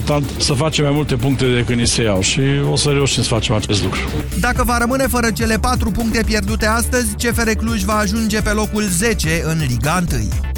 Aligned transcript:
important 0.00 0.40
să 0.40 0.52
facem 0.52 0.84
mai 0.84 0.92
multe 0.92 1.16
puncte 1.16 1.54
decât 1.54 1.76
ni 1.76 1.86
se 1.86 2.02
iau 2.02 2.20
și 2.20 2.40
o 2.70 2.76
să 2.76 2.90
reușim 2.90 3.22
să 3.22 3.28
facem 3.28 3.54
acest 3.54 3.82
lucru. 3.82 4.00
Dacă 4.40 4.64
va 4.64 4.78
rămâne 4.78 5.06
fără 5.06 5.30
cele 5.30 5.58
4 5.58 5.90
puncte 5.90 6.22
pierdute 6.26 6.66
astăzi, 6.66 7.14
CFR 7.14 7.50
Cluj 7.50 7.82
va 7.82 7.96
ajunge 7.96 8.40
pe 8.40 8.50
locul 8.50 8.82
10 8.82 9.42
în 9.44 9.62
Liga 9.68 10.02
1. 10.12 10.49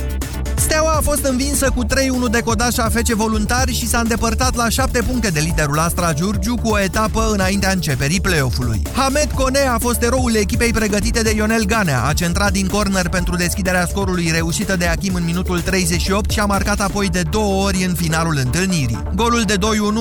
Steaua 0.72 0.93
a 0.96 1.00
fost 1.00 1.24
învinsă 1.24 1.71
cu 1.74 1.85
3-1 1.85 1.88
de 2.30 2.40
Codașa 2.40 2.88
FC 2.88 3.08
Voluntari 3.08 3.74
și 3.74 3.88
s-a 3.88 3.98
îndepărtat 3.98 4.54
la 4.54 4.69
7 4.69 5.03
puncte 5.03 5.29
de 5.29 5.40
liderul 5.40 5.78
Astra 5.78 6.13
Giurgiu 6.13 6.54
cu 6.54 6.69
o 6.69 6.81
etapă 6.81 7.31
înaintea 7.33 7.71
începerii 7.71 8.21
play-off-ului. 8.21 8.82
Hamed 8.95 9.31
Kone 9.35 9.58
a 9.58 9.78
fost 9.78 10.03
eroul 10.03 10.35
echipei 10.35 10.71
pregătite 10.71 11.22
de 11.22 11.32
Ionel 11.37 11.64
Ganea, 11.64 12.04
a 12.04 12.13
centrat 12.13 12.53
din 12.53 12.67
corner 12.67 13.08
pentru 13.08 13.37
deschiderea 13.37 13.87
scorului 13.87 14.31
reușită 14.32 14.77
de 14.77 14.87
Achim 14.87 15.14
în 15.14 15.24
minutul 15.24 15.60
38 15.60 16.30
și 16.30 16.41
a 16.41 16.45
marcat 16.45 16.80
apoi 16.80 17.09
de 17.09 17.23
două 17.30 17.64
ori 17.64 17.84
în 17.84 17.95
finalul 17.95 18.38
întâlnirii. 18.45 19.02
Golul 19.14 19.42
de 19.42 19.56
2-1 19.56 19.59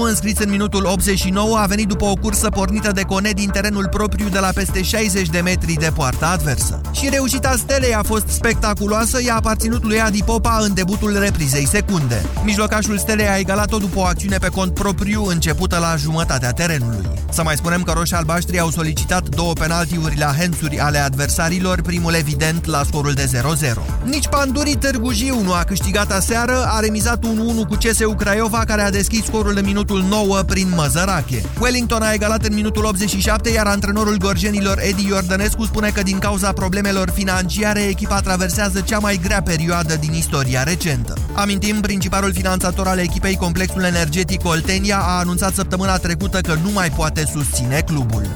înscris 0.08 0.40
în 0.40 0.50
minutul 0.50 0.86
89 0.86 1.58
a 1.58 1.66
venit 1.66 1.88
după 1.88 2.06
o 2.06 2.14
cursă 2.14 2.50
pornită 2.50 2.92
de 2.92 3.02
Kone 3.02 3.32
din 3.32 3.50
terenul 3.50 3.88
propriu 3.88 4.30
de 4.30 4.40
la 4.40 4.50
peste 4.54 4.82
60 4.82 5.30
de 5.30 5.40
metri 5.40 5.74
de 5.74 5.92
poarta 5.96 6.30
adversă. 6.30 6.82
Și 6.92 7.10
reușita 7.10 7.54
Stelei 7.58 7.94
a 7.94 8.04
fost 8.04 8.28
spectaculoasă, 8.28 9.22
i-a 9.24 9.36
aparținut 9.36 9.84
lui 9.84 10.02
Adi 10.02 10.24
Popa 10.24 10.60
în 10.62 10.74
debutul 10.74 11.20
reprizei 11.20 11.68
secunde. 11.68 12.26
Mijlocașul 12.44 12.98
Stelei 12.98 13.28
a 13.28 13.38
egalat-o 13.38 13.78
după 13.78 14.00
o 14.00 14.04
acțiune 14.04 14.38
pe 14.38 14.48
cont 14.48 14.74
propriu 14.74 15.26
începută 15.26 15.78
la 15.78 15.96
jumătatea 15.96 16.52
terenului. 16.52 17.10
Să 17.32 17.44
mai 17.44 17.56
spunem 17.56 17.84
că 17.84 17.92
roșii 17.92 18.16
albaștri 18.16 18.60
au 18.60 18.70
solicitat 18.70 19.30
două 19.30 19.54
penaltiuri 19.54 20.18
la 20.18 20.34
hensuri 20.38 20.80
ale 20.80 20.98
adversarilor, 20.98 21.82
primul 21.82 22.14
evident 22.14 22.66
la 22.66 22.84
scorul 22.84 23.14
de 23.14 23.30
0-0. 23.36 24.04
Nici 24.04 24.28
Pandurii 24.28 24.76
Târgu 24.76 25.12
Jiu 25.12 25.42
nu 25.44 25.54
a 25.54 25.64
câștigat 25.64 26.12
aseară, 26.12 26.66
a 26.68 26.80
remizat 26.80 27.26
1-1 27.26 27.28
cu 27.68 27.76
CSU 27.76 28.16
Craiova, 28.18 28.64
care 28.68 28.82
a 28.82 28.92
deschis 28.92 29.26
scorul 29.26 29.58
în 29.58 29.66
minutul 29.66 30.04
9 30.10 30.42
prin 30.42 30.74
Măzărache. 30.76 31.44
Wellington 31.60 32.02
a 32.02 32.14
egalat 32.14 32.46
în 32.46 32.54
minutul 32.54 32.86
87, 32.86 33.50
iar 33.50 33.66
antrenorul 33.66 34.18
gorjenilor 34.18 34.80
Edi 34.80 35.08
Iordănescu 35.08 35.66
spune 35.66 35.90
că 35.90 36.02
din 36.02 36.20
cauza 36.20 36.52
problemelor 36.52 37.10
financiare, 37.10 37.82
echipa 37.82 38.20
traversează 38.20 38.80
cea 38.80 39.00
mai 39.00 39.20
grea 39.24 39.42
perioadă 39.42 39.96
din 39.96 40.14
istoria 40.52 40.64
recentă. 40.64 41.14
Amintim, 41.34 41.80
principalul 41.80 42.34
finanțator 42.34 42.88
al 42.88 43.00
echipei, 43.00 43.36
Complexul 43.36 43.84
Energetic 43.84 44.46
Oltenia, 44.46 44.98
a 44.98 45.20
anunțat 45.20 45.54
săptămâna 45.54 45.98
trecută 45.98 46.40
că 46.42 46.54
nu 46.64 46.70
mai 46.72 46.90
poate 46.90 47.26
susține 47.34 47.82
clubul. 47.86 48.28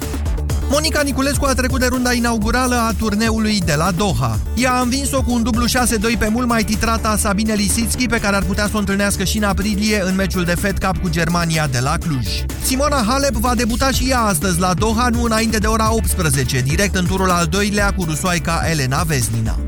Monica 0.70 1.02
Niculescu 1.02 1.44
a 1.44 1.54
trecut 1.54 1.80
de 1.80 1.86
runda 1.86 2.12
inaugurală 2.12 2.74
a 2.74 2.92
turneului 2.98 3.60
de 3.64 3.74
la 3.74 3.90
Doha. 3.90 4.38
Ea 4.54 4.72
a 4.72 4.80
învins-o 4.80 5.22
cu 5.22 5.32
un 5.32 5.42
dublu 5.42 5.64
6-2 5.66 5.70
pe 6.18 6.28
mult 6.28 6.48
mai 6.48 6.64
titrata 6.64 7.16
Sabine 7.16 7.54
Lisitski, 7.54 8.06
pe 8.06 8.20
care 8.20 8.36
ar 8.36 8.42
putea 8.42 8.64
să 8.66 8.72
o 8.74 8.78
întâlnească 8.78 9.24
și 9.24 9.36
în 9.36 9.42
aprilie 9.42 10.02
în 10.04 10.14
meciul 10.14 10.44
de 10.44 10.54
Fed 10.54 10.78
Cup 10.78 10.96
cu 10.96 11.08
Germania 11.08 11.66
de 11.66 11.78
la 11.78 11.96
Cluj. 11.98 12.26
Simona 12.62 13.04
Halep 13.08 13.34
va 13.34 13.54
debuta 13.54 13.90
și 13.90 14.10
ea 14.10 14.20
astăzi 14.20 14.60
la 14.60 14.74
Doha, 14.74 15.08
nu 15.08 15.22
înainte 15.22 15.58
de 15.58 15.66
ora 15.66 15.92
18, 15.92 16.60
direct 16.60 16.94
în 16.94 17.06
turul 17.06 17.30
al 17.30 17.46
doilea 17.46 17.92
cu 17.92 18.04
rusoaica 18.04 18.62
Elena 18.70 19.02
Vesnina. 19.02 19.58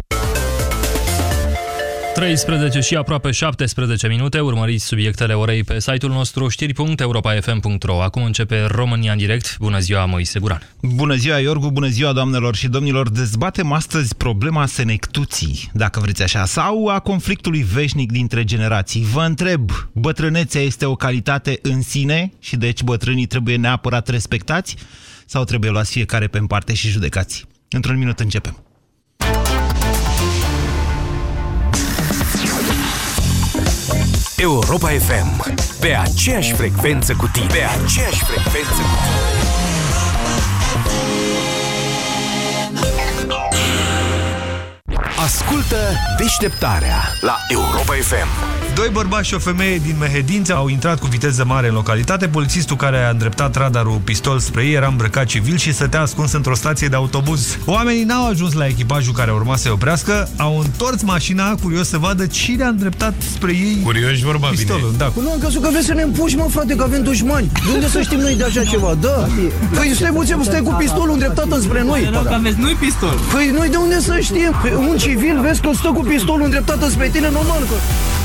13 2.19 2.81
și 2.81 2.97
aproape 2.97 3.31
17 3.31 4.09
minute. 4.09 4.41
Urmăriți 4.41 4.85
subiectele 4.85 5.35
orei 5.35 5.65
pe 5.65 5.81
site-ul 5.81 6.13
nostru 6.13 6.49
știri.europa.fm.ro. 6.49 8.03
Acum 8.03 8.23
începe 8.23 8.65
România 8.65 9.13
în 9.13 9.19
direct. 9.19 9.57
Bună 9.59 9.79
ziua, 9.79 10.05
Moise 10.05 10.39
Guran. 10.39 10.63
Bună 10.81 11.15
ziua, 11.15 11.39
Iorgu, 11.39 11.71
bună 11.71 11.87
ziua, 11.87 12.13
doamnelor 12.13 12.55
și 12.55 12.69
domnilor. 12.69 13.09
Dezbatem 13.11 13.73
astăzi 13.73 14.17
problema 14.17 14.67
senectuții, 14.67 15.71
dacă 15.73 16.01
vreți 16.01 16.23
așa, 16.23 16.45
sau 16.45 16.87
a 16.87 16.99
conflictului 16.99 17.63
veșnic 17.63 18.13
dintre 18.13 18.45
generații. 18.45 19.03
Vă 19.13 19.23
întreb, 19.23 19.71
bătrânețea 19.93 20.61
este 20.61 20.85
o 20.85 20.95
calitate 20.95 21.59
în 21.63 21.83
sine 21.83 22.33
și 22.41 22.57
deci 22.57 22.83
bătrânii 22.83 23.27
trebuie 23.27 23.57
neapărat 23.57 24.09
respectați 24.09 24.77
sau 25.27 25.45
trebuie 25.45 25.71
luați 25.71 25.91
fiecare 25.91 26.27
pe 26.27 26.39
parte 26.49 26.75
și 26.75 26.89
judecați? 26.89 27.47
Într-un 27.69 27.99
minut 27.99 28.21
începem. 28.21 28.63
Europa 34.41 34.89
FM. 34.89 35.55
Pe 35.81 35.95
aceeași 35.95 36.53
frecvență 36.53 37.15
cu 37.15 37.29
tine. 37.33 37.47
Pe 37.47 37.63
aceeași 37.85 38.25
frecvență 38.25 38.83
cu 38.83 38.97
tine. 39.03 39.49
Ascultă 45.29 45.77
deșteptarea 46.19 46.97
la 47.21 47.37
Europa 47.49 47.93
FM. 48.01 48.29
Doi 48.75 48.89
bărbați 48.93 49.29
și 49.29 49.35
o 49.35 49.39
femeie 49.39 49.79
din 49.79 49.95
Mehedință 49.99 50.55
au 50.55 50.69
intrat 50.69 50.99
cu 50.99 51.07
viteză 51.07 51.45
mare 51.45 51.69
în 51.69 51.75
localitate. 51.75 52.29
Polițistul 52.29 52.77
care 52.77 53.05
a 53.05 53.11
îndreptat 53.11 53.57
radarul 53.57 54.01
pistol 54.05 54.39
spre 54.39 54.65
ei 54.65 54.73
era 54.73 54.87
îmbrăcat 54.87 55.25
civil 55.27 55.57
și 55.57 55.73
stătea 55.73 56.01
ascuns 56.01 56.33
într-o 56.33 56.55
stație 56.55 56.89
de 56.89 56.97
autobuz. 56.97 57.59
Oamenii 57.65 58.05
n-au 58.05 58.29
ajuns 58.29 58.53
la 58.53 58.67
echipajul 58.67 59.13
care 59.13 59.31
urma 59.33 59.57
să-i 59.57 59.71
oprească, 59.71 60.29
au 60.37 60.59
întors 60.59 61.03
mașina 61.03 61.55
curios 61.63 61.89
să 61.89 61.99
vadă 61.99 62.27
cine 62.27 62.65
a 62.65 62.69
îndreptat 62.69 63.15
spre 63.35 63.51
ei 63.53 63.81
Curioși 63.85 64.25
vorba 64.25 64.49
pistolul. 64.49 64.91
bine. 64.91 64.97
Da. 64.97 65.13
Nu 65.23 65.31
am 65.31 65.39
crezut 65.39 65.63
că 65.63 65.69
vreți 65.71 65.87
să 65.87 65.95
ne 65.95 66.03
împuși, 66.03 66.37
mă, 66.37 66.47
frate, 66.51 66.75
că 66.75 66.83
avem 66.83 67.03
dușmani. 67.03 67.51
De 67.67 67.73
unde 67.75 67.89
să 67.89 68.01
știm 68.03 68.19
noi 68.19 68.35
de 68.35 68.45
așa 68.45 68.65
ceva? 68.65 68.95
Da. 69.01 69.27
Păi 69.75 69.93
stai 69.95 70.11
puțin, 70.11 70.37
stai 70.43 70.61
cu 70.61 70.75
pistolul 70.79 71.13
îndreptat 71.13 71.47
înspre 71.51 71.83
noi. 71.83 72.11
Că 72.25 72.35
aveți 72.35 72.59
nu 72.59 72.69
pistol. 72.81 73.19
Păi 73.33 73.51
noi 73.57 73.69
de 73.69 73.77
unde 73.77 74.01
să 74.01 74.19
știm? 74.23 74.55
Păi, 74.63 74.73
un 74.75 74.97
civil, 74.99 75.17
vezi 75.41 75.61
că 75.61 75.71
stă 75.75 75.89
cu 75.89 76.01
pistolul 76.01 76.45
îndreptat 76.45 76.83
înspre 76.83 77.09
tine, 77.09 77.31
normal 77.31 77.61
că... 77.61 77.75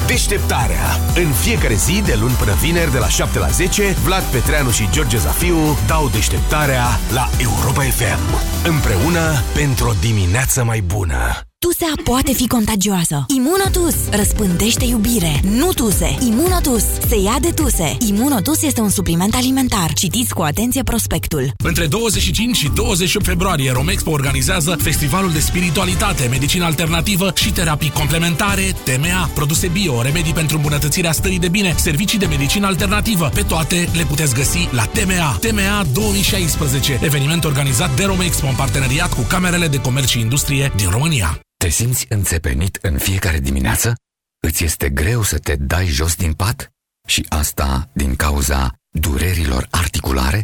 Deșteptarea. 0.08 1.00
În 1.16 1.32
fiecare 1.32 1.74
zi, 1.74 2.02
de 2.06 2.18
luni 2.20 2.34
până 2.34 2.54
vineri, 2.62 2.92
de 2.92 2.98
la 2.98 3.08
7 3.08 3.40
la 3.40 3.48
10, 3.48 3.96
Vlad 4.04 4.24
Petreanu 4.24 4.70
și 4.70 4.90
George 4.92 5.18
Zafiu 5.18 5.78
dau 5.88 6.10
deșteptarea 6.10 6.86
la 7.14 7.30
Europa 7.38 7.82
FM. 7.82 8.42
Împreună 8.68 9.42
pentru 9.54 9.88
o 9.88 9.94
dimineață 10.02 10.64
mai 10.64 10.82
bună. 10.82 11.53
Tusea 11.64 11.94
poate 12.04 12.34
fi 12.34 12.48
contagioasă. 12.48 13.26
Imunotus 13.36 13.96
răspândește 14.12 14.86
iubire, 14.86 15.42
nu 15.50 15.72
tuse. 15.74 16.18
Imunotus 16.20 16.84
se 17.08 17.20
ia 17.20 17.38
de 17.42 17.50
tuse. 17.50 17.98
Imunotus 18.08 18.62
este 18.64 18.82
un 18.82 18.90
supliment 18.90 19.36
alimentar. 19.36 19.94
Citiți 19.94 20.34
cu 20.34 20.42
atenție 20.42 20.84
prospectul. 20.84 21.52
Între 21.64 21.86
25 21.86 22.56
și 22.56 22.70
28 22.76 23.26
februarie, 23.26 23.72
Romexpo 23.72 24.12
organizează 24.12 24.76
Festivalul 24.82 25.32
de 25.32 25.40
Spiritualitate, 25.40 26.28
Medicină 26.30 26.66
Alternativă 26.66 27.32
și 27.36 27.52
Terapii 27.52 27.92
Complementare, 27.92 28.76
TMA, 28.84 29.30
produse 29.34 29.68
bio, 29.68 30.02
remedii 30.02 30.34
pentru 30.34 30.56
îmbunătățirea 30.56 31.12
stării 31.12 31.40
de 31.40 31.48
bine, 31.48 31.76
servicii 31.78 32.20
de 32.20 32.26
medicină 32.26 32.68
alternativă. 32.68 33.30
Pe 33.34 33.42
toate 33.42 33.90
le 33.94 34.04
puteți 34.04 34.34
găsi 34.34 34.68
la 34.72 34.86
TMA. 34.86 35.38
TMA 35.42 35.86
2016, 35.94 37.00
eveniment 37.04 37.44
organizat 37.44 37.96
de 37.96 38.04
Romexpo 38.04 38.48
în 38.48 38.56
parteneriat 38.56 39.14
cu 39.14 39.22
Camerele 39.22 39.68
de 39.68 39.82
Comerț 39.82 40.08
și 40.08 40.20
Industrie 40.20 40.72
din 40.76 40.90
România. 40.90 41.38
Te 41.64 41.70
simți 41.70 42.06
înțepenit 42.10 42.80
în 42.82 42.98
fiecare 42.98 43.40
dimineață? 43.40 43.96
Îți 44.40 44.64
este 44.64 44.90
greu 44.90 45.22
să 45.22 45.40
te 45.40 45.56
dai 45.56 45.86
jos 45.86 46.16
din 46.16 46.34
pat? 46.34 46.72
Și 47.08 47.26
asta 47.30 47.90
din 47.94 48.16
cauza 48.16 48.74
durerilor 48.90 49.68
articulare? 49.72 50.44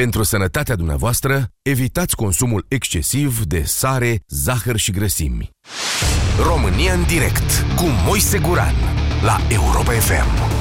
Pentru 0.00 0.22
sănătatea 0.22 0.76
dumneavoastră, 0.76 1.48
evitați 1.62 2.16
consumul 2.16 2.64
excesiv 2.68 3.44
de 3.44 3.62
sare, 3.62 4.22
zahăr 4.28 4.76
și 4.76 4.90
grăsimi. 4.90 5.50
România 6.46 6.92
în 6.92 7.02
direct 7.02 7.64
cu 7.76 7.84
Moise 8.06 8.38
Guran 8.38 8.74
la 9.22 9.40
Europa 9.48 9.92
FM. 9.92 10.58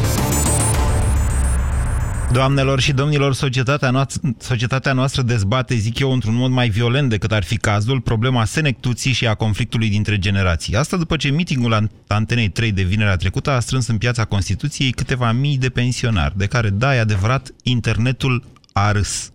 Doamnelor 2.32 2.80
și 2.80 2.94
domnilor, 2.94 3.34
societatea 3.34 3.90
noastră, 3.90 4.22
societatea 4.38 4.94
noastră 4.94 5.22
dezbate, 5.22 5.76
zic 5.76 6.00
eu, 6.00 6.12
într-un 6.12 6.36
mod 6.36 6.52
mai 6.52 6.70
violent 6.70 7.10
decât 7.10 7.32
ar 7.32 7.44
fi 7.44 7.58
cazul, 7.58 8.02
problema 8.02 8.46
senectuții 8.46 9.12
și 9.12 9.28
a 9.28 9.34
conflictului 9.34 9.90
dintre 9.90 10.18
generații. 10.18 10.76
Asta 10.76 10.98
după 10.98 11.16
ce 11.16 11.30
mitingul 11.30 11.90
Antenei 12.08 12.50
3 12.50 12.72
de 12.72 12.82
vinerea 12.82 13.16
trecută 13.16 13.50
a 13.52 13.60
strâns 13.60 13.88
în 13.88 13.98
piața 13.98 14.26
Constituției 14.26 14.92
câteva 14.92 15.32
mii 15.32 15.58
de 15.58 15.70
pensionari, 15.70 16.38
de 16.38 16.46
care, 16.46 16.70
da, 16.70 16.96
e 16.96 17.00
adevărat, 17.00 17.50
internetul 17.64 18.58
a 18.74 18.92
râs. 18.92 19.32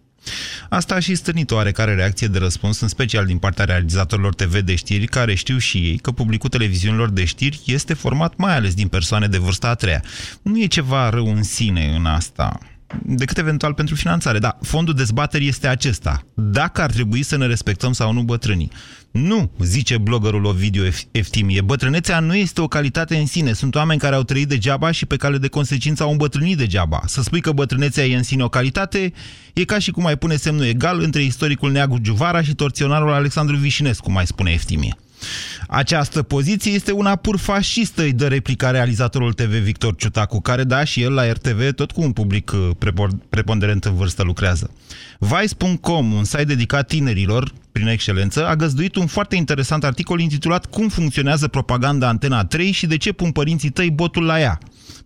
Asta 0.68 0.94
a 0.94 0.98
și 0.98 1.14
stârnit 1.14 1.50
o 1.50 1.54
oarecare 1.54 1.94
reacție 1.94 2.26
de 2.26 2.38
răspuns, 2.38 2.80
în 2.80 2.88
special 2.88 3.26
din 3.26 3.38
partea 3.38 3.64
realizatorilor 3.64 4.34
TV 4.34 4.58
de 4.58 4.74
știri, 4.74 5.06
care 5.06 5.34
știu 5.34 5.58
și 5.58 5.78
ei 5.78 5.98
că 5.98 6.10
publicul 6.10 6.48
televiziunilor 6.48 7.10
de 7.10 7.24
știri 7.24 7.60
este 7.64 7.94
format 7.94 8.36
mai 8.36 8.56
ales 8.56 8.74
din 8.74 8.88
persoane 8.88 9.26
de 9.26 9.38
vârsta 9.38 9.68
a 9.68 9.74
treia. 9.74 10.02
Nu 10.42 10.60
e 10.60 10.66
ceva 10.66 11.08
rău 11.08 11.26
în 11.34 11.42
sine 11.42 11.94
în 11.96 12.06
asta. 12.06 12.58
Decât 13.02 13.38
eventual 13.38 13.74
pentru 13.74 13.94
finanțare. 13.94 14.38
Da, 14.38 14.58
fondul 14.62 14.94
dezbaterii 14.94 15.48
este 15.48 15.66
acesta. 15.66 16.22
Dacă 16.34 16.82
ar 16.82 16.90
trebui 16.90 17.22
să 17.22 17.36
ne 17.36 17.46
respectăm 17.46 17.92
sau 17.92 18.12
nu 18.12 18.22
bătrânii. 18.22 18.70
Nu, 19.10 19.50
zice 19.58 19.98
bloggerul 19.98 20.44
Ovidiu 20.44 20.84
Eftimie. 21.10 21.60
Bătrânețea 21.60 22.20
nu 22.20 22.34
este 22.34 22.60
o 22.60 22.68
calitate 22.68 23.16
în 23.16 23.26
sine. 23.26 23.52
Sunt 23.52 23.74
oameni 23.74 24.00
care 24.00 24.14
au 24.14 24.22
trăit 24.22 24.48
degeaba 24.48 24.90
și 24.90 25.06
pe 25.06 25.16
cale 25.16 25.38
de 25.38 25.48
consecință 25.48 26.02
au 26.02 26.10
îmbătrânit 26.10 26.56
degeaba. 26.56 27.00
Să 27.06 27.22
spui 27.22 27.40
că 27.40 27.52
bătrânețea 27.52 28.04
e 28.04 28.16
în 28.16 28.22
sine 28.22 28.44
o 28.44 28.48
calitate 28.48 29.12
e 29.52 29.64
ca 29.64 29.78
și 29.78 29.90
cum 29.90 30.06
ai 30.06 30.16
pune 30.16 30.36
semnul 30.36 30.64
egal 30.64 31.00
între 31.00 31.22
istoricul 31.22 31.70
Neagu 31.70 31.98
Giuvara 31.98 32.42
și 32.42 32.54
torționarul 32.54 33.12
Alexandru 33.12 33.56
Vișinescu, 33.56 34.10
mai 34.10 34.26
spune 34.26 34.50
Eftimie. 34.50 34.96
Această 35.68 36.22
poziție 36.22 36.72
este 36.72 36.92
una 36.92 37.16
pur 37.16 37.38
fascistă, 37.38 38.02
îi 38.02 38.12
dă 38.12 38.28
replica 38.28 38.70
realizatorul 38.70 39.32
TV 39.32 39.50
Victor 39.50 39.94
Ciutacu, 39.96 40.40
care 40.40 40.64
da 40.64 40.84
și 40.84 41.02
el 41.02 41.12
la 41.12 41.32
RTV 41.32 41.72
tot 41.74 41.90
cu 41.90 42.02
un 42.02 42.12
public 42.12 42.52
uh, 42.52 43.06
preponderent 43.28 43.84
în 43.84 43.94
vârstă 43.94 44.22
lucrează. 44.22 44.70
Vice.com, 45.18 46.12
un 46.12 46.24
site 46.24 46.44
dedicat 46.44 46.86
tinerilor, 46.86 47.52
prin 47.72 47.86
excelență, 47.86 48.46
a 48.46 48.56
găzduit 48.56 48.96
un 48.96 49.06
foarte 49.06 49.36
interesant 49.36 49.84
articol 49.84 50.20
intitulat 50.20 50.66
Cum 50.66 50.88
funcționează 50.88 51.48
propaganda 51.48 52.08
Antena 52.08 52.44
3 52.44 52.70
și 52.70 52.86
de 52.86 52.96
ce 52.96 53.12
pun 53.12 53.30
părinții 53.30 53.70
tăi 53.70 53.90
botul 53.90 54.24
la 54.24 54.40
ea. 54.40 54.58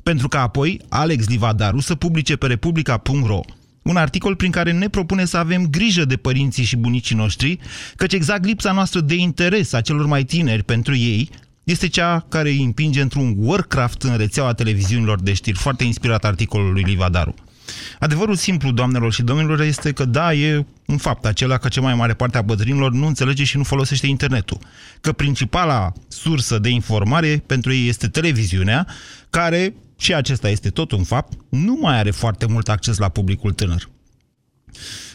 Pentru 0.02 0.28
că 0.28 0.36
apoi 0.36 0.80
Alex 0.88 1.28
Livadaru 1.28 1.80
să 1.80 1.94
publice 1.94 2.36
pe 2.36 2.46
republica.ro 2.46 3.40
un 3.88 3.96
articol 3.96 4.36
prin 4.36 4.50
care 4.50 4.72
ne 4.72 4.88
propune 4.88 5.24
să 5.24 5.36
avem 5.36 5.66
grijă 5.66 6.04
de 6.04 6.16
părinții 6.16 6.64
și 6.64 6.76
bunicii 6.76 7.16
noștri, 7.16 7.58
căci 7.96 8.12
exact 8.12 8.44
lipsa 8.44 8.72
noastră 8.72 9.00
de 9.00 9.14
interes 9.14 9.72
a 9.72 9.80
celor 9.80 10.06
mai 10.06 10.24
tineri 10.24 10.62
pentru 10.62 10.96
ei 10.96 11.30
este 11.64 11.88
cea 11.88 12.26
care 12.28 12.48
îi 12.48 12.62
împinge 12.62 13.00
într-un 13.00 13.34
Warcraft 13.36 14.02
în 14.02 14.16
rețeaua 14.16 14.52
televiziunilor 14.52 15.20
de 15.20 15.32
știri, 15.32 15.58
foarte 15.58 15.84
inspirat 15.84 16.24
articolul 16.24 16.72
lui 16.72 16.82
Livadaru. 16.82 17.34
Adevărul 17.98 18.34
simplu, 18.34 18.70
doamnelor 18.70 19.12
și 19.12 19.22
domnilor, 19.22 19.60
este 19.60 19.92
că 19.92 20.04
da, 20.04 20.32
e 20.34 20.66
un 20.86 20.96
fapt 20.96 21.26
acela 21.26 21.56
că 21.56 21.68
cea 21.68 21.80
mai 21.80 21.94
mare 21.94 22.14
parte 22.14 22.38
a 22.38 22.42
bătrânilor 22.42 22.92
nu 22.92 23.06
înțelege 23.06 23.44
și 23.44 23.56
nu 23.56 23.62
folosește 23.62 24.06
internetul. 24.06 24.58
Că 25.00 25.12
principala 25.12 25.92
sursă 26.08 26.58
de 26.58 26.68
informare 26.68 27.42
pentru 27.46 27.72
ei 27.72 27.88
este 27.88 28.08
televiziunea, 28.08 28.86
care 29.30 29.74
și 29.98 30.14
acesta 30.14 30.48
este 30.48 30.70
tot 30.70 30.92
un 30.92 31.02
fapt, 31.02 31.38
nu 31.48 31.78
mai 31.80 31.98
are 31.98 32.10
foarte 32.10 32.46
mult 32.46 32.68
acces 32.68 32.96
la 32.96 33.08
publicul 33.08 33.52
tânăr. 33.52 33.88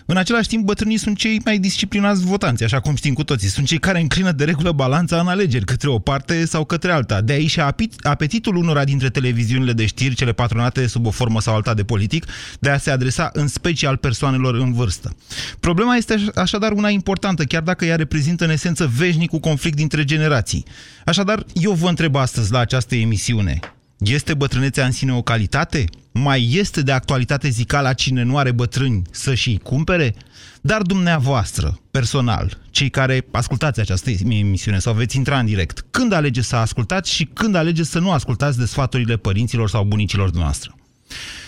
În 0.05 0.17
același 0.17 0.47
timp, 0.47 0.65
bătrânii 0.65 0.97
sunt 0.97 1.17
cei 1.17 1.41
mai 1.45 1.57
disciplinați 1.57 2.25
votanți, 2.25 2.63
așa 2.63 2.79
cum 2.79 2.95
știm 2.95 3.13
cu 3.13 3.23
toții. 3.23 3.47
Sunt 3.47 3.65
cei 3.65 3.79
care 3.79 3.99
înclină 3.99 4.31
de 4.31 4.43
regulă 4.43 4.71
balanța 4.71 5.19
în 5.19 5.27
alegeri, 5.27 5.65
către 5.65 5.89
o 5.89 5.99
parte 5.99 6.45
sau 6.45 6.65
către 6.65 6.91
alta. 6.91 7.21
De 7.21 7.33
aici 7.33 7.57
apetitul 8.01 8.55
unora 8.55 8.83
dintre 8.83 9.09
televiziunile 9.09 9.73
de 9.73 9.85
știri, 9.85 10.15
cele 10.15 10.31
patronate 10.31 10.87
sub 10.87 11.05
o 11.05 11.09
formă 11.11 11.41
sau 11.41 11.55
alta 11.55 11.73
de 11.73 11.83
politic, 11.83 12.25
de 12.59 12.69
a 12.69 12.77
se 12.77 12.91
adresa 12.91 13.29
în 13.33 13.47
special 13.47 13.97
persoanelor 13.97 14.55
în 14.55 14.73
vârstă. 14.73 15.15
Problema 15.59 15.95
este 15.95 16.25
așadar 16.35 16.71
una 16.71 16.89
importantă, 16.89 17.43
chiar 17.43 17.61
dacă 17.61 17.85
ea 17.85 17.95
reprezintă 17.95 18.43
în 18.43 18.49
esență 18.49 18.91
veșnicul 18.97 19.39
conflict 19.39 19.75
dintre 19.75 20.03
generații. 20.03 20.65
Așadar, 21.05 21.45
eu 21.53 21.71
vă 21.71 21.89
întreb 21.89 22.15
astăzi 22.15 22.51
la 22.51 22.59
această 22.59 22.95
emisiune, 22.95 23.59
este 24.03 24.33
bătrânețea 24.33 24.85
în 24.85 24.91
sine 24.91 25.13
o 25.13 25.21
calitate? 25.21 25.85
Mai 26.11 26.49
este 26.51 26.81
de 26.81 26.91
actualitate 26.91 27.49
zicala 27.49 27.93
cine 27.93 28.23
nu 28.23 28.37
are 28.37 28.51
bătrâni 28.51 29.01
să 29.11 29.33
și 29.33 29.59
cumpere? 29.63 30.15
Dar 30.61 30.81
dumneavoastră, 30.81 31.79
personal, 31.91 32.57
cei 32.69 32.89
care 32.89 33.25
ascultați 33.31 33.79
această 33.79 34.09
emisiune 34.09 34.79
sau 34.79 34.93
veți 34.93 35.17
intra 35.17 35.39
în 35.39 35.45
direct, 35.45 35.85
când 35.91 36.13
alegeți 36.13 36.47
să 36.47 36.55
ascultați 36.55 37.13
și 37.13 37.29
când 37.33 37.55
alegeți 37.55 37.89
să 37.89 37.99
nu 37.99 38.11
ascultați 38.11 38.57
de 38.57 38.65
sfaturile 38.65 39.17
părinților 39.17 39.69
sau 39.69 39.83
bunicilor 39.83 40.31
noastre? 40.31 40.75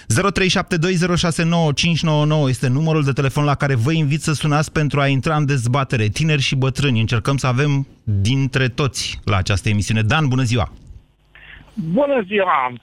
0372069599 0.08 0.14
este 2.48 2.68
numărul 2.68 3.04
de 3.04 3.12
telefon 3.12 3.44
la 3.44 3.56
care 3.56 3.76
vă 3.76 3.92
invit 3.92 4.22
să 4.22 4.34
sunați 4.34 4.72
pentru 4.72 5.00
a 5.00 5.08
intra 5.08 5.36
în 5.36 5.46
dezbatere. 5.46 6.08
Tineri 6.08 6.42
și 6.42 6.56
bătrâni, 6.56 7.00
încercăm 7.00 7.38
să 7.38 7.48
avem 7.48 7.88
dintre 8.04 8.68
toți 8.68 9.20
la 9.24 9.38
această 9.38 9.70
emisiune. 9.70 10.02
Dan, 10.02 10.28
bună 10.28 10.44
ziua! 10.44 10.74
Bună 11.76 12.22
ziua! 12.28 12.74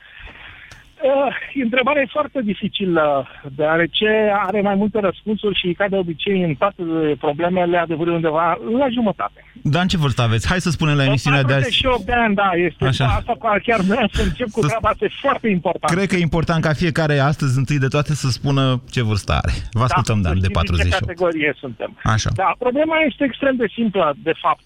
Uh, 1.02 1.34
întrebarea 1.62 2.02
e 2.02 2.16
foarte 2.18 2.40
dificilă, 2.44 3.26
deoarece 3.56 4.32
are 4.46 4.60
mai 4.60 4.74
multe 4.74 5.00
răspunsuri 5.00 5.58
și, 5.58 5.72
ca 5.72 5.88
de 5.88 5.96
obicei, 5.96 6.42
în 6.42 6.54
toate 6.54 6.82
problemele, 7.18 7.76
adevărul 7.78 8.12
undeva 8.12 8.58
la 8.78 8.88
jumătate. 8.88 9.44
Dar 9.62 9.82
în 9.82 9.88
ce 9.88 9.96
vârstă 9.96 10.22
aveți? 10.22 10.48
Hai 10.48 10.60
să 10.60 10.70
spunem 10.70 10.96
la 10.96 11.04
emisiunea 11.04 11.42
de 11.42 11.52
azi. 11.54 11.74
Și 11.74 11.88
de 12.04 12.12
ani, 12.12 12.34
da, 12.34 12.50
este 12.54 12.84
Așa. 12.84 13.06
asta 13.06 13.58
chiar 13.62 13.80
vreau 13.80 14.08
să 14.12 14.22
încep 14.22 14.48
cu 14.50 14.60
treaba 14.60 14.88
asta, 14.88 15.04
e 15.04 15.10
foarte 15.20 15.48
important. 15.48 15.94
Cred 15.94 16.08
că 16.08 16.16
e 16.16 16.20
important 16.20 16.62
ca 16.62 16.72
fiecare 16.72 17.18
astăzi, 17.18 17.58
întâi 17.58 17.78
de 17.78 17.88
toate, 17.88 18.14
să 18.14 18.28
spună 18.28 18.82
ce 18.90 19.02
vârstă 19.02 19.32
are. 19.32 19.52
Vă 19.70 19.82
ascultăm, 19.82 20.20
da, 20.20 20.28
Dan, 20.28 20.40
de 20.40 20.48
48. 20.48 20.94
ce 20.94 21.04
categorie 21.04 21.54
suntem. 21.58 21.98
Așa. 22.02 22.30
Da, 22.34 22.54
problema 22.58 22.96
este 23.08 23.24
extrem 23.24 23.56
de 23.56 23.66
simplă, 23.74 24.14
de 24.22 24.32
fapt. 24.40 24.64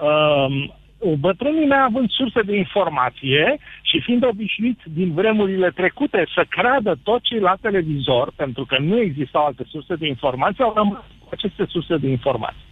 Uh, 0.00 0.76
bătrânii 1.18 1.66
mei 1.66 1.78
având 1.82 2.10
surse 2.10 2.40
de 2.42 2.56
informație 2.56 3.58
și 3.82 4.00
fiind 4.00 4.24
obișnuiți 4.24 4.82
din 4.84 5.12
vremurile 5.12 5.70
trecute 5.70 6.26
să 6.34 6.44
creadă 6.48 6.98
tot 7.02 7.22
ce 7.22 7.38
la 7.38 7.54
televizor, 7.60 8.32
pentru 8.36 8.64
că 8.64 8.78
nu 8.78 9.00
existau 9.00 9.44
alte 9.44 9.64
surse 9.68 9.94
de 9.94 10.06
informație, 10.06 10.64
au 10.64 10.72
rămas 10.76 11.04
cu 11.20 11.28
aceste 11.30 11.64
surse 11.68 11.96
de 11.96 12.08
informație. 12.08 12.64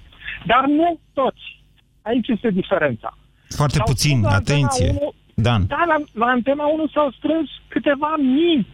Dar 0.44 0.64
nu 0.66 0.98
toți. 1.12 1.64
Aici 2.02 2.28
este 2.28 2.50
diferența. 2.50 3.16
Foarte 3.48 3.76
s-au 3.76 3.86
puțin, 3.86 4.24
atenție. 4.24 4.88
1, 5.00 5.12
Dan. 5.34 5.66
Da, 5.66 5.84
la, 5.86 5.96
la 6.12 6.26
Antena 6.26 6.66
1 6.66 6.86
s-au 6.86 7.10
strâns 7.10 7.48
câteva 7.68 8.14
mii. 8.18 8.66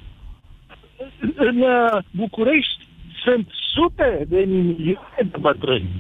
În 1.34 1.60
uh, 1.60 2.02
București 2.10 2.86
sunt 3.24 3.48
sute 3.74 4.24
de 4.28 4.44
milioane 4.48 5.22
de 5.30 5.36
bătrâni. 5.40 5.90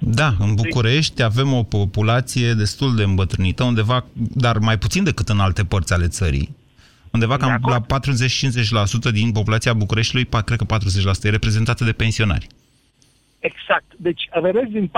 Da, 0.00 0.34
în 0.38 0.54
București 0.54 1.22
avem 1.22 1.52
o 1.52 1.62
populație 1.62 2.54
destul 2.54 2.96
de 2.96 3.02
îmbătrânită, 3.02 3.64
undeva, 3.64 4.04
dar 4.14 4.58
mai 4.58 4.78
puțin 4.78 5.04
decât 5.04 5.28
în 5.28 5.40
alte 5.40 5.64
părți 5.64 5.92
ale 5.92 6.08
țării. 6.08 6.56
Undeva 7.10 7.36
cam 7.36 7.60
la 7.62 8.00
40-50% 9.08 9.12
din 9.12 9.32
populația 9.32 9.72
Bucureștiului, 9.72 10.28
cred 10.44 10.58
că 10.58 10.78
40% 10.78 11.22
e 11.22 11.28
reprezentată 11.28 11.84
de 11.84 11.92
pensionari. 11.92 12.46
Exact. 13.40 13.84
Deci, 13.96 14.28
vedeți, 14.40 14.70
din 14.70 14.90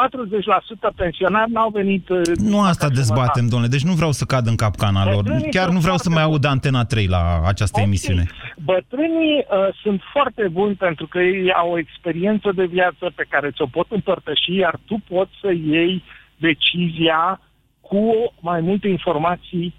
40% 0.90 0.94
pensionari 0.96 1.50
n-au 1.50 1.70
venit... 1.70 2.08
Uh, 2.08 2.20
nu 2.36 2.60
asta 2.60 2.88
dezbatem, 2.88 3.48
domnule. 3.48 3.70
Deci 3.70 3.84
nu 3.84 3.92
vreau 3.92 4.12
să 4.12 4.24
cad 4.24 4.46
în 4.46 4.56
capcana 4.56 5.10
lor. 5.12 5.24
Chiar 5.50 5.68
nu 5.68 5.78
vreau 5.78 5.96
să 5.96 6.10
mai 6.10 6.22
aud 6.22 6.44
Antena 6.44 6.84
3 6.84 7.06
la 7.06 7.42
această 7.46 7.76
okay. 7.78 7.88
emisiune. 7.88 8.26
Bătrânii 8.64 9.36
uh, 9.38 9.74
sunt 9.82 10.00
foarte 10.12 10.48
buni 10.48 10.74
pentru 10.74 11.06
că 11.06 11.18
ei 11.18 11.52
au 11.52 11.70
o 11.70 11.78
experiență 11.78 12.52
de 12.54 12.64
viață 12.64 13.12
pe 13.14 13.26
care 13.28 13.50
ți-o 13.50 13.66
pot 13.66 13.86
împărtăși, 13.90 14.56
iar 14.56 14.78
tu 14.86 15.02
poți 15.08 15.32
să 15.40 15.50
iei 15.52 16.02
decizia 16.36 17.40
cu 17.80 18.32
mai 18.40 18.60
multe 18.60 18.88
informații 18.88 19.74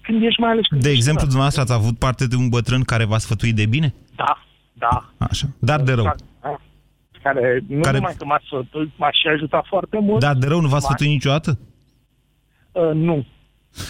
când 0.00 0.22
ești 0.22 0.40
mai 0.40 0.50
ales... 0.50 0.64
De 0.70 0.90
exemplu, 0.90 1.22
dumneavoastră 1.22 1.62
ați 1.62 1.72
avut 1.72 1.98
parte 1.98 2.26
de 2.26 2.36
un 2.36 2.48
bătrân 2.48 2.82
care 2.82 3.04
v-a 3.04 3.18
sfătuit 3.18 3.54
de 3.54 3.66
bine? 3.66 3.94
Da, 4.16 4.42
da. 4.72 5.04
Așa. 5.18 5.46
Dar 5.58 5.80
de 5.80 5.92
rău. 5.92 6.04
Exact 6.04 6.30
care 7.22 7.64
nu 7.66 7.80
care... 7.80 7.96
numai 7.96 8.14
că 8.18 8.24
m-a 8.24 8.40
sfătuit, 8.46 8.90
m-a 8.96 9.10
și 9.10 9.28
ajutat 9.28 9.64
foarte 9.68 9.98
mult. 9.98 10.20
Dar 10.20 10.34
de 10.34 10.46
rău 10.46 10.60
nu 10.60 10.68
v-a 10.68 10.78
sfătuit 10.78 11.10
niciodată? 11.10 11.58
Uh, 12.72 12.92
nu. 12.94 13.26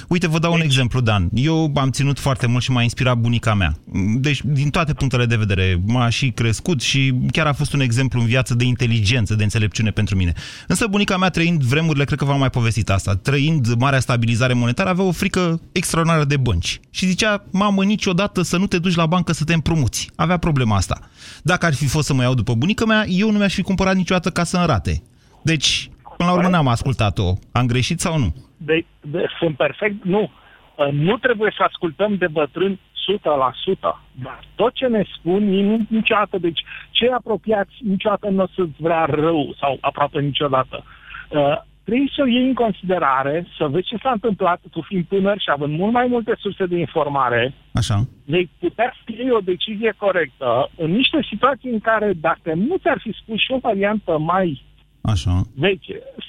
Uite, 0.08 0.28
vă 0.28 0.38
dau 0.38 0.50
deci... 0.50 0.60
un 0.60 0.66
exemplu, 0.66 1.00
Dan. 1.00 1.28
Eu 1.34 1.72
am 1.74 1.90
ținut 1.90 2.18
foarte 2.18 2.46
mult 2.46 2.62
și 2.62 2.70
m-a 2.70 2.82
inspirat 2.82 3.16
bunica 3.16 3.54
mea. 3.54 3.76
Deci, 4.16 4.40
din 4.44 4.70
toate 4.70 4.94
punctele 4.94 5.26
de 5.26 5.36
vedere, 5.36 5.82
m-a 5.86 6.08
și 6.08 6.30
crescut 6.30 6.80
și 6.80 7.14
chiar 7.30 7.46
a 7.46 7.52
fost 7.52 7.72
un 7.72 7.80
exemplu 7.80 8.20
în 8.20 8.26
viață 8.26 8.54
de 8.54 8.64
inteligență, 8.64 9.34
de 9.34 9.42
înțelepciune 9.42 9.90
pentru 9.90 10.16
mine. 10.16 10.32
Însă 10.66 10.86
bunica 10.86 11.16
mea, 11.16 11.28
trăind 11.28 11.62
vremurile, 11.62 12.04
cred 12.04 12.18
că 12.18 12.24
v-am 12.24 12.38
mai 12.38 12.50
povestit 12.50 12.90
asta, 12.90 13.16
trăind 13.16 13.74
marea 13.74 14.00
stabilizare 14.00 14.52
monetară, 14.52 14.88
avea 14.88 15.04
o 15.04 15.12
frică 15.12 15.60
extraordinară 15.72 16.24
de 16.24 16.36
bănci. 16.36 16.80
Și 16.90 17.06
zicea, 17.06 17.44
mamă, 17.50 17.84
niciodată 17.84 18.42
să 18.42 18.56
nu 18.56 18.66
te 18.66 18.78
duci 18.78 18.94
la 18.94 19.06
bancă 19.06 19.32
să 19.32 19.44
te 19.44 19.54
împrumuți. 19.54 20.10
Avea 20.14 20.36
problema 20.36 20.76
asta. 20.76 21.00
Dacă 21.42 21.66
ar 21.66 21.74
fi 21.74 21.86
fost 21.86 22.06
să 22.06 22.14
mă 22.14 22.22
iau 22.22 22.34
după 22.34 22.54
bunica 22.54 22.84
mea, 22.84 23.04
eu 23.08 23.30
nu 23.30 23.38
mi-aș 23.38 23.54
fi 23.54 23.62
cumpărat 23.62 23.96
niciodată 23.96 24.30
ca 24.30 24.44
să 24.44 24.56
înrate. 24.56 25.02
Deci, 25.42 25.90
până 26.16 26.30
la 26.30 26.36
urmă 26.36 26.48
n-am 26.48 26.68
ascultat-o. 26.68 27.34
Am 27.52 27.66
greșit 27.66 28.00
sau 28.00 28.18
nu? 28.18 28.34
De, 28.64 28.84
de, 29.00 29.26
sunt 29.38 29.56
perfect, 29.56 30.04
nu. 30.04 30.30
Uh, 30.76 30.88
nu 30.92 31.16
trebuie 31.16 31.52
să 31.56 31.62
ascultăm 31.62 32.16
de 32.16 32.26
bătrâni 32.26 32.80
100%, 33.10 33.80
dar 34.22 34.40
tot 34.54 34.72
ce 34.74 34.86
ne 34.86 35.02
spun, 35.16 35.48
niciodată, 35.88 36.38
deci 36.38 36.60
cei 36.90 37.08
apropiați 37.08 37.74
niciodată 37.80 38.28
nu 38.28 38.42
o 38.42 38.46
să-ți 38.54 38.82
vrea 38.82 39.04
rău 39.04 39.54
sau 39.60 39.78
aproape 39.80 40.20
niciodată. 40.20 40.84
Uh, 41.28 41.56
trebuie 41.84 42.10
să 42.14 42.22
o 42.22 42.26
iei 42.26 42.46
în 42.46 42.54
considerare, 42.54 43.46
să 43.58 43.66
vezi 43.66 43.86
ce 43.86 43.96
s-a 44.02 44.10
întâmplat, 44.10 44.60
tu 44.70 44.80
fiind 44.80 45.04
tânăr 45.08 45.38
și 45.38 45.50
având 45.50 45.78
mult 45.78 45.92
mai 45.92 46.06
multe 46.06 46.34
surse 46.38 46.66
de 46.66 46.76
informare, 46.78 47.54
Așa. 47.72 48.08
vei 48.24 48.50
putea 48.58 48.94
scrie 49.02 49.30
o 49.32 49.38
decizie 49.38 49.94
corectă 49.96 50.70
în 50.76 50.90
niște 50.90 51.18
situații 51.28 51.70
în 51.70 51.80
care, 51.80 52.12
dacă 52.12 52.52
nu 52.54 52.76
ți-ar 52.76 52.98
fi 53.00 53.12
spus 53.22 53.38
și 53.40 53.52
o 53.52 53.58
variantă 53.58 54.18
mai 54.18 54.62
Așa. 55.02 55.42
Deci, 55.54 55.86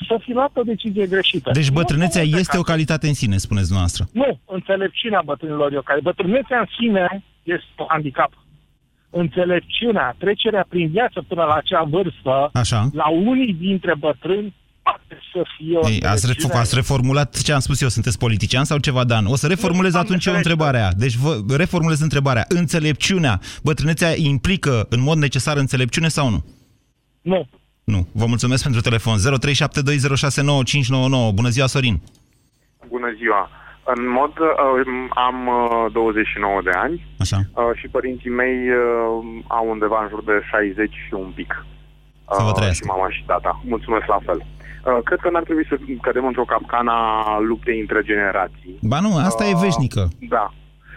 să 0.07 0.17
fi 0.23 0.31
luat 0.31 0.51
o 0.53 0.61
decizie 0.63 1.05
greșită. 1.07 1.49
Deci 1.53 1.71
bătrânețea 1.71 2.23
nu 2.29 2.37
este 2.37 2.57
o 2.57 2.61
calitate 2.61 3.07
în 3.07 3.13
sine, 3.13 3.37
spuneți 3.37 3.71
noastră. 3.71 4.07
Nu, 4.11 4.39
înțelepciunea 4.45 5.21
bătrânilor 5.25 5.73
e 5.73 5.77
o 5.77 5.81
calitate. 5.81 6.13
Bătrânețea 6.15 6.59
în 6.59 6.65
sine 6.79 7.23
este 7.43 7.65
un 7.77 7.85
handicap. 7.89 8.31
înțelepciunea, 9.15 10.15
trecerea 10.17 10.65
prin 10.69 10.89
viață 10.89 11.21
până 11.27 11.43
la 11.43 11.53
acea 11.53 11.83
vârstă, 11.83 12.49
Așa. 12.53 12.89
la 12.93 13.09
unii 13.09 13.53
dintre 13.53 13.95
bătrâni, 13.95 14.53
poate 14.83 15.17
să 15.33 15.43
fie 15.57 15.77
o 15.77 15.89
Ei, 15.89 16.01
ați, 16.01 16.11
înțelepciune- 16.11 16.53
ref- 16.53 16.57
ați 16.59 16.75
reformulat 16.75 17.41
ce 17.41 17.53
am 17.53 17.59
spus 17.59 17.81
eu, 17.81 17.87
sunteți 17.89 18.17
politician 18.17 18.63
sau 18.63 18.77
ceva, 18.77 19.03
Dan? 19.03 19.25
O 19.25 19.35
să 19.35 19.47
reformulez 19.47 19.91
Nu, 19.93 19.97
am 19.99 20.03
atunci 20.05 20.25
eu 20.25 20.33
înțeles. 20.33 20.51
întrebarea. 20.57 20.91
Deci 20.97 21.15
vă 21.15 21.55
reformulez 21.57 21.99
întrebarea. 22.01 22.45
Înțelepciunea, 22.47 23.39
bătrânețea 23.63 24.13
implică 24.17 24.85
în 24.89 25.01
mod 25.01 25.17
necesar 25.17 25.57
înțelepciune 25.57 26.07
sau 26.07 26.29
nu? 26.29 26.45
Nu. 27.21 27.47
Nu. 27.83 28.07
Vă 28.11 28.25
mulțumesc 28.25 28.63
pentru 28.63 28.81
telefon. 28.81 29.17
0372069599. 29.17 29.21
Bună 31.33 31.49
ziua, 31.49 31.67
Sorin. 31.67 32.01
Bună 32.87 33.07
ziua! 33.19 33.49
În 33.95 34.01
mod, 34.19 34.33
uh, 34.39 34.47
am 35.27 35.37
uh, 35.47 35.91
29 35.91 36.61
de 36.63 36.69
ani 36.85 36.95
Așa. 37.23 37.39
uh, 37.53 37.63
și 37.79 37.87
părinții 37.87 38.29
mei 38.41 38.57
uh, 38.69 38.75
au 39.47 39.65
undeva 39.73 39.97
în 40.03 40.09
jur 40.09 40.23
de 40.23 40.35
60 40.51 40.91
și 41.07 41.13
un 41.13 41.31
pic. 41.39 41.51
Să 42.37 42.41
vă 42.47 42.51
Uh, 42.53 42.57
trăiască. 42.59 42.83
și 42.85 42.91
mama 42.93 43.07
și 43.15 43.23
tata. 43.31 43.51
Mulțumesc 43.73 44.05
la 44.15 44.19
fel. 44.27 44.39
Uh, 44.45 44.99
cred 45.07 45.19
că 45.23 45.29
n-ar 45.29 45.43
trebui 45.43 45.65
să 45.71 45.75
cădem 46.05 46.25
într-o 46.25 46.49
capcană 46.53 46.91
a 46.91 47.39
luptei 47.49 47.79
între 47.79 47.99
generații. 48.11 48.73
Ba 48.81 48.99
nu, 48.99 49.11
asta 49.29 49.43
e 49.45 49.53
Uh, 49.53 49.59
veșnică. 49.65 50.01
Da. 50.35 50.45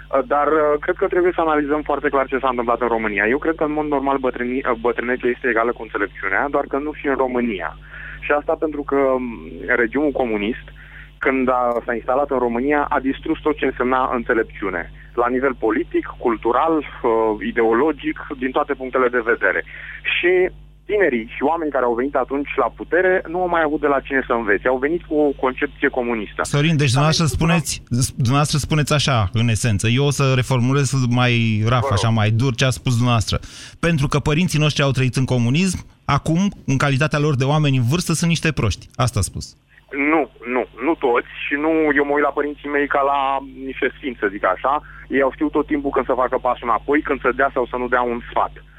Uh, 0.06 0.20
Dar 0.26 0.46
uh, 0.46 0.78
cred 0.80 0.96
că 0.96 1.06
trebuie 1.06 1.32
să 1.34 1.40
analizăm 1.40 1.82
foarte 1.82 2.08
clar 2.08 2.26
ce 2.26 2.38
s-a 2.38 2.48
întâmplat 2.48 2.80
în 2.80 2.88
România. 2.88 3.26
Eu 3.26 3.38
cred 3.38 3.54
că 3.54 3.64
în 3.64 3.72
mod 3.72 3.86
normal 3.86 4.18
bătrâni, 4.18 4.56
uh, 4.56 4.72
bătrânețea 4.80 5.30
este 5.30 5.48
egală 5.48 5.72
cu 5.72 5.82
înțelepciunea, 5.82 6.48
doar 6.50 6.64
că 6.68 6.78
nu 6.78 6.92
și 6.92 7.06
în 7.06 7.14
România. 7.14 7.76
Și 8.20 8.32
asta 8.32 8.56
pentru 8.58 8.82
că 8.82 8.96
m, 9.18 9.50
regimul 9.66 10.10
comunist, 10.10 10.66
când 11.18 11.48
a, 11.48 11.76
s-a 11.84 11.94
instalat 11.94 12.30
în 12.30 12.38
România, 12.38 12.86
a 12.88 13.00
distrus 13.00 13.38
tot 13.40 13.56
ce 13.56 13.64
însemna 13.64 14.10
înțelepciune. 14.14 14.90
La 15.14 15.28
nivel 15.28 15.54
politic, 15.54 16.06
cultural, 16.18 16.76
uh, 16.78 17.46
ideologic, 17.46 18.26
din 18.38 18.50
toate 18.50 18.74
punctele 18.74 19.08
de 19.08 19.22
vedere. 19.24 19.64
Și 20.18 20.50
tinerii 20.86 21.26
și 21.34 21.42
oameni 21.42 21.70
care 21.70 21.84
au 21.84 21.94
venit 21.94 22.14
atunci 22.14 22.48
la 22.56 22.72
putere 22.76 23.22
nu 23.28 23.40
au 23.40 23.48
mai 23.48 23.62
avut 23.64 23.80
de 23.80 23.86
la 23.86 24.00
cine 24.00 24.22
să 24.26 24.32
învețe. 24.32 24.68
Au 24.68 24.78
venit 24.78 25.02
cu 25.08 25.14
o 25.14 25.30
concepție 25.30 25.88
comunistă. 25.88 26.40
Sorin, 26.42 26.76
deci 26.76 26.92
dumneavoastră 26.92 27.26
spuneți, 27.26 27.82
dumneavoastră 28.16 28.58
spuneți 28.58 28.92
așa, 28.92 29.28
în 29.32 29.48
esență. 29.48 29.86
Eu 29.88 30.04
o 30.06 30.10
să 30.10 30.32
reformulez 30.34 30.92
mai 31.20 31.62
raf, 31.68 31.90
așa, 31.90 32.08
mai 32.08 32.30
dur 32.30 32.54
ce 32.54 32.64
a 32.64 32.70
spus 32.70 32.92
dumneavoastră. 32.92 33.36
Pentru 33.80 34.06
că 34.06 34.18
părinții 34.18 34.58
noștri 34.58 34.82
au 34.82 34.90
trăit 34.90 35.14
în 35.14 35.24
comunism, 35.24 35.78
acum, 36.04 36.42
în 36.66 36.76
calitatea 36.76 37.18
lor 37.18 37.34
de 37.36 37.44
oameni 37.44 37.76
în 37.76 37.86
vârstă, 37.90 38.12
sunt 38.12 38.30
niște 38.30 38.52
proști. 38.52 38.86
Asta 38.94 39.18
a 39.18 39.28
spus. 39.30 39.56
Nu, 40.12 40.22
nu, 40.54 40.62
nu 40.86 40.94
toți 40.94 41.32
și 41.46 41.54
nu 41.64 41.70
eu 41.98 42.04
mă 42.04 42.12
uit 42.14 42.22
la 42.28 42.36
părinții 42.38 42.68
mei 42.68 42.86
ca 42.86 43.00
la 43.12 43.18
niște 43.64 43.88
sfinți, 43.96 44.18
să 44.18 44.28
zic 44.30 44.44
așa. 44.44 44.82
Ei 45.08 45.22
au 45.22 45.32
știut 45.32 45.52
tot 45.52 45.66
timpul 45.66 45.90
când 45.90 46.06
să 46.06 46.20
facă 46.22 46.38
pasul 46.38 46.68
înapoi, 46.68 47.00
când 47.02 47.20
să 47.20 47.30
dea 47.36 47.50
sau 47.54 47.66
să 47.66 47.76
nu 47.76 47.88
dea 47.88 48.02
un 48.02 48.20
sfat. 48.30 48.52
Uh, 48.56 48.75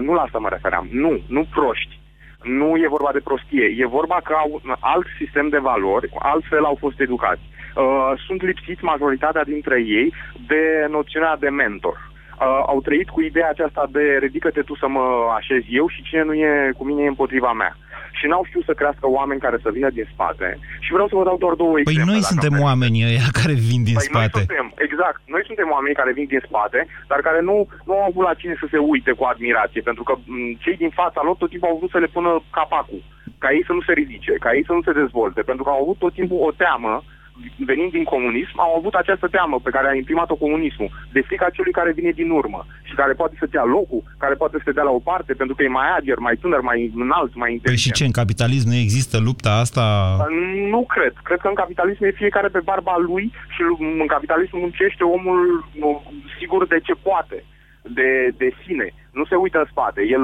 nu 0.00 0.12
la 0.14 0.22
asta 0.22 0.38
mă 0.38 0.48
refeream. 0.48 0.88
Nu, 0.90 1.20
nu 1.28 1.46
proști. 1.50 2.00
Nu 2.42 2.76
e 2.76 2.88
vorba 2.88 3.10
de 3.12 3.26
prostie. 3.28 3.74
E 3.76 3.86
vorba 3.86 4.20
că 4.24 4.32
au 4.32 4.60
un 4.64 4.74
alt 4.80 5.06
sistem 5.18 5.48
de 5.48 5.58
valori, 5.58 6.10
altfel 6.18 6.64
au 6.64 6.76
fost 6.80 7.00
educați. 7.00 7.42
Uh, 7.74 8.12
sunt 8.26 8.42
lipsiți 8.42 8.84
majoritatea 8.84 9.44
dintre 9.44 9.76
ei 9.80 10.12
de 10.46 10.86
noțiunea 10.88 11.36
de 11.36 11.48
mentor. 11.48 11.96
Uh, 11.96 12.62
au 12.66 12.80
trăit 12.80 13.08
cu 13.08 13.20
ideea 13.20 13.48
aceasta 13.48 13.88
de 13.90 14.18
ridică-te 14.20 14.62
tu 14.62 14.74
să 14.76 14.88
mă 14.88 15.32
așez 15.36 15.62
eu 15.68 15.88
și 15.88 16.02
cine 16.02 16.22
nu 16.22 16.34
e 16.34 16.72
cu 16.76 16.84
mine 16.84 17.02
e 17.02 17.08
împotriva 17.08 17.52
mea. 17.52 17.76
Și 18.18 18.26
n-au 18.30 18.44
știut 18.48 18.64
să 18.64 18.74
crească 18.80 19.06
oameni 19.18 19.40
care 19.46 19.58
să 19.64 19.70
vină 19.76 19.90
din 19.98 20.06
spate. 20.12 20.48
Și 20.84 20.90
vreau 20.96 21.08
să 21.08 21.16
vă 21.18 21.24
dau 21.28 21.38
doar 21.44 21.54
două 21.62 21.72
Păi 21.72 21.80
exemple. 21.80 22.10
noi 22.12 22.20
dacă 22.20 22.30
suntem 22.32 22.52
vreți. 22.54 22.66
oamenii 22.68 23.04
ăia 23.10 23.26
care 23.40 23.54
vin 23.68 23.82
din 23.88 23.98
Păi 23.98 24.08
spate. 24.08 24.38
Noi 24.38 24.44
suntem, 24.44 24.66
exact. 24.86 25.20
Noi 25.34 25.42
suntem 25.48 25.68
oamenii 25.76 26.00
care 26.00 26.12
vin 26.18 26.26
din 26.32 26.42
spate, 26.48 26.80
dar 27.10 27.20
care 27.28 27.40
nu, 27.48 27.56
nu 27.88 27.92
au 27.98 28.04
avut 28.10 28.24
la 28.28 28.34
cine 28.40 28.54
să 28.62 28.66
se 28.72 28.78
uite 28.92 29.12
cu 29.18 29.24
admirație, 29.32 29.80
pentru 29.88 30.02
că 30.08 30.12
m, 30.16 30.54
cei 30.64 30.76
din 30.82 30.92
fața 31.00 31.20
lor 31.26 31.36
tot 31.36 31.50
timpul 31.52 31.68
au 31.70 31.78
vrut 31.80 31.92
să 31.94 32.00
le 32.04 32.14
pună 32.16 32.30
capacul, 32.58 33.02
ca 33.42 33.48
ei 33.56 33.64
să 33.68 33.72
nu 33.76 33.82
se 33.86 33.92
ridice, 34.00 34.32
ca 34.44 34.50
ei 34.56 34.64
să 34.68 34.72
nu 34.76 34.82
se 34.86 34.98
dezvolte, 35.02 35.40
pentru 35.50 35.62
că 35.64 35.70
au 35.70 35.80
avut 35.82 35.98
tot 36.04 36.12
timpul 36.18 36.38
o 36.48 36.50
teamă 36.62 36.94
venind 37.70 37.90
din 37.90 38.04
comunism, 38.04 38.56
au 38.66 38.72
avut 38.78 38.94
această 38.94 39.26
teamă 39.28 39.56
pe 39.62 39.70
care 39.70 39.88
a 39.88 39.94
imprimat-o 39.94 40.34
comunismul, 40.44 40.90
de 41.12 41.20
frica 41.20 41.48
celui 41.56 41.72
care 41.72 41.92
vine 41.92 42.10
din 42.10 42.30
urmă 42.30 42.66
și 42.82 42.94
care 42.94 43.12
poate 43.12 43.36
să 43.38 43.46
dea 43.50 43.64
locul, 43.64 44.02
care 44.18 44.34
poate 44.34 44.56
să 44.56 44.62
te 44.64 44.72
dea 44.72 44.82
la 44.82 44.90
o 44.90 45.06
parte, 45.10 45.32
pentru 45.34 45.54
că 45.54 45.62
e 45.62 45.68
mai 45.68 45.88
ager, 45.96 46.18
mai 46.18 46.36
tânăr, 46.36 46.60
mai 46.60 46.92
înalt, 46.96 47.32
mai 47.34 47.48
Păi 47.48 47.52
inteligent. 47.52 47.94
și 47.94 47.98
ce, 47.98 48.04
în 48.04 48.18
capitalism 48.20 48.68
nu 48.68 48.74
există 48.74 49.16
lupta 49.18 49.52
asta? 49.64 49.84
Nu 50.74 50.82
cred. 50.94 51.14
Cred 51.22 51.38
că 51.40 51.48
în 51.48 51.54
capitalism 51.62 52.04
e 52.04 52.20
fiecare 52.22 52.48
pe 52.48 52.60
barba 52.64 52.96
lui 53.08 53.32
și 53.54 53.60
în 54.00 54.06
capitalism 54.06 54.56
muncește 54.58 55.04
omul 55.04 55.64
nu, 55.80 55.90
sigur 56.38 56.66
de 56.66 56.78
ce 56.86 56.94
poate, 57.02 57.44
de, 57.98 58.10
de 58.40 58.48
sine. 58.62 58.86
Nu 59.18 59.24
se 59.30 59.36
uită 59.44 59.58
în 59.60 59.68
spate. 59.72 60.00
El 60.14 60.22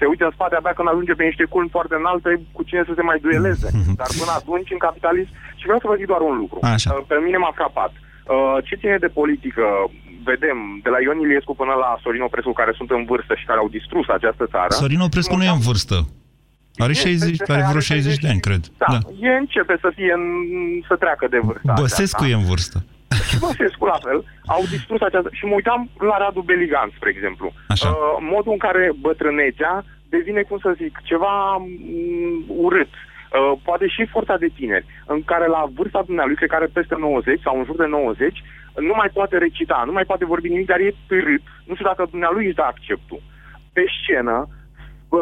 se 0.00 0.06
uită 0.12 0.24
în 0.26 0.34
spate 0.36 0.54
abia 0.56 0.74
când 0.76 0.88
ajunge 0.90 1.14
pe 1.18 1.28
niște 1.30 1.44
culmi 1.52 1.74
foarte 1.76 1.94
înalte 1.98 2.30
cu 2.56 2.62
cine 2.68 2.82
să 2.88 2.92
se 2.94 3.02
mai 3.08 3.18
dueleze. 3.24 3.68
Dar 4.00 4.10
până 4.20 4.32
atunci, 4.40 4.74
în 4.74 4.80
capitalism... 4.86 5.32
Și 5.58 5.64
vreau 5.68 5.80
să 5.82 5.90
vă 5.90 5.98
zic 6.00 6.08
doar 6.12 6.22
un 6.30 6.36
lucru. 6.42 6.58
Așa. 6.74 6.90
Uh, 6.92 7.04
Pe 7.10 7.16
mine 7.26 7.38
m-a 7.42 7.54
frapat. 7.60 7.92
Uh, 7.98 8.56
Ce 8.66 8.74
ține 8.80 8.96
de 9.04 9.10
politică, 9.20 9.64
vedem, 10.30 10.58
de 10.84 10.90
la 10.94 10.98
Ion 11.04 11.18
Iliescu 11.24 11.52
până 11.60 11.74
la 11.84 11.90
Sorin 12.02 12.26
Oprescu, 12.28 12.52
care 12.60 12.72
sunt 12.78 12.90
în 12.96 13.02
vârstă 13.10 13.32
și 13.40 13.48
care 13.48 13.58
au 13.62 13.68
distrus 13.78 14.06
această 14.08 14.44
țară. 14.54 14.72
Sorin 14.82 15.00
Oprescu 15.08 15.36
nu 15.36 15.44
e 15.48 15.56
în 15.58 15.64
vârstă. 15.70 15.96
Are 16.84 16.92
60, 16.92 17.50
are 17.50 17.64
vreo 17.68 17.80
60 17.80 18.18
de 18.24 18.28
ani, 18.28 18.40
cred. 18.40 18.62
Da, 18.82 18.86
da. 18.94 18.98
E 19.28 19.30
începe 19.44 19.74
să 19.80 19.88
fie 19.94 20.12
în, 20.20 20.24
să 20.88 20.94
treacă 20.96 21.26
de 21.30 21.38
vârsta 21.48 21.72
Băsescu 21.80 22.22
aceasta. 22.22 22.38
e 22.38 22.40
în 22.40 22.48
vârstă. 22.50 22.78
Și 23.28 23.38
Băsescu 23.38 23.84
la 23.84 23.98
fel, 24.06 24.24
au 24.46 24.62
distrus 24.70 25.00
această... 25.00 25.28
Și 25.32 25.44
mă 25.44 25.54
uitam 25.54 25.90
la 26.10 26.16
Radu 26.18 26.40
Beligan, 26.40 26.90
spre 26.96 27.10
exemplu. 27.10 27.52
Așa. 27.68 27.88
Uh, 27.88 27.96
modul 28.20 28.52
în 28.52 28.58
care 28.58 28.90
bătrânețea 29.00 29.84
devine, 30.08 30.42
cum 30.42 30.58
să 30.58 30.74
zic, 30.76 31.00
ceva 31.02 31.56
mm, 31.56 32.44
urât. 32.46 32.92
Uh, 32.92 33.58
poate 33.62 33.86
și 33.88 34.12
forța 34.14 34.36
de 34.36 34.48
tineri, 34.58 34.86
în 35.06 35.22
care 35.24 35.46
la 35.46 35.64
vârsta 35.74 36.02
dumnealui, 36.06 36.34
cred 36.34 36.48
că 36.48 36.54
are 36.54 36.70
peste 36.72 36.96
90 36.98 37.40
sau 37.40 37.58
în 37.58 37.64
jur 37.64 37.76
de 37.76 37.86
90, 37.86 38.42
nu 38.88 38.94
mai 38.96 39.10
poate 39.12 39.38
recita, 39.38 39.82
nu 39.86 39.92
mai 39.92 40.04
poate 40.04 40.24
vorbi 40.24 40.48
nimic, 40.48 40.66
dar 40.66 40.80
e 40.80 40.94
târât. 41.06 41.42
Nu 41.64 41.74
știu 41.74 41.86
dacă 41.86 42.06
dumnealui 42.10 42.46
își 42.46 42.54
dă 42.54 42.62
acceptul. 42.62 43.20
Pe 43.72 43.84
scenă, 44.00 44.36
bă, 44.44 44.54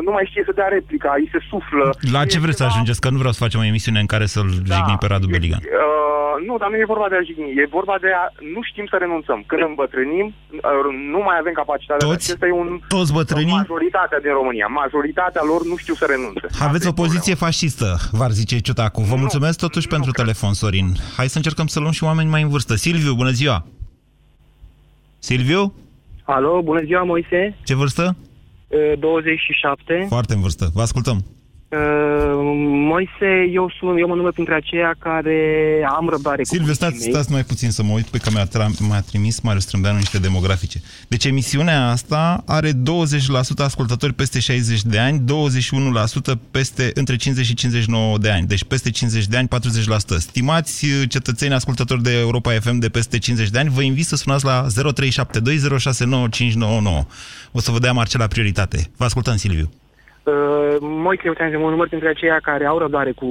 nu 0.06 0.10
mai 0.16 0.26
știe 0.30 0.42
să 0.46 0.52
dea 0.54 0.68
replica, 0.68 1.10
îi 1.16 1.28
se 1.32 1.38
suflă. 1.50 1.86
La 2.12 2.22
E 2.22 2.26
ce 2.32 2.38
vreți 2.44 2.56
să 2.56 2.62
ceva- 2.62 2.74
ajungeți? 2.74 3.00
Că 3.00 3.08
nu 3.10 3.18
vreau 3.22 3.32
să 3.32 3.42
facem 3.42 3.60
o 3.60 3.64
emisiune 3.72 4.00
în 4.00 4.06
care 4.06 4.26
să-l 4.26 4.48
jigni 4.72 4.96
pe 5.00 5.06
Radu 5.06 5.26
Beligan. 5.26 5.60
Uh, 5.62 6.46
nu, 6.46 6.54
dar 6.58 6.68
nu 6.70 6.76
e 6.76 6.92
vorba 6.94 7.08
de 7.08 7.16
a 7.20 7.22
jigni, 7.28 7.48
e 7.62 7.66
vorba 7.78 7.96
de 8.04 8.10
a... 8.20 8.24
Nu 8.54 8.60
știm 8.70 8.86
să 8.92 8.96
renunțăm. 9.04 9.38
Când 9.50 9.62
îmbătrânim, 9.72 10.26
uh, 10.26 10.86
nu 11.12 11.20
mai 11.28 11.36
avem 11.40 11.52
capacitatea. 11.52 12.06
Toți? 12.08 12.26
Acesta 12.30 12.46
e 12.46 12.52
un... 12.62 12.70
Toți 12.88 13.12
bătrânii? 13.18 13.58
Majoritatea 13.64 14.20
din 14.26 14.32
România. 14.40 14.66
Majoritatea 14.66 15.42
lor 15.50 15.60
nu 15.70 15.76
știu 15.82 15.94
să 16.00 16.04
renunțe. 16.14 16.46
Aveți 16.68 16.86
o 16.88 16.92
poziție 17.02 17.34
fascistă, 17.34 17.88
v-ar 18.18 18.30
zice 18.40 18.58
Ciutacu. 18.66 19.00
Vă 19.02 19.16
mulțumesc 19.24 19.58
totuși 19.58 19.88
pentru 19.94 20.10
telefon, 20.10 20.52
Sorin. 20.52 20.88
Hai 21.16 21.28
să 21.28 21.36
încercăm 21.36 21.66
să 21.66 21.78
luăm 21.80 21.92
și 21.98 22.04
oameni 22.04 22.28
mai 22.34 22.42
în 22.42 22.48
vârstă. 22.48 22.74
Silviu, 22.74 23.14
bună 23.14 23.30
ziua! 23.30 23.58
Silviu? 25.18 25.74
Alo, 26.24 26.60
bună 26.62 26.80
ziua, 26.84 27.02
Moise. 27.02 27.56
Ce 27.64 27.74
vârstă? 27.74 28.16
Uh, 28.74 28.98
27. 28.98 30.06
Foarte 30.08 30.34
în 30.34 30.40
vârstă. 30.40 30.70
Vă 30.74 30.82
ascultăm. 30.82 31.33
Uh, 31.74 31.80
Moise, 32.90 33.50
eu 33.52 33.72
sunt, 33.78 33.98
eu 33.98 34.08
mă 34.08 34.14
număr 34.14 34.32
printre 34.32 34.54
aceia 34.54 34.94
care 34.98 35.38
am 35.96 36.08
răbdare 36.08 36.42
cu 36.42 36.48
Silviu, 36.48 36.72
stați, 36.72 36.90
bunicii 36.90 37.10
mei. 37.10 37.14
stați 37.20 37.32
mai 37.32 37.42
puțin 37.42 37.70
să 37.70 37.82
mă 37.82 37.92
uit 37.92 38.04
pe 38.06 38.18
că 38.18 38.30
mi-a, 38.32 38.46
tra- 38.46 38.78
mi-a 38.88 39.00
trimis 39.00 39.40
Marius 39.40 39.64
Trâmbeanu 39.64 39.96
niște 39.96 40.18
demografice. 40.18 40.80
Deci 41.08 41.24
emisiunea 41.24 41.88
asta 41.88 42.42
are 42.46 42.72
20% 42.72 42.74
ascultători 43.56 44.12
peste 44.12 44.40
60 44.40 44.82
de 44.82 44.98
ani, 44.98 45.20
21% 45.20 45.22
peste 46.50 46.90
între 46.94 47.16
50 47.16 47.46
și 47.46 47.54
59 47.54 48.18
de 48.18 48.30
ani. 48.30 48.46
Deci 48.46 48.64
peste 48.64 48.90
50 48.90 49.26
de 49.26 49.36
ani, 49.36 49.48
40%. 49.48 50.16
Stimați 50.18 50.84
uh, 50.84 51.02
cetățeni 51.08 51.54
ascultători 51.54 52.02
de 52.02 52.18
Europa 52.18 52.52
FM 52.52 52.78
de 52.78 52.88
peste 52.88 53.18
50 53.18 53.50
de 53.50 53.58
ani, 53.58 53.68
vă 53.68 53.82
invit 53.82 54.06
să 54.06 54.16
sunați 54.16 54.44
la 54.44 54.66
0372069599. 54.66 54.72
O 57.52 57.60
să 57.60 57.70
vă 57.70 57.78
dea 57.78 57.92
Marcela 57.92 58.26
prioritate. 58.26 58.90
Vă 58.96 59.04
ascultăm, 59.04 59.36
Silviu. 59.36 59.70
Uh, 60.24 60.76
Moise, 60.80 61.22
eu 61.24 61.34
ți-am 61.34 61.50
zis, 61.50 61.58
mă 61.58 61.70
număr 61.70 61.88
printre 61.88 62.08
aceia 62.08 62.38
care 62.42 62.64
au 62.64 62.78
răbdare 62.78 63.12
cu, 63.12 63.28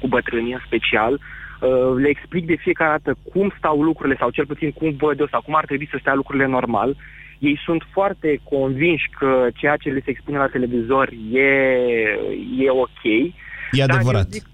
cu 0.00 0.06
bătrânii, 0.08 0.52
în 0.52 0.62
special. 0.66 1.12
Uh, 1.12 1.94
le 2.02 2.08
explic 2.08 2.46
de 2.46 2.56
fiecare 2.64 2.90
dată 2.90 3.18
cum 3.32 3.54
stau 3.58 3.82
lucrurile, 3.82 4.16
sau 4.18 4.30
cel 4.30 4.46
puțin 4.46 4.70
cum 4.70 4.96
văd 4.98 5.20
eu, 5.20 5.28
sau 5.30 5.40
cum 5.40 5.54
ar 5.54 5.64
trebui 5.64 5.88
să 5.90 5.96
stea 6.00 6.14
lucrurile 6.14 6.46
normal. 6.46 6.96
Ei 7.38 7.60
sunt 7.64 7.82
foarte 7.92 8.40
convinși 8.42 9.08
că 9.18 9.46
ceea 9.54 9.76
ce 9.76 9.88
le 9.88 10.02
se 10.04 10.10
expune 10.10 10.38
la 10.38 10.46
televizor 10.46 11.08
e, 11.32 11.50
e 12.64 12.70
ok. 12.70 13.02
E 13.04 13.84
Dar 13.86 13.90
adevărat. 13.90 14.24
Eu 14.24 14.30
zic, 14.30 14.44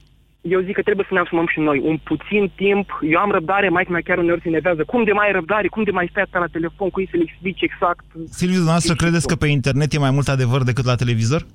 eu 0.41 0.61
zic 0.61 0.75
că 0.75 0.83
trebuie 0.83 1.07
să 1.09 1.15
ne 1.15 1.21
asumăm 1.21 1.47
și 1.53 1.61
noi 1.61 1.79
un 1.91 1.97
puțin 2.11 2.53
timp. 2.57 2.87
Eu 3.13 3.19
am 3.19 3.31
răbdare, 3.31 3.69
mai 3.69 3.87
mea 3.89 4.01
chiar 4.05 4.19
uneori 4.19 4.41
se 4.41 4.49
enervează. 4.49 4.85
Cum 4.85 5.05
de 5.05 5.13
mai 5.13 5.27
ai 5.27 5.33
răbdare? 5.33 5.69
Cum 5.69 5.83
de 5.83 5.91
mai 5.91 6.09
stai 6.11 6.23
atâta 6.23 6.39
la 6.39 6.55
telefon? 6.57 6.91
Cum 6.91 7.03
îi 7.03 7.09
să 7.11 7.17
le 7.17 7.27
explici 7.27 7.63
exact? 7.63 8.05
Silviu, 8.31 8.63
dumneavoastră 8.63 8.95
credeți 8.95 9.27
că 9.27 9.35
pe 9.35 9.47
internet 9.47 9.93
e 9.93 9.99
mai 9.99 10.11
mult 10.11 10.29
adevăr 10.29 10.63
decât 10.63 10.85
la 10.85 10.95
televizor? 10.95 11.47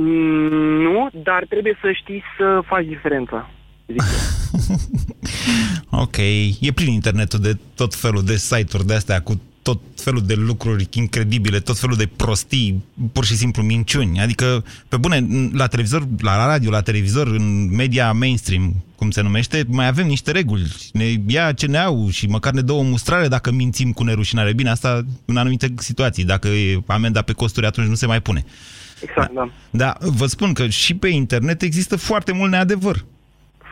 Mm, 0.00 0.82
Nu, 0.82 1.08
dar 1.22 1.44
trebuie 1.48 1.78
să 1.80 1.88
știi 1.92 2.22
să 2.38 2.60
faci 2.66 2.86
diferența. 2.86 3.50
Zic 3.86 4.02
eu. 4.70 4.76
Ok, 5.90 6.16
e 6.60 6.72
plin 6.74 6.92
internetul 6.92 7.38
de 7.40 7.56
tot 7.74 7.94
felul 7.94 8.24
de 8.24 8.36
site-uri 8.36 8.86
de 8.86 8.94
astea 8.94 9.20
cu 9.22 9.40
tot 9.62 9.80
felul 9.96 10.22
de 10.26 10.34
lucruri 10.34 10.88
incredibile, 10.92 11.60
tot 11.60 11.78
felul 11.78 11.96
de 11.96 12.08
prostii, 12.16 12.84
pur 13.12 13.24
și 13.24 13.36
simplu 13.36 13.62
minciuni. 13.62 14.20
Adică, 14.20 14.64
pe 14.88 14.96
bune, 14.96 15.26
la 15.52 15.66
televizor, 15.66 16.06
la 16.20 16.46
radio, 16.46 16.70
la 16.70 16.80
televizor, 16.80 17.26
în 17.26 17.74
media 17.74 18.12
mainstream, 18.12 18.74
cum 18.96 19.10
se 19.10 19.20
numește, 19.22 19.64
mai 19.68 19.86
avem 19.86 20.06
niște 20.06 20.30
reguli. 20.30 20.66
Ne 20.92 21.04
ia 21.26 21.52
ce 21.52 21.66
ne 21.66 21.78
au 21.78 22.08
și 22.10 22.26
măcar 22.26 22.52
ne 22.52 22.60
dă 22.60 22.72
o 22.72 22.82
mustrare 22.82 23.28
dacă 23.28 23.52
mințim 23.52 23.92
cu 23.92 24.02
nerușinare. 24.04 24.52
Bine, 24.52 24.70
asta 24.70 25.04
în 25.24 25.36
anumite 25.36 25.74
situații. 25.76 26.24
Dacă 26.24 26.48
e 26.48 26.80
amenda 26.86 27.22
pe 27.22 27.32
costuri, 27.32 27.66
atunci 27.66 27.88
nu 27.88 27.94
se 27.94 28.06
mai 28.06 28.20
pune. 28.20 28.44
Exact, 29.02 29.32
da. 29.32 29.48
Da, 29.70 29.96
vă 30.00 30.26
spun 30.26 30.52
că 30.52 30.66
și 30.66 30.96
pe 30.96 31.08
internet 31.08 31.62
există 31.62 31.96
foarte 31.96 32.32
mult 32.32 32.50
neadevăr. 32.50 32.96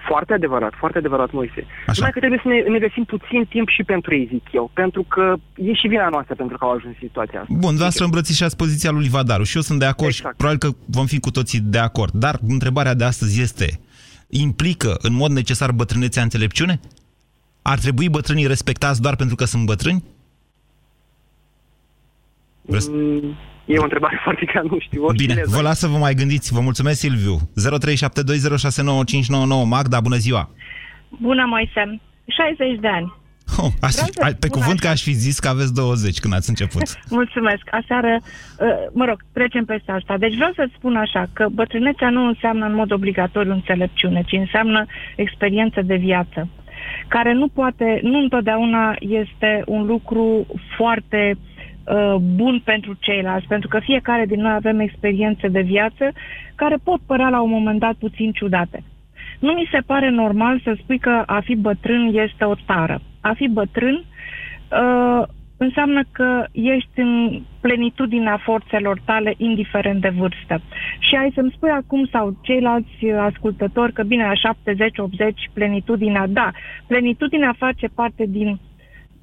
Foarte 0.09 0.33
adevărat, 0.33 0.73
foarte 0.79 0.99
adevărat, 0.99 1.31
Moise. 1.33 1.67
Numai 1.97 2.11
că 2.11 2.19
trebuie 2.19 2.41
să 2.43 2.49
ne, 2.49 2.61
ne 2.61 2.79
găsim 2.79 3.05
puțin 3.05 3.45
timp 3.49 3.69
și 3.69 3.83
pentru 3.83 4.15
ei, 4.15 4.29
zic 4.33 4.43
eu, 4.53 4.71
pentru 4.75 5.03
că 5.03 5.35
e 5.55 5.73
și 5.73 5.89
vina 5.89 6.09
noastră 6.09 6.35
pentru 6.35 6.57
că 6.57 6.65
au 6.65 6.71
ajuns 6.71 6.95
în 6.95 7.07
situația 7.07 7.41
asta. 7.41 7.55
Bun, 7.59 7.77
să 7.77 8.05
îmbrățișați 8.05 8.57
poziția 8.57 8.91
lui 8.91 9.03
Livadaru 9.03 9.43
și 9.43 9.57
eu 9.57 9.63
sunt 9.63 9.79
de 9.79 9.85
acord 9.85 10.11
exact. 10.11 10.31
și 10.31 10.37
probabil 10.37 10.59
că 10.59 10.77
vom 10.87 11.07
fi 11.07 11.21
cu 11.21 11.31
toții 11.31 11.61
de 11.61 11.79
acord. 11.79 12.13
Dar 12.13 12.39
întrebarea 12.49 12.95
de 12.95 13.05
astăzi 13.05 13.41
este, 13.41 13.81
implică 14.29 14.97
în 15.03 15.15
mod 15.15 15.31
necesar 15.31 15.73
bătrânețea 15.73 16.23
înțelepciune? 16.23 16.81
Ar 17.63 17.79
trebui 17.79 18.09
bătrânii 18.09 18.47
respectați 18.47 19.03
doar 19.03 19.17
pentru 19.17 19.37
că 19.37 19.45
sunt 19.45 19.65
bătrâni? 19.65 20.05
Vreți? 22.63 22.91
Mm, 22.91 23.37
e 23.73 23.79
o 23.79 23.83
întrebare 23.83 24.21
foarte 24.25 24.45
grea, 24.45 24.63
nu 24.71 24.79
știu. 24.79 25.11
Bine, 25.17 25.43
vă 25.47 25.61
las 25.61 25.79
să 25.79 25.87
vă 25.87 25.97
mai 25.97 26.15
gândiți. 26.15 26.53
Vă 26.53 26.61
mulțumesc, 26.61 26.99
Silviu. 26.99 27.37
0372069599. 29.65 29.67
Magda, 29.67 30.01
bună 30.01 30.17
ziua! 30.17 30.51
Bună, 31.09 31.45
Moise! 31.47 32.01
60 32.27 32.81
de 32.81 32.89
ani. 32.89 33.13
Oh, 33.57 33.73
aș, 33.81 33.95
a, 33.99 34.29
pe 34.41 34.49
cuvânt 34.49 34.79
așa. 34.79 34.85
că 34.85 34.89
aș 34.89 35.03
fi 35.03 35.13
zis 35.13 35.39
că 35.39 35.49
aveți 35.49 35.75
20 35.75 36.19
când 36.19 36.35
ați 36.35 36.49
început. 36.49 36.83
Mulțumesc. 37.19 37.63
Aseară, 37.71 38.19
uh, 38.21 38.69
mă 38.93 39.05
rog, 39.05 39.19
trecem 39.33 39.65
peste 39.65 39.93
asta. 39.93 40.17
Deci 40.19 40.35
vreau 40.35 40.53
să 40.55 40.69
spun 40.77 40.97
așa, 40.97 41.27
că 41.33 41.47
bătrânețea 41.53 42.11
nu 42.11 42.27
înseamnă 42.27 42.67
în 42.67 42.75
mod 42.75 42.93
obligatoriu 42.93 43.53
înțelepciune, 43.53 44.23
ci 44.27 44.33
înseamnă 44.33 44.87
experiență 45.17 45.83
de 45.83 45.97
viață, 45.97 46.49
care 47.09 47.33
nu 47.33 47.49
poate, 47.49 48.01
nu 48.03 48.19
întotdeauna 48.19 48.97
este 48.99 49.63
un 49.67 49.87
lucru 49.87 50.47
foarte 50.77 51.39
uh, 51.91 52.15
bun 52.15 52.61
pentru 52.65 52.97
ceilalți, 52.99 53.47
pentru 53.47 53.69
că 53.69 53.79
fiecare 53.79 54.27
din 54.27 54.41
noi 54.41 54.53
avem 54.53 54.79
experiențe 54.81 55.49
de 55.49 55.61
viață 55.61 56.13
care 56.55 56.77
pot 56.85 57.01
părea 57.07 57.29
la 57.29 57.41
un 57.41 57.51
moment 57.51 57.79
dat 57.79 57.95
puțin 57.95 58.33
ciudate. 58.33 58.83
Nu 59.39 59.53
mi 59.53 59.69
se 59.73 59.79
pare 59.87 60.11
normal 60.11 60.61
să 60.65 60.77
spui 60.83 60.99
că 60.99 61.23
a 61.27 61.41
fi 61.41 61.57
bătrân 61.57 62.11
este 62.15 62.45
o 62.45 62.55
tară. 62.67 63.01
A 63.21 63.33
fi 63.33 63.49
bătrân 63.49 64.05
uh, 64.05 65.23
înseamnă 65.59 66.03
că 66.13 66.45
ești 66.53 67.01
în 67.01 67.43
plenitudinea 67.61 68.41
forțelor 68.45 69.01
tale, 69.05 69.35
indiferent 69.37 70.01
de 70.01 70.09
vârstă. 70.09 70.61
Și 70.99 71.15
ai 71.15 71.33
să-mi 71.35 71.53
spui 71.57 71.71
acum, 71.71 72.07
sau 72.07 72.37
ceilalți 72.43 73.07
ascultători, 73.19 73.93
că 73.93 74.03
bine, 74.03 74.25
la 74.25 74.53
70-80, 74.53 75.53
plenitudinea, 75.53 76.27
da, 76.27 76.51
plenitudinea 76.87 77.55
face 77.59 77.87
parte 77.95 78.25
din 78.29 78.59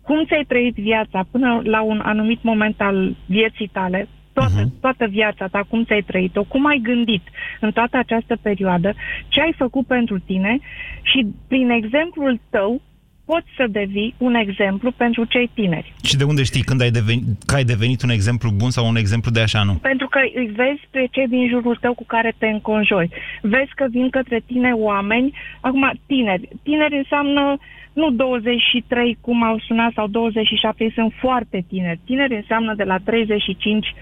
cum 0.05 0.25
ți-ai 0.25 0.45
trăit 0.47 0.75
viața 0.75 1.25
până 1.31 1.61
la 1.63 1.81
un 1.81 1.99
anumit 2.03 2.43
moment 2.43 2.81
al 2.81 3.15
vieții 3.25 3.67
tale, 3.67 4.07
toată, 4.33 4.61
uh-huh. 4.61 4.79
toată 4.81 5.05
viața 5.05 5.47
ta, 5.47 5.65
cum 5.69 5.83
ți-ai 5.83 6.01
trăit-o, 6.01 6.43
cum 6.43 6.65
ai 6.65 6.79
gândit 6.83 7.23
în 7.59 7.71
toată 7.71 7.97
această 7.97 8.37
perioadă, 8.41 8.93
ce 9.27 9.41
ai 9.41 9.53
făcut 9.57 9.85
pentru 9.87 10.19
tine 10.19 10.59
și 11.01 11.27
prin 11.47 11.69
exemplul 11.69 12.39
tău 12.49 12.81
poți 13.25 13.47
să 13.57 13.65
devii 13.69 14.15
un 14.17 14.33
exemplu 14.33 14.91
pentru 14.91 15.23
cei 15.23 15.49
tineri. 15.53 15.93
Și 16.03 16.17
de 16.17 16.23
unde 16.23 16.43
știi 16.43 16.61
când 16.61 16.81
ai 16.81 16.91
devenit, 16.91 17.23
că 17.45 17.55
ai 17.55 17.63
devenit 17.63 18.01
un 18.01 18.09
exemplu 18.09 18.49
bun 18.49 18.69
sau 18.69 18.87
un 18.87 18.95
exemplu 18.95 19.31
de 19.31 19.39
așa 19.39 19.63
nu? 19.63 19.73
Pentru 19.73 20.07
că 20.07 20.19
îi 20.35 20.51
vezi 20.55 20.83
pe 20.91 21.07
cei 21.11 21.27
din 21.27 21.47
jurul 21.47 21.77
tău 21.81 21.93
cu 21.93 22.05
care 22.07 22.33
te 22.37 22.47
înconjori. 22.47 23.09
Vezi 23.41 23.71
că 23.75 23.85
vin 23.89 24.09
către 24.09 24.41
tine 24.45 24.71
oameni, 24.71 25.33
acum 25.61 25.91
tineri. 26.05 26.49
Tineri 26.63 26.97
înseamnă 26.97 27.57
nu 27.95 28.11
23 28.11 29.17
cum 29.21 29.43
au 29.43 29.59
sunat 29.59 29.91
sau 29.93 30.07
27, 30.07 30.83
ei 30.83 30.91
sunt 30.91 31.13
foarte 31.19 31.65
tineri. 31.67 31.99
Tineri 32.05 32.35
înseamnă 32.35 32.73
de 32.75 32.83
la 32.83 32.97
35 32.97 33.93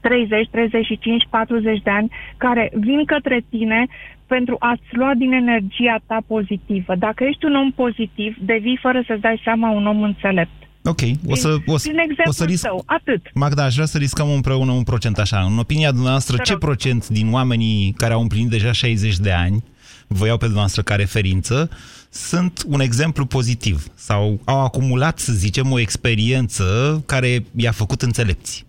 30, 0.00 0.48
35, 0.50 1.26
40 1.30 1.82
de 1.82 1.90
ani 1.90 2.12
care 2.36 2.70
vin 2.74 3.04
către 3.04 3.44
tine 3.50 3.86
pentru 4.26 4.56
a-ți 4.58 4.90
lua 4.90 5.12
din 5.14 5.32
energia 5.32 5.96
ta 6.06 6.18
pozitivă. 6.26 6.94
Dacă 6.94 7.24
ești 7.24 7.44
un 7.44 7.54
om 7.54 7.70
pozitiv, 7.72 8.36
devii 8.40 8.78
fără 8.82 9.02
să-ți 9.06 9.20
dai 9.20 9.40
seama 9.44 9.70
un 9.70 9.86
om 9.86 10.02
înțelept. 10.02 10.56
Ok, 10.84 11.00
o 11.26 11.34
să, 11.34 11.56
o, 11.66 11.76
să, 11.76 11.90
o 12.24 12.30
să 12.30 12.44
risc... 12.44 12.62
Tău, 12.66 12.82
atât. 12.86 13.22
Magda, 13.34 13.64
aș 13.64 13.74
vrea 13.74 13.86
să 13.86 13.98
riscăm 13.98 14.30
împreună 14.30 14.72
un 14.72 14.82
procent 14.82 15.18
așa. 15.18 15.40
În 15.50 15.58
opinia 15.58 15.90
dumneavoastră, 15.90 16.36
ce 16.42 16.56
procent 16.56 17.08
din 17.08 17.32
oamenii 17.32 17.94
care 17.96 18.12
au 18.12 18.20
împlinit 18.20 18.48
deja 18.48 18.72
60 18.72 19.16
de 19.16 19.32
ani, 19.32 19.64
vă 20.08 20.26
iau 20.26 20.36
pe 20.36 20.44
dumneavoastră 20.44 20.82
ca 20.82 20.94
referință, 20.94 21.70
sunt 22.10 22.62
un 22.66 22.80
exemplu 22.80 23.24
pozitiv 23.24 23.86
sau 23.94 24.40
au 24.44 24.64
acumulat, 24.64 25.18
să 25.18 25.32
zicem, 25.32 25.72
o 25.72 25.78
experiență 25.78 26.64
care 27.06 27.44
i-a 27.56 27.72
făcut 27.72 28.02
înțelepți? 28.02 28.66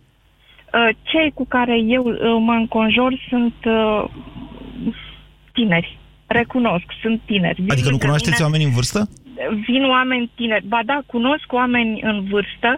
Uh, 0.74 0.96
cei 1.04 1.32
cu 1.34 1.46
care 1.46 1.80
eu 1.88 2.04
uh, 2.04 2.18
mă 2.40 2.54
înconjor 2.54 3.26
sunt 3.30 3.54
uh, 3.66 4.04
tineri. 5.54 5.98
Recunosc, 6.28 6.86
sunt 7.02 7.22
tineri. 7.26 7.62
Vin 7.62 7.72
adică 7.72 7.90
nu 7.90 7.98
cunoașteți 7.98 8.42
mine, 8.42 8.46
oameni 8.46 8.64
în 8.64 8.72
vârstă? 8.72 9.10
Vin 9.68 9.84
oameni 9.84 10.32
tineri. 10.36 10.68
Ba 10.68 10.80
da, 10.86 11.02
cunosc 11.06 11.54
oameni 11.54 12.02
în 12.02 12.24
vârstă, 12.30 12.78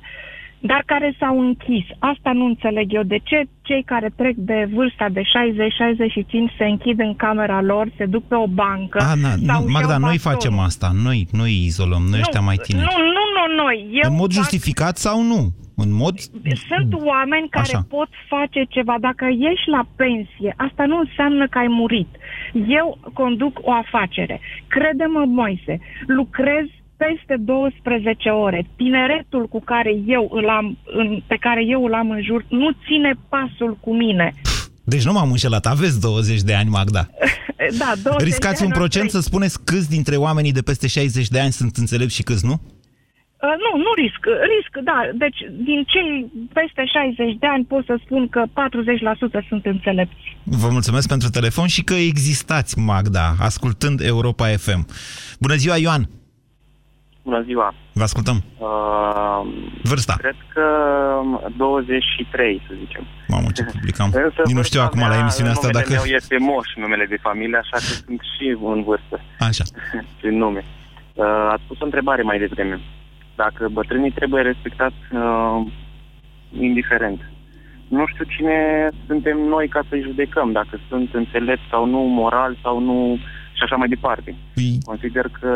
dar 0.61 0.83
care 0.85 1.15
s-au 1.19 1.39
închis. 1.39 1.85
Asta 1.99 2.31
nu 2.33 2.45
înțeleg 2.45 2.93
eu. 2.93 3.03
De 3.03 3.19
ce 3.23 3.43
cei 3.61 3.83
care 3.83 4.09
trec 4.15 4.35
de 4.35 4.69
vârsta 4.73 5.09
de 5.09 5.21
60-65 5.21 5.23
se 6.57 6.65
închid 6.65 6.99
în 6.99 7.15
camera 7.15 7.61
lor, 7.61 7.91
se 7.97 8.05
duc 8.05 8.23
pe 8.27 8.35
o 8.35 8.47
bancă? 8.47 8.99
A, 8.99 9.13
na, 9.13 9.35
nu, 9.35 9.65
Magda, 9.67 9.97
noi 9.97 10.17
facem 10.17 10.59
asta. 10.59 10.91
Noi, 11.03 11.27
noi 11.31 11.51
izolăm, 11.65 12.01
noi 12.01 12.19
nu, 12.19 12.19
ăștia 12.19 12.39
mai 12.39 12.55
tineri. 12.55 12.85
Nu, 12.85 13.03
nu, 13.03 13.23
nu, 13.37 13.63
noi. 13.63 13.89
Eu 14.03 14.09
în 14.11 14.15
mod 14.15 14.33
fac... 14.33 14.41
justificat 14.41 14.97
sau 14.97 15.23
nu? 15.23 15.41
În 15.75 15.93
mod... 15.93 16.19
Sunt 16.69 16.93
oameni 16.93 17.49
care 17.49 17.73
Așa. 17.73 17.85
pot 17.89 18.09
face 18.27 18.61
ceva. 18.69 18.95
Dacă 18.99 19.25
ești 19.25 19.69
la 19.69 19.83
pensie, 19.95 20.53
asta 20.57 20.85
nu 20.85 20.97
înseamnă 20.97 21.47
că 21.47 21.57
ai 21.57 21.67
murit. 21.67 22.07
Eu 22.67 22.97
conduc 23.13 23.59
o 23.61 23.71
afacere. 23.71 24.39
Crede-mă, 24.67 25.23
Moise, 25.25 25.79
lucrez 26.07 26.65
peste 27.03 27.35
12 27.39 28.29
ore. 28.29 28.65
Tineretul 28.75 29.47
cu 29.47 29.59
care 29.71 29.91
eu 30.05 30.29
îl 30.31 30.49
am, 30.49 30.77
în, 30.85 31.21
pe 31.27 31.37
care 31.45 31.61
eu 31.65 31.85
îl 31.85 31.93
am 31.93 32.09
în 32.09 32.21
jur 32.23 32.45
nu 32.49 32.69
ține 32.85 33.11
pasul 33.29 33.77
cu 33.79 33.93
mine. 33.95 34.33
Deci 34.83 35.05
nu 35.05 35.11
m-am 35.11 35.29
înșelat, 35.29 35.65
aveți 35.65 36.01
20 36.01 36.41
de 36.41 36.53
ani, 36.53 36.69
Magda. 36.69 37.03
da, 37.81 37.91
20 38.03 38.27
Riscați 38.27 38.63
un 38.63 38.69
procent 38.69 39.09
să 39.09 39.19
spuneți 39.19 39.63
câți 39.63 39.89
dintre 39.89 40.15
oamenii 40.15 40.51
de 40.51 40.61
peste 40.61 40.87
60 40.87 41.27
de 41.27 41.39
ani 41.39 41.51
sunt 41.51 41.75
înțelepți 41.75 42.15
și 42.15 42.23
câți 42.23 42.45
nu? 42.45 42.55
Uh, 43.41 43.55
nu, 43.65 43.71
nu 43.85 43.91
risc. 44.01 44.21
Risc, 44.53 44.73
da. 44.83 44.99
Deci, 45.23 45.39
din 45.69 45.83
cei 45.93 46.31
peste 46.53 46.83
60 46.85 47.37
de 47.39 47.47
ani 47.47 47.65
pot 47.65 47.85
să 47.85 47.99
spun 48.05 48.27
că 48.27 48.43
40% 49.43 49.47
sunt 49.47 49.65
înțelepți. 49.65 50.37
Vă 50.43 50.67
mulțumesc 50.71 51.07
pentru 51.07 51.29
telefon 51.29 51.67
și 51.67 51.83
că 51.83 51.93
existați, 51.93 52.79
Magda, 52.79 53.35
ascultând 53.39 54.01
Europa 54.01 54.47
FM. 54.47 54.87
Bună 55.39 55.55
ziua, 55.55 55.77
Ioan! 55.77 56.09
Bună 57.23 57.41
ziua! 57.41 57.73
Vă 57.93 58.03
ascultăm. 58.03 58.43
Uh, 58.57 59.41
Vârsta? 59.83 60.15
Cred 60.17 60.35
că 60.53 60.65
23, 61.57 62.61
să 62.67 62.73
zicem. 62.79 63.03
Mamă, 63.27 63.47
ce 63.53 63.63
publicam. 63.63 64.09
Nici 64.45 64.55
nu 64.55 64.61
știu 64.61 64.81
acum 64.81 64.99
la 64.99 65.17
emisiunea 65.17 65.51
asta 65.51 65.69
dacă... 65.69 65.91
meu 65.91 66.03
este 66.03 66.37
Moș, 66.37 66.67
numele 66.75 67.05
de 67.05 67.17
familie, 67.21 67.57
așa 67.57 67.77
că 67.77 67.91
sunt 68.05 68.21
și 68.37 68.57
în 68.63 68.83
vârstă. 68.83 69.19
Așa. 69.39 69.63
Prin 70.19 70.37
nume. 70.37 70.63
Uh, 71.13 71.25
ați 71.51 71.63
pus 71.67 71.79
o 71.79 71.85
întrebare 71.85 72.21
mai 72.21 72.39
devreme. 72.39 72.79
Dacă 73.35 73.69
bătrânii 73.71 74.11
trebuie 74.11 74.41
respectați 74.41 75.01
uh, 75.11 75.67
indiferent. 76.59 77.31
Nu 77.87 78.07
știu 78.07 78.25
cine 78.35 78.89
suntem 79.07 79.37
noi 79.37 79.67
ca 79.67 79.81
să-i 79.89 80.01
judecăm, 80.01 80.51
dacă 80.51 80.79
sunt 80.89 81.13
înțelepți 81.13 81.69
sau 81.69 81.85
nu, 81.85 81.99
moral 81.99 82.57
sau 82.63 82.79
nu 82.79 83.17
și 83.53 83.63
așa 83.63 83.75
mai 83.75 83.87
departe. 83.87 84.35
Păi... 84.53 84.77
Consider 84.83 85.25
că 85.39 85.51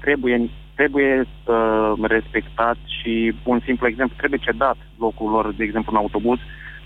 trebuie 0.00 0.50
trebuie 0.80 1.12
uh, 1.26 1.92
respectat 2.16 2.76
și 2.98 3.12
un 3.52 3.60
simplu 3.66 3.86
exemplu, 3.86 4.14
trebuie 4.16 4.46
cedat 4.48 4.78
locul 4.98 5.30
lor, 5.30 5.54
de 5.58 5.64
exemplu, 5.64 5.92
în 5.92 6.02
autobuz, 6.02 6.38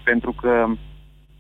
pentru 0.05 0.33
că, 0.41 0.53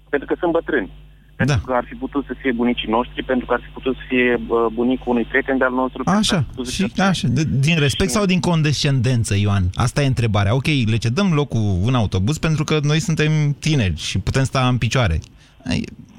pentru 0.08 0.26
că 0.28 0.34
sunt 0.38 0.52
bătrâni. 0.52 0.90
Pentru 1.36 1.56
da. 1.56 1.62
că 1.66 1.72
ar 1.76 1.84
fi 1.90 1.94
putut 1.94 2.24
să 2.26 2.34
fie 2.40 2.52
bunicii 2.52 2.94
noștri, 2.96 3.22
pentru 3.22 3.46
că 3.46 3.52
ar 3.52 3.60
fi 3.64 3.70
putut 3.78 3.94
să 3.96 4.02
fie 4.08 4.32
uh, 4.34 4.66
bunicul 4.72 5.12
unui 5.12 5.24
prieten 5.24 5.58
de-al 5.58 5.72
nostru. 5.72 6.02
Așa, 6.04 6.44
și, 6.70 6.92
așa. 7.00 7.28
De, 7.28 7.42
din 7.66 7.78
respect 7.78 8.10
și... 8.10 8.16
sau 8.16 8.24
din 8.24 8.40
condescendență, 8.40 9.36
Ioan? 9.36 9.64
Asta 9.74 10.02
e 10.02 10.06
întrebarea. 10.06 10.54
Ok, 10.54 10.66
le 10.66 10.96
cedăm 10.96 11.32
locul 11.32 11.66
în 11.86 11.94
autobuz 11.94 12.38
pentru 12.38 12.64
că 12.64 12.78
noi 12.82 13.00
suntem 13.00 13.32
tineri 13.60 13.96
și 13.96 14.18
putem 14.18 14.44
sta 14.44 14.68
în 14.68 14.78
picioare. 14.78 15.18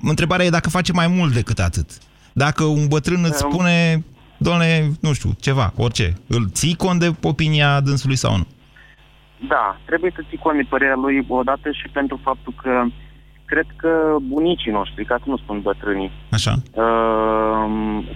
Întrebarea 0.01 0.45
e 0.45 0.57
dacă 0.59 0.69
face 0.69 0.91
mai 0.91 1.07
mult 1.07 1.33
decât 1.33 1.59
atât. 1.59 1.89
Dacă 2.33 2.63
un 2.63 2.87
bătrân 2.87 3.23
îți 3.23 3.37
spune 3.37 4.03
doamne, 4.47 4.69
nu 5.01 5.13
știu, 5.13 5.29
ceva, 5.39 5.73
orice. 5.77 6.07
Îl 6.27 6.43
ții 6.49 6.75
cont 6.75 6.99
de 6.99 7.09
opinia 7.21 7.69
dânsului 7.81 8.15
sau 8.15 8.37
nu? 8.37 8.45
da, 9.47 9.77
trebuie 9.85 10.11
să 10.15 10.23
ții 10.29 10.37
cont 10.37 10.57
de 10.57 10.65
părerea 10.69 10.95
lui 10.95 11.25
odată 11.27 11.71
și 11.71 11.87
pentru 11.91 12.19
faptul 12.23 12.53
că 12.61 12.85
cred 13.45 13.65
că 13.75 14.15
bunicii 14.21 14.71
noștri, 14.71 15.05
ca 15.05 15.17
să 15.17 15.23
nu 15.27 15.37
spun 15.37 15.61
bătrânii, 15.61 16.11
Așa. 16.31 16.53
uh, 16.71 17.65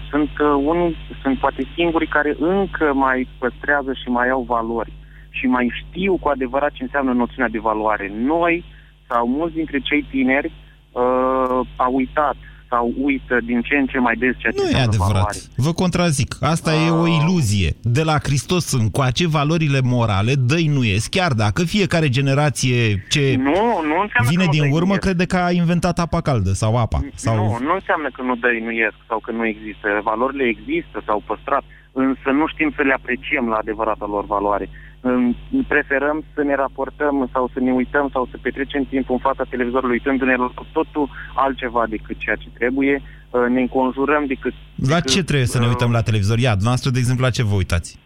sunt 0.09 0.29
uh, 0.39 0.63
unii, 0.65 0.95
sunt 1.21 1.39
poate 1.39 1.67
singurii 1.75 2.07
care 2.07 2.35
încă 2.39 2.93
mai 2.93 3.27
păstrează 3.37 3.93
și 3.93 4.09
mai 4.09 4.29
au 4.29 4.43
valori 4.47 4.93
și 5.29 5.45
mai 5.45 5.71
știu 5.81 6.17
cu 6.17 6.27
adevărat 6.27 6.71
ce 6.71 6.83
înseamnă 6.83 7.11
noțiunea 7.13 7.49
de 7.51 7.59
valoare. 7.59 8.11
Noi 8.15 8.63
sau 9.07 9.27
mulți 9.27 9.55
dintre 9.55 9.79
cei 9.79 10.05
tineri 10.09 10.51
uh, 10.91 11.59
au 11.75 11.93
uitat 11.93 12.35
sau 12.69 12.93
uită 13.01 13.37
din 13.43 13.61
ce 13.61 13.75
în 13.75 13.85
ce 13.85 13.99
mai 13.99 14.15
des 14.15 14.33
ceea 14.37 14.51
ce 14.51 14.57
Nu 14.57 14.63
e 14.63 14.65
înseamnă 14.65 14.87
adevărat. 14.87 15.11
valoare. 15.13 15.37
Vă 15.55 15.71
contrazic. 15.73 16.35
Asta 16.41 16.73
e 16.73 16.89
o 16.89 17.07
iluzie. 17.07 17.69
De 17.81 18.03
la 18.03 18.17
Hristos 18.23 18.71
încoace, 18.71 19.27
valorile 19.27 19.79
morale 19.83 20.33
dăinuiesc, 20.51 21.09
chiar 21.09 21.31
dacă 21.33 21.63
fiecare 21.63 22.09
generație 22.09 23.05
ce 23.09 23.35
Nu, 23.37 23.61
nu 23.89 23.97
înseamnă 24.05 24.29
vine 24.29 24.43
că 24.43 24.49
nu 24.49 24.51
din 24.51 24.61
urmă 24.61 24.71
dăinuiesc. 24.71 25.01
crede 25.05 25.25
că 25.25 25.37
a 25.37 25.51
inventat 25.51 25.99
apa 25.99 26.21
caldă 26.21 26.51
sau 26.51 26.77
apa. 26.77 26.99
Sau... 27.15 27.35
Nu, 27.35 27.57
nu 27.67 27.73
înseamnă 27.73 28.09
că 28.13 28.21
nu 28.21 28.35
dăinuiesc 28.35 28.97
sau 29.07 29.19
că 29.19 29.31
nu 29.31 29.45
există. 29.45 29.87
Valorile 30.03 30.43
există, 30.55 31.01
s-au 31.05 31.23
păstrat, 31.25 31.63
însă 31.91 32.29
nu 32.39 32.47
știm 32.47 32.69
să 32.75 32.81
le 32.81 32.93
apreciem 32.93 33.45
la 33.49 33.55
adevărata 33.55 34.05
lor 34.09 34.25
valoare. 34.25 34.69
Îm, 35.01 35.35
Preferăm 35.67 36.23
să 36.33 36.43
ne 36.43 36.55
raportăm 36.55 37.29
sau 37.33 37.49
să 37.53 37.59
ne 37.59 37.71
uităm 37.71 38.09
sau 38.13 38.27
să 38.31 38.37
petrecem 38.41 38.83
timpul 38.83 39.13
în 39.13 39.19
fața 39.19 39.43
televizorului 39.49 39.95
uitându-ne 39.97 40.35
la 40.35 40.51
totul 40.71 41.09
altceva 41.35 41.85
decât 41.89 42.17
ceea 42.17 42.35
ce 42.35 42.49
trebuie. 42.53 43.01
Uh, 43.29 43.45
Ne 43.49 43.61
înconjurăm 43.61 44.25
decât... 44.25 44.53
La 44.75 44.95
decât, 44.95 45.11
ce 45.11 45.23
trebuie 45.23 45.47
să 45.47 45.57
ne 45.59 45.65
uh, 45.65 45.69
uităm 45.69 45.91
la 45.91 46.01
televizor? 46.01 46.37
Ia, 46.37 46.51
dumneavoastră, 46.51 46.89
de 46.91 46.99
exemplu, 46.99 47.25
la 47.25 47.31
ce 47.31 47.43
vă 47.43 47.55
uitați? 47.55 47.97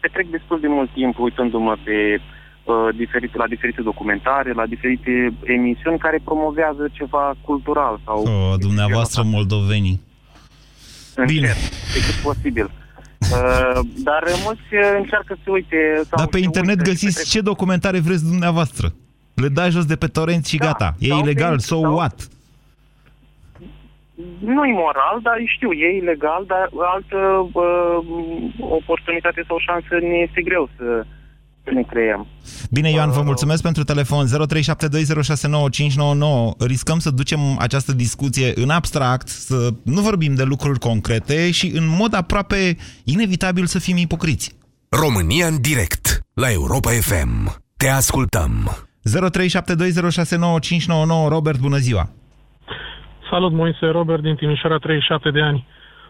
Petrec 0.00 0.26
destul 0.30 0.60
de 0.60 0.68
mult 0.68 0.90
timp 0.92 1.18
uitându-mă 1.18 1.76
pe 1.84 2.20
uh, 2.20 2.88
diferite, 2.96 3.36
la 3.36 3.46
diferite 3.46 3.82
documentare, 3.82 4.52
la 4.52 4.66
diferite 4.66 5.32
emisiuni 5.42 5.98
care 5.98 6.20
promovează 6.24 6.88
ceva 6.92 7.34
cultural 7.40 8.00
sau 8.04 8.18
O, 8.52 8.56
dumneavoastră, 8.56 9.22
moldovenii. 9.22 10.00
Bine. 11.26 11.52
pe 11.92 11.98
cât 12.06 12.14
posibil. 12.22 12.70
Uh, 13.20 13.80
dar 14.04 14.22
mulți 14.44 14.60
uh, 14.72 14.96
încearcă 14.98 15.34
să 15.34 15.40
se 15.44 15.50
uite... 15.50 15.76
Sau 15.94 16.16
Dar 16.16 16.26
pe 16.26 16.38
se 16.38 16.44
internet 16.44 16.78
uită 16.78 16.84
și 16.84 16.90
găsiți 16.90 17.20
petrec- 17.24 17.30
ce 17.30 17.40
documentare 17.40 17.98
vreți 18.00 18.24
dumneavoastră. 18.28 18.92
Le 19.34 19.48
dai 19.48 19.70
jos 19.70 19.84
de 19.84 19.96
pe 19.96 20.06
torrent 20.06 20.46
și 20.46 20.56
gata. 20.56 20.94
E 20.98 21.08
Da, 21.08 21.14
sau 21.14 21.24
ilegal, 21.24 21.54
pe- 21.56 21.62
so 21.62 21.80
sau- 21.80 21.94
what? 21.94 22.28
Nu 24.38 24.64
e 24.64 24.72
moral, 24.72 25.18
dar 25.22 25.36
știu, 25.46 25.72
e 25.72 25.96
ilegal, 25.96 26.44
dar 26.46 26.68
altă 26.94 27.16
uh, 27.52 28.04
oportunitate 28.60 29.44
sau 29.46 29.58
șansă 29.58 29.94
ne 30.00 30.16
este 30.26 30.42
greu 30.42 30.68
să, 30.76 31.06
să 31.68 31.74
ne 31.74 31.82
creăm. 31.82 32.26
Bine, 32.70 32.90
Ioan, 32.90 33.10
vă 33.10 33.22
mulțumesc 33.22 33.62
pentru 33.62 33.82
telefon 33.82 34.26
0372069599. 34.26 34.30
Riscăm 36.66 36.98
să 36.98 37.10
ducem 37.10 37.40
această 37.58 37.92
discuție 37.92 38.52
în 38.54 38.70
abstract, 38.70 39.28
să 39.28 39.70
nu 39.84 40.00
vorbim 40.00 40.34
de 40.34 40.42
lucruri 40.42 40.78
concrete 40.78 41.50
și 41.50 41.72
în 41.74 41.86
mod 41.98 42.14
aproape 42.14 42.76
inevitabil 43.04 43.64
să 43.64 43.78
fim 43.78 43.96
ipocriți. 43.96 44.56
România 44.90 45.46
în 45.46 45.60
direct 45.60 46.20
la 46.34 46.52
Europa 46.52 46.90
FM. 46.90 47.56
Te 47.76 47.88
ascultăm. 47.88 48.50
0372069599 49.08 49.10
Robert, 51.28 51.60
bună 51.60 51.76
ziua! 51.76 52.08
Salut, 53.30 53.52
Moise 53.52 53.86
Robert 53.86 54.22
din 54.22 54.34
Timișoara, 54.34 54.76
37 54.76 55.30
de 55.30 55.40
ani. 55.40 55.66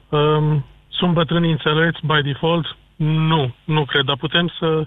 Um, 0.08 0.64
sunt 0.88 1.12
bătrâni 1.12 1.50
înțelepți 1.50 2.06
by 2.06 2.22
default? 2.22 2.66
Nu, 2.96 3.54
nu 3.64 3.84
cred, 3.84 4.04
dar 4.04 4.16
putem 4.16 4.52
să 4.58 4.86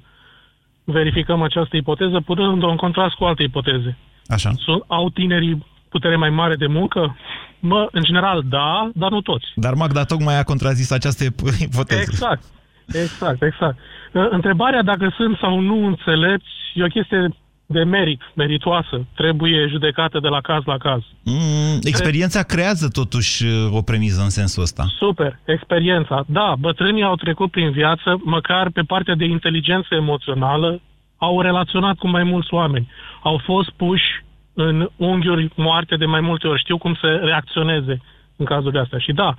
verificăm 0.84 1.42
această 1.42 1.78
ipoteză 1.78 2.22
punând-o 2.26 2.70
în 2.70 2.76
contrast 2.76 3.16
cu 3.16 3.24
alte 3.24 3.44
ipoteze. 3.44 3.98
Așa. 4.28 4.52
Sunt, 4.58 4.84
au 4.88 5.10
tinerii 5.10 5.66
putere 5.90 6.16
mai 6.16 6.30
mare 6.30 6.56
de 6.56 6.68
muncă? 6.68 7.16
Mă, 7.60 7.88
în 7.92 8.04
general, 8.04 8.44
da, 8.46 8.90
dar 8.94 9.12
nu 9.12 9.22
toți. 9.22 9.46
Dar 9.56 9.74
Magda 9.74 10.04
tocmai 10.04 10.40
a 10.40 10.44
contrazis 10.44 10.92
această 10.92 11.24
ipoteză. 11.70 12.02
Exact, 12.02 12.44
exact, 12.88 13.42
exact. 13.42 13.78
Uh, 14.14 14.28
Întrebarea 14.30 14.82
dacă 14.82 15.14
sunt 15.16 15.38
sau 15.38 15.60
nu 15.60 15.86
înțelepți 15.86 16.50
e 16.74 16.84
o 16.84 16.88
chestie 16.88 17.30
de 17.72 17.84
merit, 17.84 18.22
meritoasă. 18.34 19.06
Trebuie 19.16 19.68
judecată 19.68 20.20
de 20.20 20.28
la 20.28 20.42
caz 20.42 20.64
la 20.66 20.78
caz. 20.78 21.02
Mm, 21.24 21.80
experiența 21.82 22.44
creează 22.44 22.88
totuși 22.88 23.46
uh, 23.46 23.52
o 23.72 23.82
premiză 23.82 24.22
în 24.22 24.30
sensul 24.30 24.64
ăsta. 24.64 24.84
Super, 24.98 25.40
experiența. 25.46 26.24
Da, 26.28 26.56
bătrânii 26.60 27.04
au 27.04 27.16
trecut 27.16 27.52
prin 27.52 27.72
viață, 27.72 28.22
măcar 28.24 28.70
pe 28.70 28.82
partea 28.82 29.16
de 29.16 29.26
inteligență 29.26 29.96
emoțională, 29.96 30.82
au 31.18 31.42
relaționat 31.42 31.96
cu 31.98 32.08
mai 32.08 32.24
mulți 32.24 32.54
oameni. 32.54 32.90
Au 33.24 33.42
fost 33.46 33.70
puși 33.70 34.24
în 34.54 34.90
unghiuri 34.96 35.52
moarte 35.56 35.96
de 35.96 36.06
mai 36.06 36.22
multe 36.22 36.48
ori. 36.48 36.60
Știu 36.60 36.78
cum 36.78 36.98
să 37.02 37.20
reacționeze 37.24 38.02
în 38.36 38.46
cazurile 38.46 38.80
astea. 38.80 39.00
Și 39.00 39.12
da, 39.12 39.36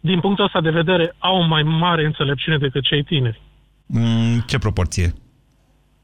din 0.00 0.20
punctul 0.20 0.44
ăsta 0.44 0.60
de 0.60 0.70
vedere, 0.70 1.14
au 1.18 1.36
o 1.36 1.46
mai 1.46 1.62
mare 1.62 2.04
înțelepciune 2.04 2.58
decât 2.58 2.82
cei 2.82 3.02
tineri. 3.02 3.40
Mm, 3.86 4.40
ce 4.46 4.58
proporție? 4.58 5.14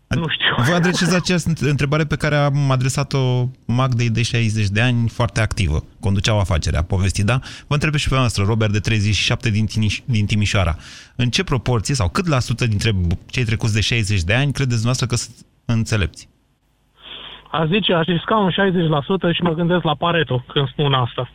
Nu 0.09 0.29
știu. 0.29 0.65
Vă 0.65 0.75
adresez 0.75 1.13
această 1.13 1.51
întrebare 1.67 2.05
pe 2.05 2.17
care 2.17 2.37
am 2.37 2.71
adresat-o 2.71 3.49
Magdei 3.67 4.11
de 4.11 4.23
60 4.23 4.67
de 4.67 4.81
ani, 4.81 5.09
foarte 5.09 5.41
activă. 5.41 5.85
Conducea 6.01 6.35
o 6.35 6.39
afacere, 6.39 6.77
a 6.77 6.83
povestit, 6.83 7.25
da? 7.25 7.39
Vă 7.67 7.75
întreb 7.75 7.95
și 7.95 8.09
pe 8.09 8.15
noastră, 8.15 8.45
Robert, 8.45 8.73
de 8.73 8.79
37 8.79 9.51
din, 9.51 9.67
Timiș- 9.67 10.05
din 10.05 10.27
Timișoara. 10.27 10.77
În 11.17 11.29
ce 11.31 11.45
proporție 11.45 11.95
sau 11.95 12.09
cât 12.09 12.27
la 12.27 12.39
sută 12.39 12.67
dintre 12.67 12.93
cei 13.27 13.45
trecuți 13.45 13.75
de 13.75 13.81
60 13.81 14.23
de 14.23 14.35
ani 14.35 14.53
credeți 14.53 14.83
dumneavoastră 14.83 15.07
că 15.07 15.17
sunt 15.17 15.37
înțelepți? 15.65 16.29
A 17.51 17.67
zice, 17.67 17.93
aș 17.93 18.07
risca 18.07 18.37
un 18.37 18.51
60% 18.51 19.33
și 19.35 19.43
mă 19.43 19.55
gândesc 19.55 19.83
la 19.83 19.95
Pareto 19.95 20.45
când 20.53 20.69
spun 20.69 20.93
asta. 20.93 21.31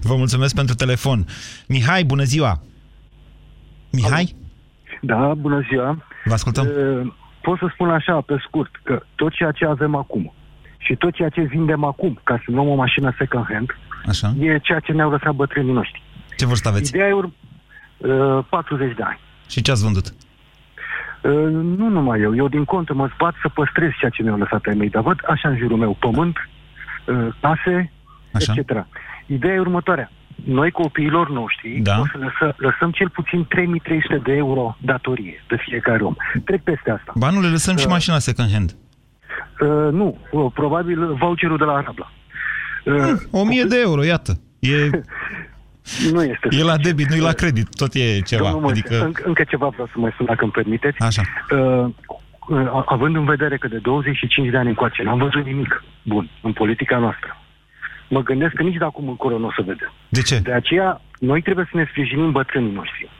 Vă 0.00 0.16
mulțumesc 0.16 0.54
pentru 0.54 0.74
telefon. 0.74 1.26
Mihai, 1.68 2.04
bună 2.04 2.22
ziua! 2.22 2.62
Mihai? 3.92 4.34
Da, 5.00 5.34
bună 5.34 5.66
ziua. 5.70 6.04
Vă 6.24 6.32
ascultăm. 6.32 6.66
Uh, 6.66 7.12
Pot 7.46 7.58
să 7.58 7.68
spun 7.72 7.90
așa, 7.90 8.20
pe 8.20 8.36
scurt, 8.46 8.80
că 8.82 9.02
tot 9.14 9.32
ceea 9.32 9.50
ce 9.50 9.66
avem 9.66 9.94
acum 9.94 10.32
și 10.78 10.94
tot 10.96 11.12
ceea 11.14 11.28
ce 11.28 11.40
vindem 11.40 11.84
acum, 11.84 12.18
ca 12.22 12.36
să 12.44 12.44
luăm 12.50 12.68
o 12.68 12.74
mașină 12.74 13.12
second 13.18 13.44
hand, 13.48 13.78
Așa. 14.08 14.32
e 14.38 14.58
ceea 14.58 14.78
ce 14.80 14.92
ne-au 14.92 15.10
lăsat 15.10 15.34
bătrânii 15.34 15.72
noștri. 15.72 16.02
Ce 16.36 16.46
vârstă 16.46 16.68
aveți? 16.68 16.90
Ideea 16.94 17.08
e 17.08 17.12
ur- 17.12 17.30
uh, 17.96 18.44
40 18.50 18.94
de 18.96 19.02
ani. 19.02 19.18
Și 19.48 19.62
ce 19.62 19.70
ați 19.70 19.82
vândut? 19.82 20.06
Uh, 20.06 21.32
nu 21.78 21.88
numai 21.88 22.20
eu, 22.20 22.34
eu 22.36 22.48
din 22.48 22.64
contă 22.64 22.94
mă 22.94 23.10
zbat 23.14 23.34
să 23.42 23.48
păstrez 23.48 23.90
ceea 23.98 24.10
ce 24.10 24.22
mi-au 24.22 24.38
lăsat 24.38 24.64
ai 24.64 24.74
mei, 24.74 24.90
dar 24.90 25.02
văd 25.02 25.18
așa 25.28 25.48
în 25.48 25.56
jurul 25.56 25.76
meu, 25.76 25.96
pământ, 25.98 26.48
uh, 27.06 27.28
case, 27.40 27.92
Așa. 28.32 28.54
etc. 28.56 28.86
Ideea 29.26 29.54
e 29.54 29.58
următoarea. 29.58 30.10
Noi 30.44 30.70
copiilor 30.70 31.30
noștri 31.30 31.78
Da. 31.82 32.00
o 32.00 32.04
să 32.12 32.18
lăsă, 32.18 32.54
lăsăm 32.58 32.90
cel 32.90 33.08
puțin 33.08 33.46
3300 33.48 34.20
de 34.24 34.32
euro 34.32 34.76
datorie 34.80 35.44
de 35.48 35.56
fiecare 35.68 36.02
om. 36.02 36.14
Trec 36.44 36.62
peste 36.62 36.90
asta. 36.90 37.12
Ba 37.14 37.30
nu, 37.30 37.40
le 37.40 37.48
lăsăm 37.48 37.76
și 37.76 37.84
Uh, 37.86 37.92
mașina 37.92 38.18
second 38.18 38.50
hand. 38.52 38.76
Uh, 39.60 39.92
nu, 39.92 40.18
uh, 40.30 40.50
probabil 40.54 41.14
voucherul 41.14 41.56
de 41.56 41.64
la 41.64 41.72
Arabla. 41.72 42.12
Uh, 42.84 43.20
1000 43.30 43.64
de 43.64 43.80
euro, 43.80 44.04
iată. 44.04 44.40
E, 44.58 44.90
nu 46.12 46.22
este. 46.22 46.48
e 46.50 46.62
la 46.62 46.76
debit, 46.76 47.08
nu 47.08 47.16
e 47.16 47.20
la 47.20 47.32
credit, 47.32 47.76
tot 47.76 47.94
e 47.94 48.20
ceva. 48.20 48.42
Domnul 48.42 48.60
Moise, 48.60 48.80
Adică... 48.80 49.04
încă, 49.04 49.22
încă 49.26 49.44
ceva 49.44 49.68
vreau 49.68 49.86
să 49.86 49.92
mai 49.96 50.10
spun, 50.12 50.26
dacă 50.26 50.42
îmi 50.42 50.52
permiteți. 50.52 51.02
Așa. 51.02 51.22
Uh, 51.50 51.86
uh, 52.48 52.82
având 52.86 53.16
în 53.16 53.24
vedere 53.24 53.56
că 53.56 53.68
de 53.68 53.78
25 53.78 54.50
de 54.50 54.56
ani 54.56 54.68
încoace 54.68 55.02
n-am 55.02 55.18
văzut 55.18 55.44
nimic 55.44 55.84
bun 56.02 56.30
în 56.42 56.52
politica 56.52 56.98
noastră, 56.98 57.40
mă 58.08 58.22
gândesc 58.22 58.54
că 58.54 58.62
nici 58.62 58.76
de 58.76 58.84
acum 58.84 59.08
încolo 59.08 59.38
nu 59.38 59.46
o 59.46 59.52
să 59.56 59.62
vedem. 59.62 59.92
De 60.08 60.22
ce? 60.22 60.38
De 60.38 60.52
aceea, 60.52 61.00
noi 61.18 61.42
trebuie 61.42 61.68
să 61.70 61.76
ne 61.76 61.86
sprijinim 61.90 62.30
bătrânii 62.32 62.72
noștri. 62.72 63.10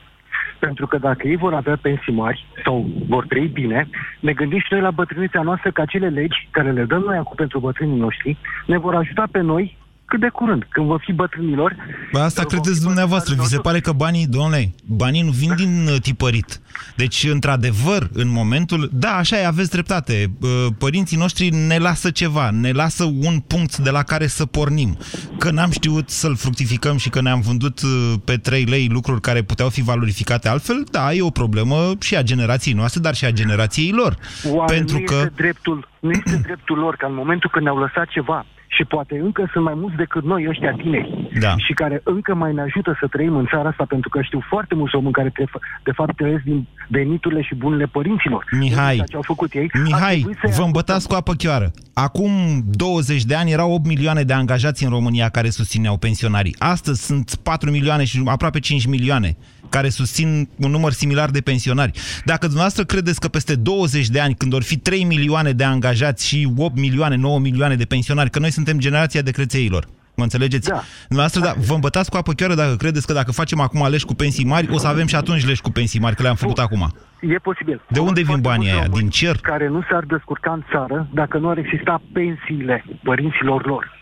Pentru 0.59 0.87
că 0.87 0.97
dacă 0.97 1.27
ei 1.27 1.35
vor 1.35 1.53
avea 1.53 1.77
pensii 1.81 2.13
mari 2.13 2.45
sau 2.63 2.85
vor 3.07 3.25
trăi 3.25 3.47
bine, 3.47 3.87
ne 4.19 4.33
gândim 4.33 4.59
și 4.59 4.67
noi 4.69 4.81
la 4.81 4.91
bătrânița 4.91 5.41
noastră 5.41 5.71
că 5.71 5.81
acele 5.81 6.09
legi 6.09 6.47
care 6.51 6.71
le 6.71 6.83
dăm 6.83 7.01
noi 7.01 7.17
acum 7.17 7.35
pentru 7.35 7.59
bătrânii 7.59 7.99
noștri 7.99 8.37
ne 8.65 8.77
vor 8.77 8.95
ajuta 8.95 9.23
pe 9.31 9.39
noi 9.39 9.77
cât 10.07 10.19
de 10.19 10.29
curând, 10.29 10.67
când 10.69 10.87
vor 10.87 11.01
fi 11.05 11.13
bătrânilor. 11.13 11.75
Bă, 12.11 12.19
asta 12.19 12.43
credeți 12.43 12.81
dumneavoastră. 12.81 13.35
Vi 13.37 13.43
se 13.43 13.59
pare 13.59 13.79
că 13.79 13.91
banii, 13.91 14.27
domnule, 14.27 14.71
banii 14.85 15.21
nu 15.21 15.31
vin 15.31 15.55
din 15.55 15.87
uh, 15.87 16.01
tipărit. 16.01 16.59
Deci, 16.95 17.27
într-adevăr, 17.31 18.09
în 18.13 18.31
momentul... 18.31 18.89
Da, 18.93 19.15
așa 19.15 19.37
e, 19.37 19.45
aveți 19.45 19.69
dreptate. 19.69 20.25
Uh, 20.41 20.49
Părinții 20.77 21.17
noștri 21.17 21.49
ne 21.49 21.77
lasă 21.77 22.09
ceva, 22.09 22.49
ne 22.49 22.71
lasă 22.71 23.03
un 23.03 23.39
punct 23.39 23.77
de 23.77 23.89
la 23.89 24.03
care 24.03 24.27
să 24.27 24.45
pornim. 24.45 24.97
Că 25.37 25.51
n-am 25.51 25.71
știut 25.71 26.09
să-l 26.09 26.35
fructificăm 26.35 26.97
și 26.97 27.09
că 27.09 27.21
ne-am 27.21 27.39
vândut 27.39 27.81
uh, 27.81 28.13
pe 28.25 28.37
3 28.37 28.63
lei 28.63 28.87
lucruri 28.91 29.21
care 29.21 29.41
puteau 29.41 29.69
fi 29.69 29.81
valorificate 29.81 30.49
altfel, 30.49 30.83
da, 30.91 31.13
e 31.13 31.21
o 31.21 31.29
problemă 31.29 31.75
și 31.99 32.15
a 32.15 32.21
generației 32.21 32.73
noastre, 32.73 33.01
dar 33.01 33.15
și 33.15 33.25
a 33.25 33.31
generației 33.31 33.91
lor. 33.91 34.17
Oare 34.49 34.75
Pentru 34.75 34.97
nu, 34.97 35.03
că... 35.03 35.13
este 35.13 35.31
dreptul, 35.35 35.87
nu 35.99 36.11
este 36.11 36.41
dreptul 36.43 36.77
lor 36.77 36.95
ca 36.95 37.07
în 37.07 37.13
momentul 37.13 37.49
când 37.49 37.63
ne-au 37.63 37.77
lăsat 37.77 38.07
ceva 38.07 38.45
și 38.67 38.83
poate 38.85 39.19
încă 39.23 39.49
sunt 39.51 39.63
mai 39.63 39.73
mulți 39.77 39.95
decât 39.95 40.23
noi 40.23 40.45
ăștia 40.49 40.71
tineri 40.71 41.29
Da. 41.39 41.53
și 41.57 41.73
care 41.73 42.01
încă 42.03 42.33
mai 42.35 42.53
ne 42.53 42.61
ajută 42.61 42.97
să 42.99 43.07
trăim 43.07 43.35
în 43.35 43.45
țara 43.51 43.69
asta, 43.69 43.85
pentru 43.87 44.09
că 44.09 44.21
știu 44.21 44.43
foarte 44.49 44.75
mulți 44.75 44.91
români 44.95 45.13
care 45.13 45.31
de, 45.37 45.43
de 45.83 45.91
fapt 45.91 46.15
trăiesc 46.15 46.43
din 46.43 46.67
veniturile 46.87 47.41
și 47.41 47.55
bunurile 47.55 47.85
părinților. 47.85 48.45
Mihai, 48.59 48.93
Ceea 48.93 49.05
ce 49.05 49.15
au 49.15 49.21
făcut 49.21 49.53
ei. 49.53 49.69
ar 49.73 49.81
Mihai, 49.83 50.15
trebui 50.15 50.33
să-i 50.33 50.39
vă 50.41 50.47
ajutăm. 50.47 50.65
îmbătați 50.65 51.07
cu 51.07 51.13
apă 51.15 51.33
chioară. 51.33 51.71
Acum 51.93 52.31
20 52.71 53.23
de 53.25 53.35
ani 53.35 53.51
erau 53.51 53.73
8 53.73 53.85
milioane 53.85 54.21
de 54.23 54.33
angajați 54.33 54.83
în 54.83 54.89
România 54.89 55.29
care 55.29 55.49
susțineau 55.49 55.97
pensionarii. 55.97 56.55
Astăzi 56.59 57.05
sunt 57.05 57.35
4 57.43 57.71
milioane 57.71 58.03
și 58.03 58.21
aproape 58.25 58.59
5 58.59 58.85
milioane 58.85 59.37
care 59.69 59.89
susțin 59.89 60.49
un 60.55 60.71
număr 60.71 60.91
similar 60.91 61.29
de 61.29 61.41
pensionari. 61.41 61.91
Dacă 62.25 62.45
dumneavoastră 62.45 62.83
credeți 62.83 63.19
că 63.19 63.27
peste 63.27 63.55
20 63.55 64.07
de 64.07 64.19
ani, 64.19 64.35
când 64.35 64.51
vor 64.51 64.63
fi 64.63 64.77
3 64.77 65.03
milioane 65.03 65.51
de 65.51 65.63
angajați 65.63 66.27
și 66.27 66.51
8 66.57 66.77
milioane, 66.77 67.15
9 67.15 67.39
milioane 67.39 67.75
de 67.75 67.85
pensionari, 67.85 68.29
că 68.29 68.39
noi 68.39 68.51
suntem 68.51 68.79
generația 68.79 69.21
de 69.21 69.31
crețeilor, 69.31 69.87
Mă 70.19 70.23
înțelegeți? 70.23 70.69
Da. 70.69 70.81
Dumneavoastră, 71.07 71.41
da, 71.41 71.53
vă 71.67 71.73
îmbătați 71.73 72.09
cu 72.09 72.17
apă 72.17 72.31
chioară 72.33 72.55
dacă 72.55 72.75
credeți 72.75 73.07
că 73.07 73.13
dacă 73.13 73.31
facem 73.31 73.59
acum 73.59 73.87
leși 73.89 74.05
cu 74.05 74.13
pensii 74.13 74.45
mari, 74.45 74.67
o 74.71 74.77
să 74.77 74.87
avem 74.87 75.07
și 75.07 75.15
atunci 75.15 75.45
leși 75.45 75.61
cu 75.61 75.71
pensii 75.71 75.99
mari, 75.99 76.15
că 76.15 76.21
le-am 76.21 76.35
făcut 76.35 76.59
acum. 76.59 76.93
E 77.21 77.35
posibil. 77.35 77.81
De 77.87 77.99
unde 77.99 78.21
vin 78.21 78.25
Foarte 78.25 78.47
banii 78.47 78.67
mulți 78.67 78.79
aia? 78.79 78.85
români 78.85 79.01
Din 79.01 79.09
cer? 79.09 79.35
Care 79.41 79.67
nu 79.67 79.81
s-ar 79.89 80.03
descurca 80.03 80.51
în 80.51 80.63
țară 80.71 81.07
dacă 81.13 81.37
nu 81.37 81.49
ar 81.49 81.57
exista 81.57 82.01
pensiile 82.13 82.85
părinților 83.03 83.65
lor. 83.65 83.96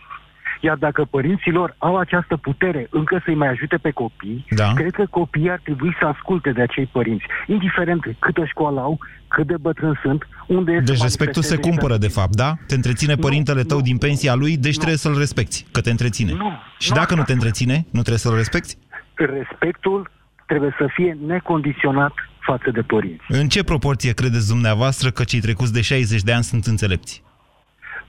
Iar 0.67 0.77
dacă 0.77 1.01
părinții 1.15 1.51
lor 1.51 1.75
au 1.77 1.97
această 1.97 2.35
putere 2.37 2.87
încă 2.89 3.21
să-i 3.25 3.35
mai 3.35 3.47
ajute 3.47 3.77
pe 3.77 3.91
copii, 3.91 4.45
Da. 4.49 4.73
cred 4.73 4.93
că 4.93 5.05
copiii 5.09 5.49
ar 5.49 5.59
trebui 5.63 5.95
să 5.99 6.05
asculte 6.05 6.51
de 6.51 6.61
acei 6.61 6.85
părinți. 6.91 7.25
Indiferent 7.47 8.01
câtă 8.19 8.45
școală 8.45 8.79
au, 8.79 8.99
cât 9.27 9.47
de 9.47 9.57
bătrân 9.57 9.99
sunt, 10.03 10.27
unde 10.47 10.71
este 10.71 10.91
Deci 10.91 11.01
respectul 11.01 11.41
se 11.41 11.55
cumpără, 11.57 11.97
de 11.97 12.07
fapt, 12.07 12.35
da? 12.35 12.53
Te 12.67 12.75
întreține 12.75 13.15
părintele 13.15 13.63
tău 13.63 13.81
din 13.81 13.97
pensia 13.97 14.33
lui, 14.35 14.57
deci 14.57 14.75
trebuie 14.75 14.97
să-l 14.97 15.17
respecti, 15.17 15.65
că 15.71 15.81
te 15.81 15.89
întreține. 15.89 16.31
Nu, 16.33 16.51
Și 16.79 16.89
nu 16.89 16.95
dacă 16.95 17.13
nu 17.13 17.19
asta. 17.21 17.31
te 17.31 17.37
întreține, 17.37 17.75
nu 17.91 17.99
trebuie 17.99 18.17
să-l 18.17 18.35
respecti? 18.35 18.77
Respectul 19.13 20.11
trebuie 20.45 20.75
să 20.77 20.87
fie 20.93 21.17
necondiționat 21.27 22.13
față 22.39 22.71
de 22.71 22.81
părinți. 22.81 23.23
În 23.27 23.47
ce 23.47 23.63
proporție 23.63 24.13
credeți 24.13 24.47
dumneavoastră 24.47 25.09
că 25.09 25.23
cei 25.23 25.39
trecuți 25.39 25.73
de 25.73 25.81
60 25.81 26.21
de 26.21 26.31
ani 26.33 26.43
sunt 26.43 26.65
înțelepți? 26.65 27.23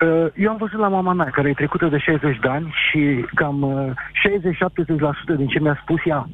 Uh, 0.01 0.27
Eu 0.35 0.51
am 0.51 0.57
văzut 0.57 0.79
la 0.79 0.89
mama 0.89 1.13
mea, 1.13 1.31
care 1.31 1.49
e 1.49 1.53
trecută 1.53 1.87
de 1.87 1.99
60 1.99 2.39
de 2.39 2.49
ani 2.49 2.75
și 2.89 3.25
cam 3.35 3.63
uh, 3.63 3.93
60-70% 5.35 5.37
din 5.37 5.47
ce 5.47 5.61
mi-a 5.61 5.79
spus 5.83 6.01
ea, 6.05 6.29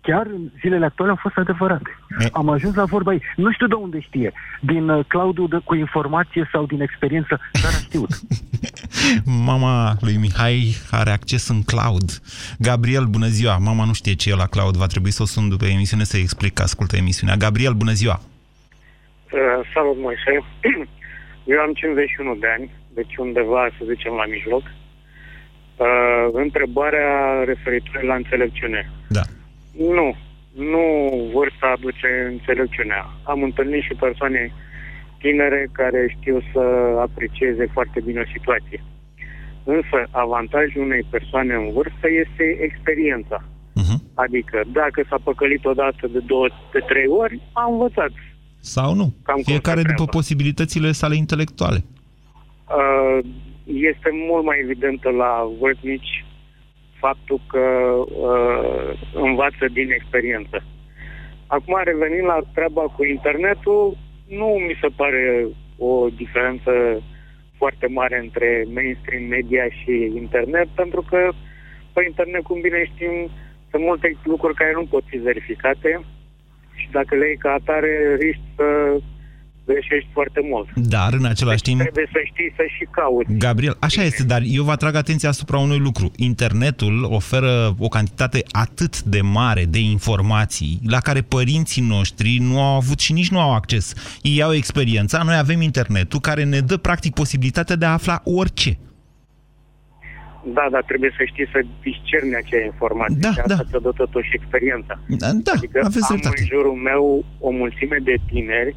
chiar 0.00 0.26
în 0.26 0.50
zilele 0.60 0.84
actuale, 0.84 1.10
au 1.10 1.18
fost 1.20 1.36
adevărate. 1.36 1.98
Am 2.32 2.48
ajuns 2.48 2.74
la 2.74 2.84
vorba 2.84 3.12
ei. 3.12 3.22
Nu 3.36 3.52
știu 3.52 3.66
de 3.66 3.74
unde 3.74 4.00
știe. 4.00 4.32
Din 4.60 4.88
uh, 4.88 5.04
cloudul 5.06 5.48
de, 5.48 5.58
cu 5.64 5.74
informație 5.74 6.48
sau 6.52 6.66
din 6.66 6.80
experiență, 6.80 7.40
dar 7.62 7.70
a 7.70 7.78
știut. 7.78 8.08
Mama 9.50 9.94
lui 10.00 10.16
Mihai 10.16 10.76
are 10.90 11.10
acces 11.10 11.48
în 11.48 11.62
cloud. 11.62 12.10
Gabriel, 12.58 13.04
bună 13.04 13.26
ziua! 13.26 13.56
Mama 13.56 13.84
nu 13.84 13.92
știe 13.92 14.14
ce 14.14 14.30
e 14.30 14.34
la 14.34 14.46
cloud, 14.46 14.76
va 14.76 14.86
trebui 14.86 15.10
să 15.10 15.22
o 15.22 15.26
sun 15.26 15.48
după 15.48 15.64
emisiune 15.64 16.04
să-i 16.04 16.20
explic 16.20 16.52
că 16.52 16.62
ascultă 16.62 16.96
emisiunea. 16.96 17.36
Gabriel, 17.36 17.72
bună 17.72 17.92
ziua! 17.92 18.20
Uh, 19.32 19.68
salut, 19.74 19.96
Moise. 20.00 20.44
Eu 21.52 21.58
am 21.60 21.72
51 21.72 22.34
de 22.34 22.46
ani, 22.56 22.70
deci 22.94 23.16
undeva, 23.16 23.68
să 23.78 23.82
zicem, 23.92 24.12
la 24.12 24.26
mijloc. 24.34 24.62
Uh, 24.62 26.28
întrebarea 26.32 27.42
referitoare 27.44 28.06
la 28.06 28.14
înțelepciune. 28.14 28.90
Da. 29.08 29.24
Nu, 29.98 30.16
nu 30.72 30.84
vârsta 31.34 31.66
aduce 31.76 32.08
înțelepciunea. 32.30 33.02
Am 33.22 33.42
întâlnit 33.42 33.82
și 33.82 33.94
persoane 34.04 34.52
tinere 35.18 35.68
care 35.72 36.14
știu 36.18 36.38
să 36.52 36.60
aprecieze 37.06 37.66
foarte 37.72 38.00
bine 38.00 38.20
o 38.20 38.32
situație. 38.32 38.80
Însă, 39.64 39.98
avantajul 40.10 40.82
unei 40.82 41.04
persoane 41.10 41.54
în 41.54 41.72
vârstă 41.72 42.06
este 42.22 42.44
experiența. 42.60 43.38
Uh-huh. 43.80 43.98
Adică, 44.14 44.62
dacă 44.72 45.04
s-a 45.08 45.18
păcălit 45.24 45.64
odată 45.64 46.06
de 46.06 46.18
două, 46.18 46.46
de 46.72 46.78
trei 46.78 47.06
ori, 47.06 47.40
a 47.52 47.64
învățat. 47.70 48.12
Sau 48.60 48.94
nu? 48.94 49.14
Cam 49.22 49.40
Fiecare 49.44 49.80
cum 49.80 49.88
se 49.88 49.94
după 49.96 50.10
posibilitățile 50.10 50.92
sale 50.92 51.16
intelectuale. 51.16 51.84
Uh, 52.78 53.18
este 53.64 54.10
mult 54.28 54.44
mai 54.44 54.58
evidentă 54.62 55.10
la 55.10 55.50
vârstnici 55.60 56.24
faptul 57.00 57.40
că 57.46 57.64
uh, 58.28 59.08
învață 59.14 59.64
din 59.72 59.90
experiență. 59.90 60.64
Acum, 61.46 61.80
revenind 61.84 62.26
la 62.26 62.40
treaba 62.54 62.82
cu 62.82 63.04
internetul, 63.04 63.96
nu 64.28 64.46
mi 64.46 64.78
se 64.80 64.88
pare 64.96 65.46
o 65.78 66.08
diferență 66.16 67.02
foarte 67.56 67.86
mare 67.86 68.18
între 68.22 68.64
mainstream 68.74 69.22
media 69.22 69.64
și 69.68 70.12
internet, 70.16 70.68
pentru 70.74 71.02
că 71.10 71.20
pe 71.92 72.04
internet, 72.06 72.42
cum 72.42 72.60
bine 72.60 72.84
știm, 72.84 73.30
sunt 73.70 73.82
multe 73.82 74.16
lucruri 74.22 74.54
care 74.54 74.72
nu 74.74 74.84
pot 74.84 75.04
fi 75.06 75.16
verificate 75.16 76.00
și 76.88 76.94
dacă 77.00 77.14
le 77.14 77.26
iei 77.26 77.42
ca 77.44 77.50
atare, 77.60 77.92
riști 78.20 78.46
să 78.56 78.66
greșești 79.70 80.08
foarte 80.12 80.40
mult. 80.50 80.68
Dar, 80.74 81.12
în 81.12 81.24
același 81.24 81.62
timp, 81.62 81.80
Trebuie 81.80 82.08
să 82.12 82.20
știi 82.24 82.52
să 82.56 82.62
și 82.76 82.84
cauți. 82.90 83.32
Gabriel, 83.32 83.76
așa 83.80 84.02
este, 84.02 84.24
dar 84.24 84.42
eu 84.44 84.62
vă 84.62 84.70
atrag 84.70 84.94
atenția 84.94 85.28
asupra 85.28 85.58
unui 85.58 85.78
lucru. 85.78 86.12
Internetul 86.16 87.04
oferă 87.10 87.74
o 87.78 87.88
cantitate 87.88 88.42
atât 88.50 89.02
de 89.02 89.20
mare 89.20 89.64
de 89.64 89.78
informații 89.78 90.80
la 90.86 91.00
care 91.00 91.20
părinții 91.20 91.82
noștri 91.82 92.38
nu 92.40 92.60
au 92.62 92.74
avut 92.76 92.98
și 92.98 93.12
nici 93.12 93.30
nu 93.30 93.40
au 93.40 93.54
acces. 93.54 94.18
Ei 94.22 94.42
au 94.42 94.54
experiența, 94.54 95.22
noi 95.22 95.36
avem 95.36 95.60
internetul 95.60 96.20
care 96.20 96.44
ne 96.44 96.60
dă 96.60 96.76
practic 96.76 97.14
posibilitatea 97.14 97.76
de 97.76 97.84
a 97.84 97.92
afla 97.92 98.20
orice. 98.24 98.78
Da, 100.52 100.66
dar 100.70 100.82
trebuie 100.90 101.12
să 101.18 101.22
știi 101.24 101.48
să 101.52 101.60
discerni 101.82 102.34
acea 102.42 102.64
informație. 102.64 103.18
Da, 103.20 103.30
și 103.32 103.40
asta 103.40 103.54
da. 103.62 103.68
ți-o 103.68 103.78
dă 103.78 103.92
totuși 103.96 104.30
experiența. 104.38 104.94
Da, 105.22 105.28
adică 105.28 105.78
aveți 105.82 106.12
am 106.12 106.16
dreptate. 106.16 106.40
în 106.40 106.46
jurul 106.52 106.76
meu 106.90 107.24
o 107.38 107.50
mulțime 107.50 107.98
de 108.02 108.16
tineri 108.30 108.76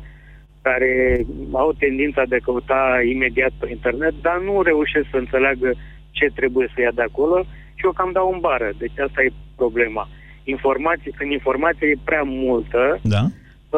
care 0.62 1.26
au 1.52 1.74
tendința 1.74 2.24
de 2.30 2.36
a 2.36 2.46
căuta 2.46 2.82
imediat 3.14 3.52
pe 3.60 3.70
internet, 3.70 4.14
dar 4.22 4.38
nu 4.48 4.62
reușesc 4.62 5.08
să 5.12 5.18
înțeleagă 5.18 5.70
ce 6.12 6.26
trebuie 6.36 6.68
să 6.74 6.82
ia 6.82 6.92
de 6.96 7.02
acolo 7.02 7.38
și 7.78 7.86
eu 7.86 7.92
cam 7.92 8.12
dau 8.12 8.32
în 8.34 8.40
bară. 8.40 8.70
Deci 8.78 9.00
asta 9.08 9.22
e 9.24 9.32
problema. 9.56 10.08
Informație, 10.44 11.12
când 11.18 11.32
informația 11.32 11.88
e 11.88 12.08
prea 12.10 12.24
multă, 12.26 13.00
Da? 13.04 13.24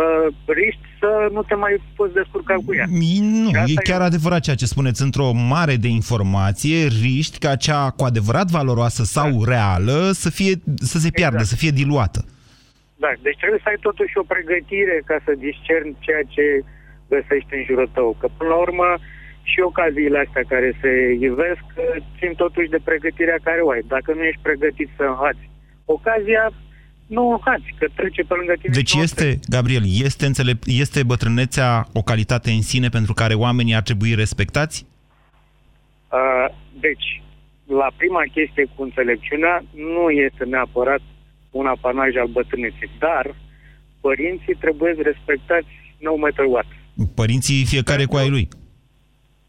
Uh, 0.01 0.27
riști 0.45 0.85
să 0.99 1.29
nu 1.31 1.41
te 1.43 1.55
mai 1.55 1.81
poți 1.95 2.13
descurca 2.13 2.55
cu 2.65 2.75
ea. 2.75 2.85
Nu, 2.89 3.49
Și 3.49 3.55
asta 3.55 3.71
e 3.81 3.89
chiar 3.89 4.01
adevărat 4.01 4.41
ceea 4.41 4.55
ce 4.55 4.65
spuneți. 4.65 5.01
Într-o 5.01 5.31
mare 5.31 5.75
de 5.75 5.87
informație, 5.87 6.77
riști 7.01 7.37
ca 7.45 7.55
cea 7.55 7.89
cu 7.89 8.03
adevărat 8.03 8.47
valoroasă 8.57 9.03
sau 9.03 9.43
reală 9.43 9.99
să, 10.23 10.29
fie, 10.29 10.53
să 10.91 10.97
se 11.03 11.09
piardă, 11.09 11.41
Exact. 11.41 11.51
să 11.53 11.61
fie 11.61 11.71
diluată. 11.81 12.25
Da, 13.03 13.11
deci 13.21 13.39
trebuie 13.41 13.63
să 13.63 13.69
ai 13.69 13.79
totuși 13.87 14.17
o 14.17 14.29
pregătire 14.33 14.97
ca 15.09 15.17
să 15.25 15.41
discerni 15.47 15.95
ceea 16.05 16.23
ce 16.35 16.45
găsești 17.13 17.55
în 17.57 17.63
jurul 17.67 17.89
tău. 17.97 18.09
Că 18.19 18.27
până 18.37 18.49
la 18.49 18.59
urmă 18.67 18.89
și 19.51 19.59
ocaziile 19.69 20.19
astea 20.25 20.45
care 20.53 20.69
se 20.81 20.91
ivesc 21.29 21.65
eh, 21.75 22.03
țin 22.17 22.31
totuși 22.43 22.73
de 22.75 22.85
pregătirea 22.89 23.39
care 23.47 23.61
o 23.63 23.69
ai. 23.69 23.83
Dacă 23.95 24.09
nu 24.13 24.23
ești 24.23 24.45
pregătit 24.47 24.89
să 24.97 25.03
înhați 25.03 25.45
ocazia, 25.85 26.43
nu 27.07 27.27
o 27.27 27.31
înhați, 27.31 27.75
că 27.79 27.87
trece 27.95 28.21
pe 28.23 28.33
lângă 28.33 28.53
tine. 28.61 28.73
Deci 28.73 28.93
este, 28.93 29.39
Gabriel, 29.49 29.83
este, 29.85 30.25
înțelep, 30.25 30.63
este 30.65 31.03
bătrânețea 31.03 31.87
o 31.93 32.01
calitate 32.01 32.51
în 32.51 32.61
sine 32.61 32.89
pentru 32.89 33.13
care 33.13 33.33
oamenii 33.33 33.75
ar 33.75 33.81
trebui 33.81 34.13
respectați? 34.15 34.85
Uh, 36.09 36.55
deci, 36.79 37.21
la 37.65 37.87
prima 37.97 38.23
chestie 38.33 38.65
cu 38.75 38.83
înțelepciunea, 38.83 39.63
nu 39.75 40.09
este 40.09 40.43
neapărat 40.43 41.01
un 41.51 41.65
apanaj 41.65 42.15
al 42.15 42.27
bătrâneței, 42.27 42.89
dar 42.99 43.35
părinții 44.01 44.55
trebuie 44.59 44.91
respectați 45.01 45.67
no 45.97 46.15
matter 46.15 46.45
what. 46.45 46.65
Părinții 47.15 47.65
fiecare 47.65 48.05
cu 48.05 48.15
ai 48.15 48.29
lui. 48.29 48.47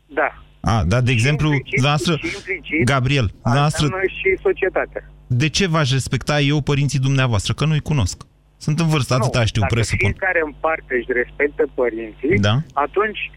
Da. 0.06 0.44
A, 0.60 0.84
da, 0.86 1.00
de 1.00 1.10
exemplu, 1.10 1.52
implicit, 1.52 1.80
noastră, 1.82 2.16
și 2.16 2.26
implicit, 2.36 2.84
Gabriel, 2.84 3.34
noastră, 3.44 3.84
Înseamnă 3.84 4.06
și 4.06 4.38
societatea. 4.42 5.02
De 5.26 5.48
ce 5.48 5.66
v-aș 5.66 5.90
respecta 5.92 6.40
eu 6.40 6.60
părinții 6.60 6.98
dumneavoastră? 6.98 7.52
Că 7.54 7.64
nu-i 7.64 7.80
cunosc. 7.80 8.22
Sunt 8.56 8.80
în 8.80 8.86
vârstă, 8.86 9.14
atâta 9.14 9.44
știu, 9.44 9.60
Dacă 9.60 9.74
presupun. 9.74 10.08
fiecare 10.10 10.40
în 10.44 10.54
parte 10.60 10.94
își 10.98 11.12
respectă 11.22 11.64
părinții, 11.74 12.38
Da. 12.48 12.54
atunci, 12.72 13.30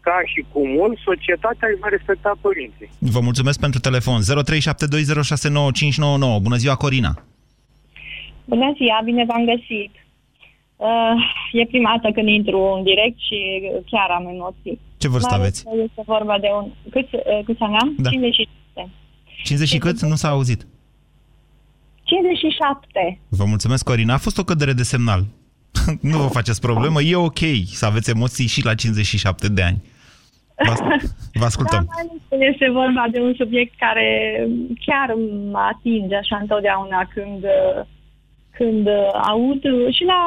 ca 0.00 0.16
și 0.32 0.44
cumul, 0.52 0.98
societatea 1.04 1.68
își 1.70 1.80
va 1.80 1.88
respecta 1.96 2.38
părinții. 2.40 2.88
Vă 2.98 3.20
mulțumesc 3.20 3.60
pentru 3.60 3.80
telefon. 3.80 4.20
0372069599. 4.22 6.38
Bună 6.46 6.56
ziua, 6.56 6.74
Corina. 6.76 7.12
Bună 8.44 8.72
ziua, 8.76 9.00
bine 9.04 9.24
v-am 9.24 9.44
găsit. 9.52 9.92
Uh, 10.76 11.16
e 11.52 11.66
prima 11.66 11.90
dată 11.96 12.08
când 12.14 12.28
intru 12.28 12.58
în 12.76 12.82
direct 12.90 13.18
și 13.28 13.38
chiar 13.90 14.08
am 14.18 14.26
emoții. 14.34 14.80
Ce 14.96 15.08
vârstă 15.08 15.28
Mai 15.30 15.38
ales 15.38 15.48
aveți? 15.48 15.64
că 15.64 15.70
Este 15.88 16.02
vorba 16.14 16.38
de 16.38 16.48
un... 16.58 16.66
Cât, 16.90 17.08
uh, 17.12 17.20
câți 17.44 17.60
ani 17.60 17.76
am? 17.82 17.94
Da. 17.98 18.10
57. 18.10 18.90
50 19.44 19.68
și 19.68 19.78
cât? 19.78 20.00
Nu 20.00 20.14
s-a 20.14 20.28
auzit. 20.28 20.66
57. 22.12 23.20
Vă 23.28 23.44
mulțumesc, 23.44 23.84
Corina. 23.84 24.14
A 24.14 24.24
fost 24.26 24.38
o 24.38 24.44
cădere 24.44 24.72
de 24.72 24.82
semnal. 24.82 25.22
nu 26.10 26.16
vă 26.18 26.28
faceți 26.38 26.60
problemă. 26.60 27.02
E 27.02 27.16
ok 27.16 27.42
să 27.64 27.86
aveți 27.86 28.10
emoții 28.10 28.46
și 28.46 28.64
la 28.64 28.74
57 28.74 29.48
de 29.48 29.62
ani. 29.62 29.82
Vă, 30.66 30.74
vă 31.32 31.44
ascultăm. 31.44 31.84
Da, 31.88 31.94
mai 31.94 32.04
ales 32.32 32.52
este 32.52 32.70
vorba 32.70 33.04
de 33.10 33.20
un 33.20 33.34
subiect 33.36 33.74
care 33.78 34.08
chiar 34.86 35.14
mă 35.50 35.62
atinge 35.72 36.16
așa 36.16 36.36
întotdeauna 36.40 37.08
când, 37.14 37.44
când 38.58 38.88
aud 39.30 39.62
și 39.96 40.04
la, 40.12 40.22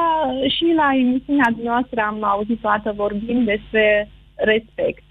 și 0.56 0.66
la 0.76 0.88
emisiunea 1.04 1.50
noastră 1.64 2.02
am 2.02 2.24
auzit 2.24 2.60
toată 2.60 2.94
vorbind 2.96 3.46
despre 3.46 4.10
respect. 4.36 5.08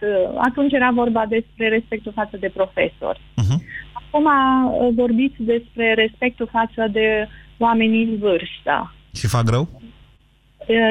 Atunci 0.48 0.72
era 0.72 0.90
vorba 0.90 1.24
despre 1.28 1.68
respectul 1.68 2.12
față 2.12 2.37
de 2.37 2.50
profesori. 2.54 3.20
Uh-huh. 3.42 3.58
Acum 4.14 4.94
vorbiți 4.94 5.35
despre 5.38 5.94
respectul 5.94 6.48
față 6.53 6.88
de 6.92 7.29
oamenii 7.59 8.05
în 8.05 8.18
vârstă. 8.18 8.94
Și 9.14 9.27
fac 9.27 9.48
rău? 9.48 9.68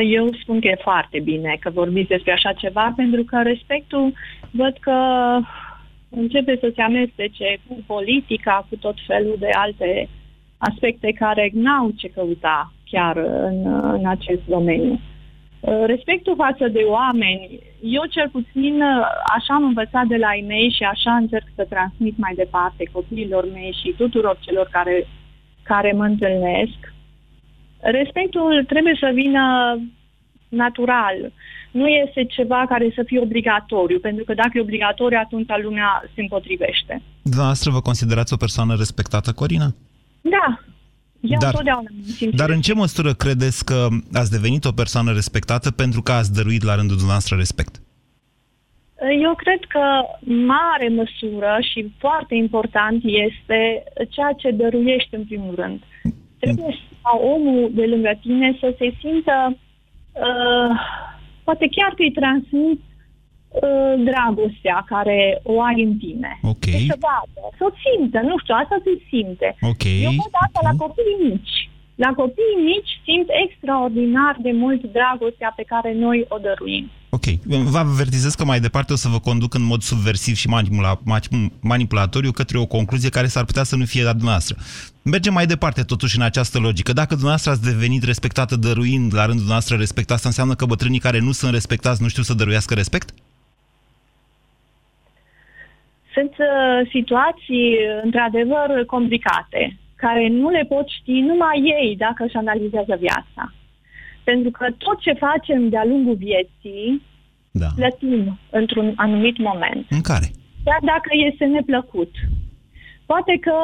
Eu 0.06 0.30
spun 0.42 0.60
că 0.60 0.68
e 0.68 0.78
foarte 0.82 1.20
bine 1.20 1.58
că 1.60 1.70
vorbiți 1.70 2.08
despre 2.08 2.32
așa 2.32 2.54
ceva, 2.54 2.94
pentru 2.96 3.24
că 3.24 3.42
respectul 3.42 4.14
văd 4.52 4.78
că 4.80 4.98
începe 6.10 6.58
să 6.60 6.72
se 6.76 6.82
amestece 6.82 7.58
cu 7.68 7.84
politica, 7.86 8.66
cu 8.70 8.76
tot 8.76 8.96
felul 9.08 9.36
de 9.40 9.50
alte 9.54 10.10
aspecte 10.58 11.12
care 11.12 11.50
n-au 11.54 11.92
ce 11.96 12.08
căuta 12.08 12.74
chiar 12.92 13.18
în, 13.18 13.66
în 13.94 14.08
acest 14.08 14.42
domeniu. 14.48 15.00
Respectul 15.86 16.36
față 16.36 16.68
de 16.68 16.80
oameni, 16.80 17.60
eu 17.82 18.04
cel 18.10 18.30
puțin 18.32 18.82
așa 19.38 19.54
am 19.54 19.64
învățat 19.64 20.06
de 20.06 20.18
la 20.18 20.36
ei 20.36 20.46
mei 20.48 20.76
și 20.78 20.84
așa 20.84 21.16
încerc 21.16 21.48
să 21.56 21.66
transmit 21.70 22.18
mai 22.18 22.34
departe 22.36 22.90
copiilor 22.92 23.52
mei 23.52 23.78
și 23.82 23.94
tuturor 23.98 24.38
celor 24.40 24.68
care, 24.72 25.08
care 25.64 25.92
mă 25.92 26.04
întâlnesc. 26.04 26.80
Respectul 27.80 28.64
trebuie 28.68 28.98
să 29.00 29.12
vină 29.14 29.44
natural. 30.50 31.32
Nu 31.72 31.88
este 31.88 32.26
ceva 32.26 32.66
care 32.68 32.92
să 32.96 33.04
fie 33.06 33.20
obligatoriu, 33.20 34.00
pentru 34.00 34.24
că 34.24 34.34
dacă 34.34 34.52
e 34.54 34.62
obligatoriu, 34.62 35.18
atunci 35.24 35.50
lumea 35.62 36.04
se 36.16 36.22
împotrivește. 36.22 37.02
Dumneavoastră 37.22 37.72
vă 37.72 37.82
considerați 37.82 38.34
o 38.34 38.38
persoană 38.38 38.76
respectată, 38.78 39.32
Corina? 39.32 39.68
Da. 40.22 40.60
Eu 41.24 41.40
Dar- 41.40 41.50
întotdeauna 41.50 41.90
mă 41.92 42.32
Dar 42.36 42.50
în 42.50 42.62
ce 42.62 42.74
măsură 42.74 43.14
credeți 43.14 43.66
că 43.66 43.88
ați 44.14 44.32
devenit 44.32 44.66
o 44.66 44.72
persoană 44.72 45.12
respectată 45.12 45.72
pentru 45.72 46.02
că 46.02 46.12
ați 46.12 46.34
dăruit 46.34 46.64
la 46.64 46.76
rândul 46.76 46.96
dumneavoastră 46.96 47.36
respect? 47.36 47.82
Eu 49.22 49.34
cred 49.36 49.62
că 49.68 49.86
mare 50.54 50.88
măsură 50.90 51.58
și 51.72 51.94
foarte 51.98 52.36
important 52.36 53.04
este 53.04 53.84
ceea 54.10 54.34
ce 54.38 54.52
dăruiești 54.52 55.16
în 55.16 55.26
primul 55.26 55.56
rând. 55.56 55.82
Trebuie 56.40 56.76
ca 57.02 57.18
omul 57.34 57.72
de 57.74 57.86
lângă 57.86 58.20
tine 58.22 58.58
să 58.60 58.76
se 58.78 58.94
simtă, 59.00 59.58
uh, 59.58 60.72
poate 61.44 61.68
chiar 61.76 61.90
că 61.90 62.02
îi 62.04 62.12
transmit 62.12 62.80
uh, 62.80 62.93
dragostea 64.10 64.78
care 64.94 65.20
o 65.44 65.56
ai 65.62 65.84
în 65.88 65.94
tine. 66.04 66.32
Ok. 66.54 66.66
Să 66.76 66.80
se 66.92 66.98
vadă, 67.08 67.42
să 67.58 67.64
o 67.70 67.72
simtă, 67.84 68.20
nu 68.30 68.36
știu, 68.42 68.56
asta 68.62 68.78
se 68.86 68.94
simte. 69.10 69.50
Ok. 69.72 69.84
Eu 70.08 70.12
văd 70.22 70.34
asta 70.46 70.60
la 70.70 70.74
copiii 70.84 71.22
mici. 71.30 71.58
La 71.96 72.12
copiii 72.22 72.64
mici 72.72 72.92
simt 73.08 73.28
extraordinar 73.44 74.36
de 74.42 74.52
mult 74.64 74.82
dragostea 74.98 75.54
pe 75.56 75.64
care 75.72 75.94
noi 76.06 76.26
o 76.28 76.38
dăruim. 76.46 76.86
Ok. 77.10 77.26
Vă 77.74 77.78
avertizez 77.78 78.34
că 78.34 78.46
mai 78.46 78.60
departe 78.60 78.94
o 78.94 78.96
să 78.96 79.08
vă 79.08 79.20
conduc 79.20 79.54
în 79.54 79.64
mod 79.64 79.82
subversiv 79.82 80.36
și 80.36 80.48
manipula, 80.48 80.98
ma- 80.98 81.52
manipulatoriu 81.62 82.32
către 82.32 82.58
o 82.58 82.66
concluzie 82.66 83.10
care 83.10 83.28
s-ar 83.28 83.46
putea 83.46 83.64
să 83.64 83.76
nu 83.76 83.86
fie 83.86 84.04
la 84.04 84.12
dumneavoastră. 84.12 84.56
Mergem 85.04 85.34
mai 85.34 85.46
departe 85.46 85.82
totuși 85.82 86.18
în 86.18 86.24
această 86.24 86.60
logică. 86.60 86.94
Dacă 86.94 87.10
dumneavoastră 87.10 87.52
ați 87.52 87.64
devenit 87.64 88.04
respectată 88.04 88.56
dăruind 88.56 89.14
la 89.14 89.22
rândul 89.22 89.46
dumneavoastră 89.46 89.76
respect, 89.76 90.12
asta 90.12 90.28
înseamnă 90.28 90.54
că 90.54 90.66
bătrânii 90.66 91.00
care 91.00 91.20
nu 91.20 91.32
sunt 91.32 91.52
respectați 91.52 92.02
nu 92.02 92.08
știu 92.08 92.24
să 92.24 92.34
dăruiască 92.34 92.74
respect? 92.74 93.14
Sunt 96.14 96.34
uh, 96.38 96.90
situații, 96.96 97.78
într-adevăr, 98.04 98.86
complicate, 98.86 99.78
care 99.96 100.28
nu 100.28 100.50
le 100.50 100.66
pot 100.74 100.88
ști 100.88 101.12
numai 101.12 101.58
ei 101.80 101.96
dacă 101.98 102.24
își 102.24 102.36
analizează 102.36 102.96
viața. 103.00 103.54
Pentru 104.24 104.52
că 104.52 104.66
tot 104.78 105.00
ce 105.00 105.14
facem 105.14 105.70
de-a 105.70 105.86
lungul 105.86 106.16
vieții, 106.16 107.02
da. 107.52 107.68
plătim 107.76 108.40
într-un 108.50 108.94
anumit 108.96 109.38
moment. 109.38 109.86
În 109.90 110.02
care? 110.02 110.28
Chiar 110.64 110.80
dacă 110.82 111.10
este 111.30 111.46
neplăcut. 111.46 112.12
Poate 113.06 113.38
că 113.42 113.58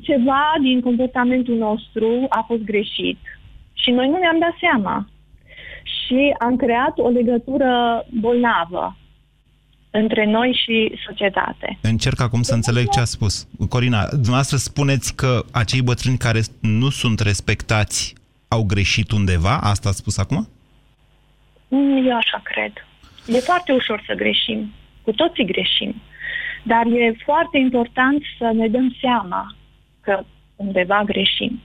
ceva 0.00 0.54
din 0.62 0.80
comportamentul 0.80 1.56
nostru 1.56 2.26
a 2.28 2.44
fost 2.46 2.62
greșit 2.62 3.18
și 3.72 3.90
noi 3.90 4.08
nu 4.08 4.18
ne-am 4.18 4.38
dat 4.38 4.54
seama. 4.60 5.08
Și 5.82 6.34
am 6.38 6.56
creat 6.56 6.98
o 6.98 7.08
legătură 7.08 8.04
bolnavă 8.20 8.96
între 10.02 10.26
noi 10.26 10.60
și 10.64 10.98
societate. 11.06 11.78
Încerc 11.80 12.20
acum 12.20 12.42
să 12.42 12.54
înțeleg 12.54 12.88
ce 12.88 13.00
a 13.00 13.04
spus. 13.04 13.48
Corina, 13.68 14.06
dumneavoastră 14.10 14.56
spuneți 14.56 15.14
că 15.14 15.44
acei 15.52 15.82
bătrâni 15.82 16.18
care 16.18 16.40
nu 16.60 16.90
sunt 16.90 17.20
respectați 17.20 18.14
au 18.48 18.62
greșit 18.64 19.10
undeva? 19.10 19.58
Asta 19.58 19.88
ați 19.88 19.98
spus 19.98 20.18
acum? 20.18 20.48
Mm, 21.68 22.06
Eu 22.06 22.16
așa 22.16 22.40
cred. 22.44 22.72
E 23.36 23.40
foarte 23.40 23.72
ușor 23.72 24.02
să 24.06 24.14
greșim. 24.14 24.72
Cu 25.02 25.12
toții 25.12 25.46
greșim. 25.46 26.02
Dar 26.62 26.86
e 26.86 27.16
foarte 27.24 27.58
important 27.58 28.22
să 28.38 28.50
ne 28.54 28.68
dăm 28.68 28.96
seama 29.00 29.54
că 30.00 30.24
undeva 30.56 31.02
greșim. 31.04 31.60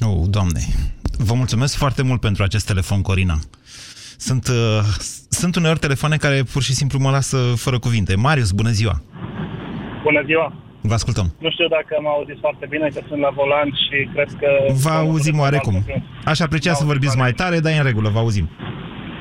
Oh, 0.00 0.28
doamne. 0.28 0.60
Vă 1.18 1.34
mulțumesc 1.34 1.76
foarte 1.76 2.02
mult 2.02 2.20
pentru 2.20 2.42
acest 2.42 2.66
telefon, 2.66 3.02
Corina. 3.02 3.38
Sunt, 4.16 4.48
uh, 4.48 4.80
sunt 5.42 5.56
uneori 5.56 5.78
telefoane 5.78 6.16
care 6.16 6.38
pur 6.52 6.62
și 6.62 6.74
simplu 6.80 6.98
mă 6.98 7.10
lasă 7.10 7.38
fără 7.64 7.78
cuvinte. 7.78 8.12
Marius, 8.26 8.50
bună 8.60 8.70
ziua! 8.70 8.94
Bună 10.02 10.22
ziua! 10.28 10.46
Vă 10.90 10.94
ascultăm. 11.00 11.26
Nu 11.44 11.50
știu 11.50 11.68
dacă 11.76 11.92
mă 12.04 12.10
auziți 12.16 12.44
foarte 12.46 12.66
bine, 12.72 12.86
că 12.94 13.00
sunt 13.08 13.20
la 13.26 13.32
volan 13.38 13.68
și 13.84 13.96
cred 14.14 14.30
că... 14.40 14.48
Vă 14.84 14.94
auzim 15.04 15.36
oarecum. 15.44 15.76
Aș 16.32 16.38
aprecia 16.40 16.74
să 16.80 16.90
vorbiți 16.92 17.16
mai 17.24 17.32
tare, 17.40 17.58
dar 17.60 17.72
e 17.72 17.80
în 17.80 17.90
regulă, 17.90 18.08
vă 18.16 18.18
auzim. 18.24 18.46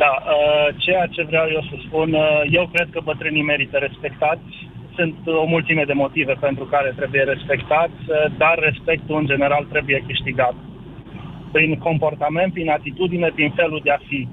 Da, 0.03 0.13
uh, 0.21 0.67
ceea 0.85 1.05
ce 1.15 1.21
vreau 1.29 1.47
eu 1.55 1.63
să 1.69 1.75
spun, 1.85 2.09
uh, 2.13 2.41
eu 2.59 2.65
cred 2.73 2.87
că 2.91 2.99
bătrânii 3.09 3.49
merită 3.51 3.77
respectați. 3.77 4.49
Sunt 4.97 5.15
o 5.43 5.45
mulțime 5.55 5.83
de 5.89 5.99
motive 6.03 6.35
pentru 6.45 6.63
care 6.73 6.93
trebuie 6.99 7.23
respectați, 7.33 7.99
uh, 8.07 8.15
dar 8.37 8.55
respectul 8.69 9.15
în 9.19 9.25
general 9.25 9.63
trebuie 9.73 10.03
câștigat. 10.07 10.55
Prin 11.51 11.71
comportament, 11.87 12.53
prin 12.53 12.69
atitudine, 12.69 13.29
prin 13.35 13.51
felul 13.59 13.81
de 13.83 13.91
a 13.91 13.99
fi. 14.07 14.27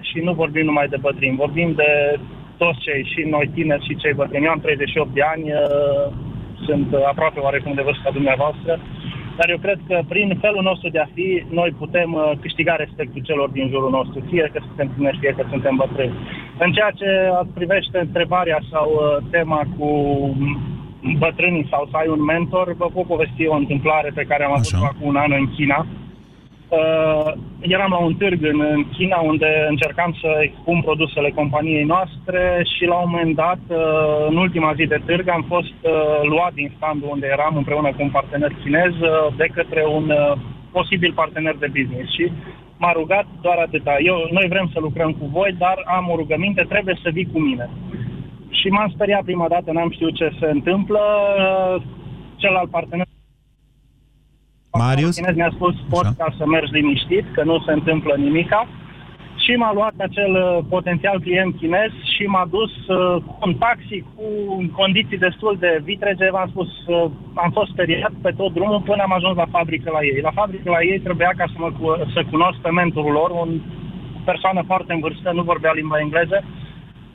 Și 0.00 0.18
nu 0.26 0.32
vorbim 0.32 0.64
numai 0.64 0.88
de 0.88 0.96
bătrâni, 1.00 1.36
vorbim 1.36 1.72
de 1.76 2.18
toți 2.56 2.80
cei, 2.80 3.02
și 3.12 3.20
noi 3.34 3.50
tineri 3.54 3.86
și 3.86 3.96
cei 3.96 4.14
bătrâni. 4.20 4.44
Eu 4.44 4.50
am 4.50 4.60
38 4.60 5.14
de 5.14 5.22
ani, 5.34 5.44
uh, 5.52 6.12
sunt 6.66 6.88
uh, 6.92 7.00
aproape 7.12 7.38
oarecum 7.40 7.72
de 7.74 7.82
vârsta 7.82 8.10
dumneavoastră, 8.12 8.80
dar 9.38 9.48
eu 9.50 9.58
cred 9.58 9.78
că 9.88 9.96
prin 10.08 10.38
felul 10.40 10.62
nostru 10.62 10.88
de 10.88 10.98
a 10.98 11.08
fi, 11.14 11.44
noi 11.50 11.70
putem 11.78 12.12
uh, 12.12 12.32
câștiga 12.40 12.74
respectul 12.76 13.22
celor 13.28 13.48
din 13.48 13.68
jurul 13.68 13.90
nostru, 13.90 14.18
fie 14.30 14.50
că 14.52 14.58
suntem 14.66 14.88
tineri, 14.96 15.18
fie 15.20 15.34
că 15.36 15.44
suntem 15.50 15.74
bătrâni. 15.76 16.18
În 16.58 16.72
ceea 16.72 16.90
ce 16.90 17.08
privește 17.54 17.98
întrebarea 17.98 18.58
sau 18.72 18.88
uh, 18.94 19.26
tema 19.30 19.60
cu 19.78 19.88
bătrânii 21.18 21.66
sau 21.70 21.88
să 21.90 21.96
ai 21.96 22.08
un 22.08 22.22
mentor, 22.24 22.74
vă 22.76 22.86
pot 22.94 23.06
povesti 23.06 23.46
o 23.46 23.54
întâmplare 23.54 24.10
pe 24.14 24.24
care 24.28 24.44
am 24.44 24.52
avut-o 24.52 24.84
acum 24.84 25.06
un 25.06 25.16
an 25.16 25.32
în 25.32 25.46
China. 25.56 25.86
Uh, 26.68 27.32
eram 27.60 27.90
la 27.90 27.96
un 27.96 28.14
târg 28.14 28.44
în, 28.44 28.60
în 28.60 28.84
China 28.96 29.18
unde 29.20 29.66
încercam 29.68 30.16
să 30.20 30.38
expun 30.40 30.80
produsele 30.80 31.30
companiei 31.30 31.84
noastre 31.84 32.66
și 32.76 32.84
la 32.84 32.94
un 32.94 33.10
moment 33.10 33.34
dat, 33.34 33.58
uh, 33.68 34.26
în 34.28 34.36
ultima 34.36 34.72
zi 34.74 34.84
de 34.86 35.00
târg, 35.06 35.28
am 35.28 35.44
fost 35.48 35.78
uh, 35.82 35.92
luat 36.22 36.52
din 36.52 36.72
standul 36.76 37.08
unde 37.12 37.26
eram 37.26 37.56
împreună 37.56 37.88
cu 37.88 38.02
un 38.02 38.10
partener 38.10 38.52
chinez 38.62 38.94
uh, 39.00 39.26
de 39.36 39.46
către 39.54 39.84
un 39.86 40.10
uh, 40.10 40.32
posibil 40.72 41.12
partener 41.12 41.54
de 41.58 41.72
business 41.76 42.14
și 42.14 42.32
m-a 42.78 42.92
rugat 42.92 43.26
doar 43.40 43.58
atâta. 43.58 43.96
Eu, 44.10 44.16
noi 44.30 44.46
vrem 44.48 44.70
să 44.72 44.78
lucrăm 44.80 45.12
cu 45.12 45.26
voi, 45.26 45.54
dar 45.58 45.82
am 45.84 46.08
o 46.12 46.16
rugăminte, 46.16 46.62
trebuie 46.68 46.98
să 47.02 47.10
vii 47.12 47.30
cu 47.32 47.38
mine. 47.38 47.70
Și 48.50 48.68
m-am 48.68 48.92
speriat 48.94 49.22
prima 49.22 49.48
dată, 49.48 49.72
n-am 49.72 49.90
știut 49.90 50.14
ce 50.14 50.28
se 50.40 50.46
întâmplă. 50.46 51.00
Uh, 51.38 51.82
Celălalt 52.36 52.70
partener 52.70 53.06
Marius? 54.76 55.14
chinez 55.16 55.34
mi-a 55.36 55.52
spus, 55.54 55.74
poți 55.88 56.16
ca 56.16 56.28
să 56.38 56.44
mergi 56.46 56.72
liniștit, 56.72 57.24
că 57.34 57.42
nu 57.44 57.56
se 57.66 57.72
întâmplă 57.72 58.14
nimica. 58.16 58.68
Și 59.44 59.52
m-a 59.62 59.72
luat 59.72 59.94
acel 60.08 60.32
uh, 60.34 60.64
potențial 60.68 61.20
client 61.20 61.56
chinez 61.56 61.90
și 62.14 62.24
m-a 62.34 62.46
dus 62.56 62.72
uh, 62.86 63.16
cu 63.26 63.38
un 63.46 63.54
taxi 63.54 63.98
cu 64.14 64.24
condiții 64.80 65.24
destul 65.26 65.56
de 65.60 65.80
vitrege. 65.84 66.30
V-am 66.30 66.48
spus, 66.48 66.70
uh, 66.86 67.10
am 67.34 67.50
fost 67.50 67.70
speriat 67.70 68.12
pe 68.22 68.30
tot 68.36 68.52
drumul 68.52 68.80
până 68.88 69.02
am 69.02 69.12
ajuns 69.12 69.36
la 69.36 69.52
fabrică 69.56 69.90
la 69.96 70.02
ei. 70.10 70.20
La 70.28 70.30
fabrică 70.40 70.70
la 70.70 70.82
ei 70.90 71.00
trebuia 71.00 71.32
ca 71.36 71.44
să, 71.52 71.56
mă, 71.58 71.70
cu- 71.78 71.98
să 72.14 72.20
cunosc 72.30 72.58
pe 72.60 72.70
mentorul 72.70 73.12
lor, 73.12 73.30
un 73.30 73.50
persoană 74.24 74.62
foarte 74.66 74.92
în 74.92 75.00
vârstă, 75.00 75.30
nu 75.34 75.42
vorbea 75.42 75.72
limba 75.72 75.98
engleză. 75.98 76.38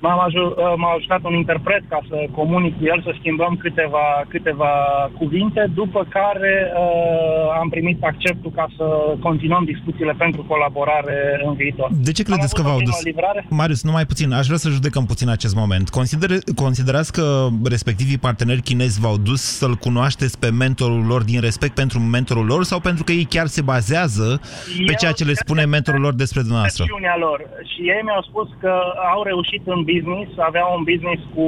M-am 0.03 0.19
aju- 0.19 0.55
uh, 0.57 0.73
m-a 0.81 0.91
ajutat 0.97 1.21
un 1.23 1.33
interpret 1.33 1.83
ca 1.89 1.99
să 2.09 2.17
comunic 2.39 2.73
cu 2.77 2.83
el, 2.85 3.01
să 3.07 3.11
schimbăm 3.19 3.53
câteva, 3.65 4.05
câteva 4.27 4.71
cuvinte, 5.17 5.61
după 5.73 6.05
care 6.09 6.53
uh, 6.71 7.59
am 7.61 7.69
primit 7.69 8.03
acceptul 8.03 8.51
ca 8.55 8.65
să 8.77 8.85
continuăm 9.19 9.63
discuțiile 9.63 10.13
pentru 10.17 10.41
colaborare 10.47 11.41
în 11.45 11.53
viitor. 11.53 11.89
De 11.91 12.11
ce 12.11 12.23
credeți 12.23 12.53
că 12.55 12.61
Am 12.61 12.67
avut 12.67 12.83
v-au 12.83 12.83
o 12.83 12.83
primă 12.83 12.97
dus? 12.97 13.05
Livrare. 13.11 13.45
Marius, 13.49 13.83
numai 13.83 14.05
puțin, 14.05 14.31
aș 14.33 14.45
vrea 14.45 14.57
să 14.57 14.69
judecăm 14.69 15.05
puțin 15.05 15.29
acest 15.29 15.55
moment. 15.55 15.89
Consider, 15.89 16.29
considerați 16.55 17.11
că 17.11 17.47
respectivii 17.63 18.17
parteneri 18.17 18.61
chinezi 18.61 19.01
v-au 19.01 19.17
dus 19.17 19.41
să-l 19.41 19.75
cunoașteți 19.75 20.39
pe 20.39 20.49
mentorul 20.51 21.05
lor 21.05 21.23
din 21.23 21.41
respect 21.41 21.73
pentru 21.73 21.99
mentorul 21.99 22.45
lor 22.45 22.63
sau 22.63 22.79
pentru 22.79 23.03
că 23.03 23.11
ei 23.11 23.27
chiar 23.29 23.47
se 23.47 23.61
bazează 23.61 24.39
pe 24.85 24.93
ceea 24.93 25.11
ce 25.11 25.23
le 25.23 25.33
spune 25.33 25.65
mentorul 25.65 26.01
lor 26.01 26.13
despre 26.13 26.39
dumneavoastră? 26.41 26.83
Percepțiunea 26.83 27.17
lor. 27.25 27.39
Și 27.71 27.81
ei 27.81 28.01
mi-au 28.03 28.21
spus 28.29 28.47
că 28.59 28.73
au 29.13 29.23
reușit 29.23 29.61
în 29.65 29.83
business, 29.91 30.29
aveau 30.37 30.69
un 30.77 30.83
business 30.91 31.21
cu 31.35 31.47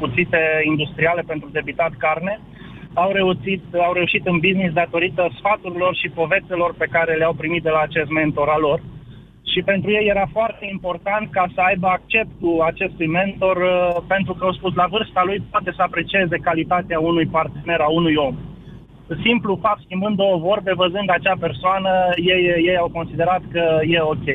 cuțite 0.00 0.40
industriale 0.64 1.22
pentru 1.26 1.48
debitat 1.52 1.92
carne, 2.04 2.40
au 2.94 3.10
reușit, 3.12 3.62
au 3.86 3.92
reușit 3.92 4.26
în 4.26 4.38
business 4.38 4.72
datorită 4.72 5.22
sfaturilor 5.38 5.94
și 5.94 6.08
povețelor 6.08 6.74
pe 6.78 6.88
care 6.90 7.12
le-au 7.14 7.32
primit 7.32 7.62
de 7.62 7.70
la 7.76 7.80
acest 7.80 8.10
mentor 8.10 8.48
al 8.48 8.60
lor. 8.60 8.80
Și 9.52 9.62
pentru 9.62 9.90
ei 9.90 10.06
era 10.06 10.26
foarte 10.32 10.66
important 10.70 11.30
ca 11.30 11.44
să 11.54 11.60
aibă 11.60 11.86
acceptul 11.86 12.60
acestui 12.70 13.06
mentor, 13.06 13.56
uh, 13.56 14.02
pentru 14.06 14.32
că 14.34 14.44
au 14.44 14.52
spus 14.52 14.74
la 14.74 14.86
vârsta 14.86 15.22
lui 15.24 15.42
poate 15.50 15.72
să 15.76 15.82
aprecieze 15.82 16.36
calitatea 16.36 16.98
unui 17.00 17.26
partener, 17.26 17.80
a 17.80 17.88
unui 17.88 18.14
om 18.14 18.36
simplu 19.22 19.58
fapt, 19.62 19.80
schimbând 19.82 20.16
două 20.16 20.36
vorbe, 20.38 20.72
văzând 20.74 21.10
acea 21.10 21.36
persoană, 21.40 21.90
ei, 22.16 22.42
ei 22.66 22.76
au 22.76 22.88
considerat 22.88 23.42
că 23.52 23.80
e 23.82 24.00
ok. 24.00 24.28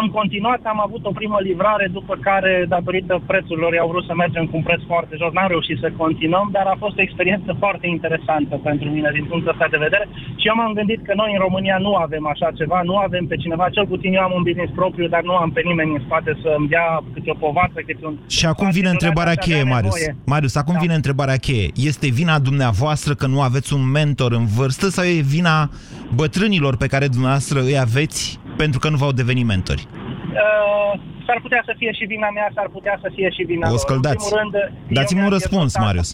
Am 0.00 0.06
continuat, 0.18 0.60
am 0.74 0.80
avut 0.86 1.02
o 1.10 1.16
primă 1.20 1.38
livrare, 1.48 1.86
după 1.98 2.14
care, 2.28 2.52
datorită 2.74 3.14
prețurilor, 3.30 3.72
i-au 3.72 3.88
vrut 3.92 4.04
să 4.06 4.14
mergem 4.14 4.44
cu 4.46 4.56
un 4.56 4.64
preț 4.68 4.80
foarte 4.92 5.14
jos, 5.20 5.32
n-am 5.32 5.52
reușit 5.54 5.78
să 5.84 5.98
continuăm, 6.02 6.46
dar 6.56 6.66
a 6.68 6.76
fost 6.84 6.96
o 6.98 7.04
experiență 7.06 7.50
foarte 7.62 7.86
interesantă 7.96 8.54
pentru 8.68 8.88
mine 8.96 9.10
din 9.16 9.24
punctul 9.30 9.52
ăsta 9.54 9.66
de 9.74 9.82
vedere 9.86 10.06
și 10.40 10.48
eu 10.50 10.54
m-am 10.56 10.72
gândit 10.78 11.00
că 11.06 11.12
noi 11.16 11.30
în 11.34 11.40
România 11.46 11.76
nu 11.86 11.92
avem 11.94 12.24
așa 12.32 12.48
ceva, 12.60 12.78
nu 12.90 12.96
avem 13.06 13.24
pe 13.26 13.36
cineva, 13.36 13.66
cel 13.76 13.86
puțin 13.92 14.14
eu 14.14 14.22
am 14.22 14.32
un 14.38 14.42
business 14.48 14.72
propriu, 14.80 15.06
dar 15.14 15.22
nu 15.30 15.34
am 15.42 15.50
pe 15.56 15.62
nimeni 15.70 15.94
în 15.96 16.02
spate 16.06 16.30
să 16.42 16.48
îmi 16.58 16.68
dea 16.68 16.86
câte 17.14 17.30
o 17.30 17.40
povață, 17.44 17.78
câte 17.86 18.06
un... 18.06 18.14
Și 18.26 18.46
acum 18.46 18.68
vine 18.70 18.90
întrebarea 18.96 19.36
Poate 19.38 19.48
cheie, 19.48 19.60
avea 19.60 19.72
Marius. 19.74 19.94
nevoie. 19.94 20.16
Marius, 20.32 20.54
acum 20.56 20.76
vine 20.84 20.94
întrebarea 20.94 21.36
cheie. 21.46 21.66
Este 21.90 22.06
vina 22.20 22.36
dumneavoastră 22.38 23.12
că 23.20 23.26
nu 23.26 23.40
aveți 23.48 23.70
un 23.76 23.84
mentor 23.98 24.30
în 24.32 24.46
vârstă 24.46 24.86
sau 24.96 25.04
e 25.04 25.20
vina 25.36 25.70
bătrânilor 26.14 26.76
pe 26.76 26.86
care 26.86 27.06
dumneavoastră 27.14 27.58
îi 27.60 27.78
aveți 27.78 28.40
pentru 28.56 28.78
că 28.78 28.88
nu 28.88 28.96
v-au 28.96 29.12
devenit 29.12 29.46
mentori? 29.46 29.86
Uh, 29.92 31.00
s-ar 31.26 31.38
putea 31.42 31.62
să 31.64 31.74
fie 31.78 31.92
și 31.92 32.04
vina 32.04 32.30
mea, 32.30 32.48
s-ar 32.54 32.68
putea 32.76 32.98
să 33.02 33.08
fie 33.14 33.30
și 33.36 33.42
vina 33.42 33.66
O 33.66 33.70
lor. 33.70 33.78
scăldați. 33.78 34.16
În 34.16 34.22
primul 34.24 34.40
rând, 34.42 34.54
eu 34.88 34.94
Dați-mi 34.98 35.20
un 35.20 35.26
mi-am 35.26 35.36
răspuns, 35.38 35.72
pierdut 35.72 35.76
tata- 35.76 35.86
Marius. 35.86 36.10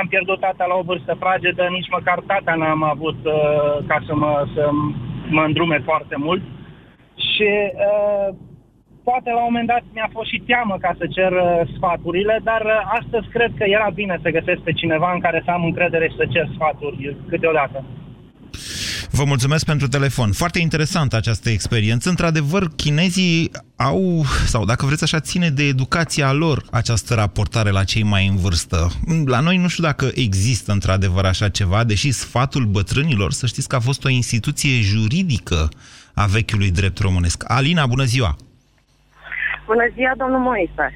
Am 0.00 0.06
pierdut 0.14 0.38
tata 0.46 0.64
la 0.72 0.74
o 0.80 0.82
vârstă 0.90 1.12
fragedă, 1.22 1.62
nici 1.76 1.92
măcar 1.96 2.18
tata 2.32 2.54
n-am 2.60 2.82
avut 2.94 3.18
uh, 3.24 3.34
ca 3.90 3.98
să 4.06 4.12
mă, 4.22 4.32
să 4.54 4.62
mă 5.36 5.42
îndrume 5.48 5.78
foarte 5.88 6.16
mult. 6.26 6.42
Și 7.30 7.50
uh, 7.88 8.28
poate 9.08 9.28
la 9.30 9.40
un 9.42 9.48
moment 9.50 9.68
dat 9.74 9.82
mi-a 9.94 10.10
fost 10.16 10.28
și 10.32 10.42
teamă 10.50 10.74
ca 10.84 10.92
să 10.98 11.04
cer 11.16 11.32
uh, 11.32 11.60
sfaturile, 11.76 12.34
dar 12.50 12.62
uh, 12.64 12.80
astăzi 12.98 13.26
cred 13.36 13.50
că 13.58 13.64
era 13.76 13.88
bine 14.00 14.14
să 14.22 14.34
găsesc 14.38 14.60
pe 14.66 14.72
cineva 14.80 15.08
în 15.12 15.20
care 15.26 15.42
să 15.44 15.50
am 15.50 15.64
încredere 15.64 16.06
și 16.08 16.16
să 16.20 16.26
cer 16.34 16.46
sfaturi 16.54 17.16
câteodată. 17.28 17.78
Vă 19.10 19.24
mulțumesc 19.24 19.64
pentru 19.64 19.88
telefon. 19.88 20.32
Foarte 20.32 20.58
interesantă 20.58 21.16
această 21.16 21.50
experiență. 21.50 22.08
Într-adevăr, 22.08 22.68
chinezii 22.76 23.50
au, 23.76 24.24
sau 24.46 24.64
dacă 24.64 24.86
vreți 24.86 25.02
așa, 25.02 25.20
ține 25.20 25.48
de 25.48 25.62
educația 25.62 26.32
lor 26.32 26.62
această 26.70 27.14
raportare 27.14 27.70
la 27.70 27.84
cei 27.84 28.02
mai 28.02 28.26
în 28.26 28.36
vârstă. 28.36 28.88
La 29.26 29.40
noi 29.40 29.56
nu 29.56 29.68
știu 29.68 29.82
dacă 29.82 30.10
există 30.14 30.72
într-adevăr 30.72 31.24
așa 31.24 31.48
ceva, 31.48 31.84
deși 31.84 32.10
sfatul 32.10 32.64
bătrânilor, 32.64 33.32
să 33.32 33.46
știți 33.46 33.68
că 33.68 33.76
a 33.76 33.80
fost 33.80 34.04
o 34.04 34.08
instituție 34.08 34.80
juridică 34.80 35.68
a 36.14 36.26
vechiului 36.26 36.70
drept 36.70 36.98
românesc. 36.98 37.44
Alina, 37.46 37.86
bună 37.86 38.04
ziua! 38.04 38.36
Bună 39.66 39.86
ziua, 39.94 40.12
domnul 40.16 40.40
Moise. 40.40 40.86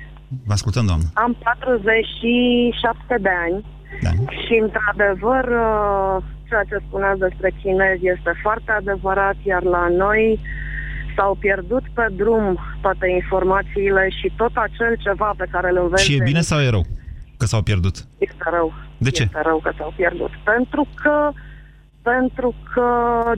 Vă 0.47 0.53
ascultăm, 0.53 0.87
doamnă. 0.87 1.05
Am 1.15 1.37
47 1.43 3.17
de 3.21 3.29
ani 3.47 3.65
da. 4.03 4.11
și, 4.43 4.55
într-adevăr, 4.63 5.45
uh, 5.45 6.23
ceea 6.53 6.71
ce 6.71 6.87
spuneați 6.87 7.25
despre 7.27 7.49
chinezi 7.63 8.09
este 8.15 8.33
foarte 8.45 8.71
adevărat, 8.81 9.37
iar 9.53 9.63
la 9.77 9.85
noi 9.89 10.41
s-au 11.17 11.33
pierdut 11.45 11.85
pe 11.95 12.07
drum 12.21 12.59
toate 12.85 13.07
informațiile 13.21 14.05
și 14.19 14.33
tot 14.37 14.55
acel 14.67 14.93
ceva 15.07 15.31
pe 15.37 15.47
care 15.51 15.69
îl 15.71 15.79
înveți. 15.83 16.05
Și 16.05 16.15
e 16.15 16.19
de 16.19 16.25
bine 16.31 16.39
mic 16.39 16.49
sau 16.51 16.61
e 16.61 16.69
rău 16.77 16.85
că 17.43 17.49
s-au 17.53 17.63
pierdut? 17.63 17.97
Este 18.19 18.47
rău. 18.57 18.69
De 19.07 19.11
ce? 19.11 19.23
Este 19.23 19.43
rău 19.51 19.59
că 19.65 19.71
s-au 19.79 19.93
pierdut. 19.97 20.33
Pentru 20.53 20.83
că 21.03 21.17
pentru 22.03 22.55
că 22.75 22.89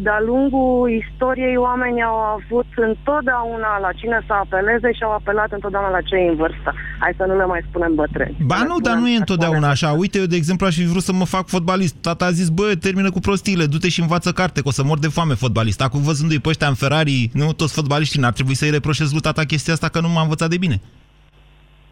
de-a 0.00 0.20
lungul 0.20 0.90
istoriei 0.90 1.56
oamenii 1.56 2.02
au 2.02 2.16
avut 2.16 2.66
întotdeauna 2.76 3.78
la 3.78 3.92
cine 3.92 4.18
să 4.26 4.32
apeleze 4.32 4.92
și 4.92 5.02
au 5.02 5.12
apelat 5.12 5.52
întotdeauna 5.52 5.90
la 5.90 6.00
cei 6.00 6.28
în 6.28 6.36
vârstă. 6.36 6.74
Hai 6.98 7.12
să 7.16 7.24
nu 7.24 7.36
le 7.36 7.44
mai 7.44 7.64
spunem 7.68 7.94
bătrâni. 7.94 8.36
Ba 8.46 8.62
nu, 8.66 8.76
dar 8.78 8.96
nu 8.96 9.08
e 9.08 9.16
întotdeauna 9.16 9.68
așa. 9.68 9.90
Uite, 9.90 10.18
eu, 10.18 10.24
de 10.24 10.36
exemplu, 10.36 10.66
aș 10.66 10.74
fi 10.76 10.86
vrut 10.86 11.02
să 11.02 11.12
mă 11.12 11.24
fac 11.24 11.46
fotbalist. 11.46 11.96
Tata 11.96 12.24
a 12.24 12.30
zis, 12.30 12.48
bă, 12.48 12.74
termină 12.80 13.10
cu 13.10 13.18
prostiile, 13.18 13.66
du-te 13.66 13.88
și 13.88 14.00
învață 14.00 14.32
carte, 14.32 14.60
că 14.60 14.68
o 14.68 14.70
să 14.70 14.84
mor 14.84 14.98
de 14.98 15.08
foame 15.08 15.34
fotbalist. 15.34 15.82
Acum 15.82 16.02
văzându-i 16.02 16.40
pe 16.40 16.48
ăștia 16.48 16.68
în 16.68 16.74
Ferrari, 16.74 17.30
nu 17.32 17.52
toți 17.52 17.74
fotbaliștii, 17.74 18.20
n-ar 18.20 18.32
trebui 18.32 18.54
să-i 18.54 18.70
reproșez 18.70 19.12
lui 19.12 19.20
tata 19.20 19.42
chestia 19.42 19.72
asta 19.72 19.88
că 19.88 20.00
nu 20.00 20.08
m-a 20.08 20.22
învățat 20.22 20.48
de 20.48 20.56
bine. 20.56 20.80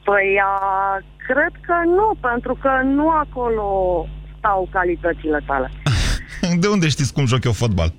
Păi, 0.05 0.41
a, 0.45 0.99
cred 1.27 1.53
că 1.61 1.75
nu, 1.85 2.15
pentru 2.21 2.59
că 2.61 2.71
nu 2.85 3.09
acolo 3.09 3.69
stau 4.39 4.69
calitățile 4.73 5.41
tale. 5.47 5.71
De 6.63 6.69
unde 6.69 6.89
știți 6.89 7.13
cum 7.13 7.27
joc 7.27 7.45
eu 7.45 7.53
fotbal? 7.53 7.93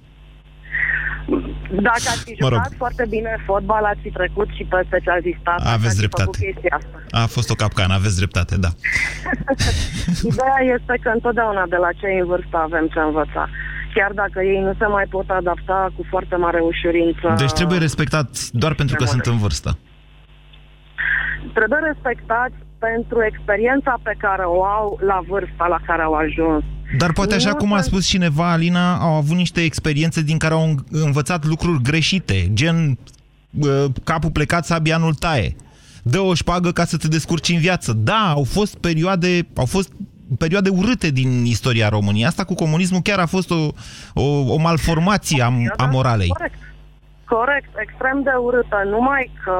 Dacă 1.87 2.05
ați 2.13 2.23
fi 2.23 2.35
Mă 2.39 2.49
rog. 2.49 2.57
jucat 2.57 2.73
foarte 2.77 3.05
bine 3.09 3.43
fotbal, 3.45 3.83
ați 3.83 3.99
fi 4.01 4.09
trecut 4.09 4.49
și 4.57 4.63
pe 4.63 4.83
specializitate. 4.85 5.63
Aveți 5.67 5.85
ați 5.85 5.95
fi 5.95 5.99
dreptate. 6.03 6.23
făcut 6.23 6.39
chestia 6.45 6.75
asta. 6.79 6.97
A 7.23 7.25
fost 7.35 7.49
o 7.49 7.55
capcană, 7.63 7.93
aveți 7.93 8.17
dreptate, 8.21 8.55
da. 8.65 8.71
Ideea 10.31 10.59
este 10.77 10.93
că 11.03 11.09
întotdeauna 11.09 11.65
de 11.73 11.75
la 11.75 11.91
cei 12.01 12.19
în 12.19 12.25
vârstă 12.25 12.57
avem 12.57 12.85
ce 12.93 12.99
învăța. 12.99 13.43
Chiar 13.93 14.11
dacă 14.11 14.39
ei 14.41 14.61
nu 14.67 14.73
se 14.79 14.85
mai 14.85 15.05
pot 15.09 15.29
adapta 15.29 15.91
cu 15.95 16.05
foarte 16.09 16.35
mare 16.35 16.59
ușurință. 16.59 17.33
Deci 17.37 17.51
trebuie 17.59 17.79
respectați 17.79 18.57
doar 18.57 18.73
pentru 18.73 18.95
că 18.95 19.05
sunt 19.05 19.25
în 19.25 19.37
vârstă. 19.37 19.77
Trebuie 21.53 21.79
respectați 21.91 22.55
pentru 22.79 23.17
experiența 23.31 23.93
pe 24.03 24.13
care 24.17 24.43
o 24.43 24.63
au 24.63 24.99
la 25.05 25.19
vârsta 25.27 25.65
la 25.67 25.79
care 25.85 26.01
au 26.01 26.13
ajuns. 26.13 26.63
Dar 26.97 27.11
poate 27.11 27.35
așa 27.35 27.49
Nu 27.49 27.55
cum 27.55 27.73
a 27.73 27.75
sunt- 27.81 27.87
spus 27.91 28.07
cineva, 28.07 28.51
Alina, 28.51 28.95
au 28.97 29.13
avut 29.13 29.35
niște 29.35 29.61
experiențe 29.61 30.21
din 30.21 30.37
care 30.37 30.53
au 30.53 30.63
în- 30.63 30.77
învățat 30.91 31.45
lucruri 31.45 31.81
greșite, 31.81 32.49
gen 32.53 32.97
uh, 33.59 33.85
capul 34.03 34.31
plecat, 34.31 34.65
sabianul 34.65 35.13
taie. 35.13 35.55
Dă 36.03 36.19
o 36.19 36.33
șpagă 36.33 36.71
ca 36.71 36.85
să 36.85 36.97
te 36.97 37.07
descurci 37.07 37.49
în 37.49 37.59
viață. 37.59 37.93
Da, 37.93 38.31
au 38.35 38.43
fost 38.43 38.77
perioade, 38.77 39.47
au 39.55 39.65
fost 39.65 39.91
perioade 40.37 40.69
urâte 40.69 41.09
din 41.09 41.45
istoria 41.45 41.89
României. 41.89 42.25
Asta 42.25 42.43
cu 42.43 42.53
comunismul 42.53 43.01
chiar 43.01 43.19
a 43.19 43.25
fost 43.25 43.51
o, 43.51 43.61
o, 44.13 44.25
o 44.55 44.57
malformație 44.57 45.41
a, 45.43 45.51
a 45.77 45.85
moralei. 45.85 46.27
Corect. 46.27 46.59
Corect, 47.25 47.69
extrem 47.85 48.17
de 48.23 48.33
urâtă, 48.47 48.77
numai 48.95 49.31
că 49.43 49.59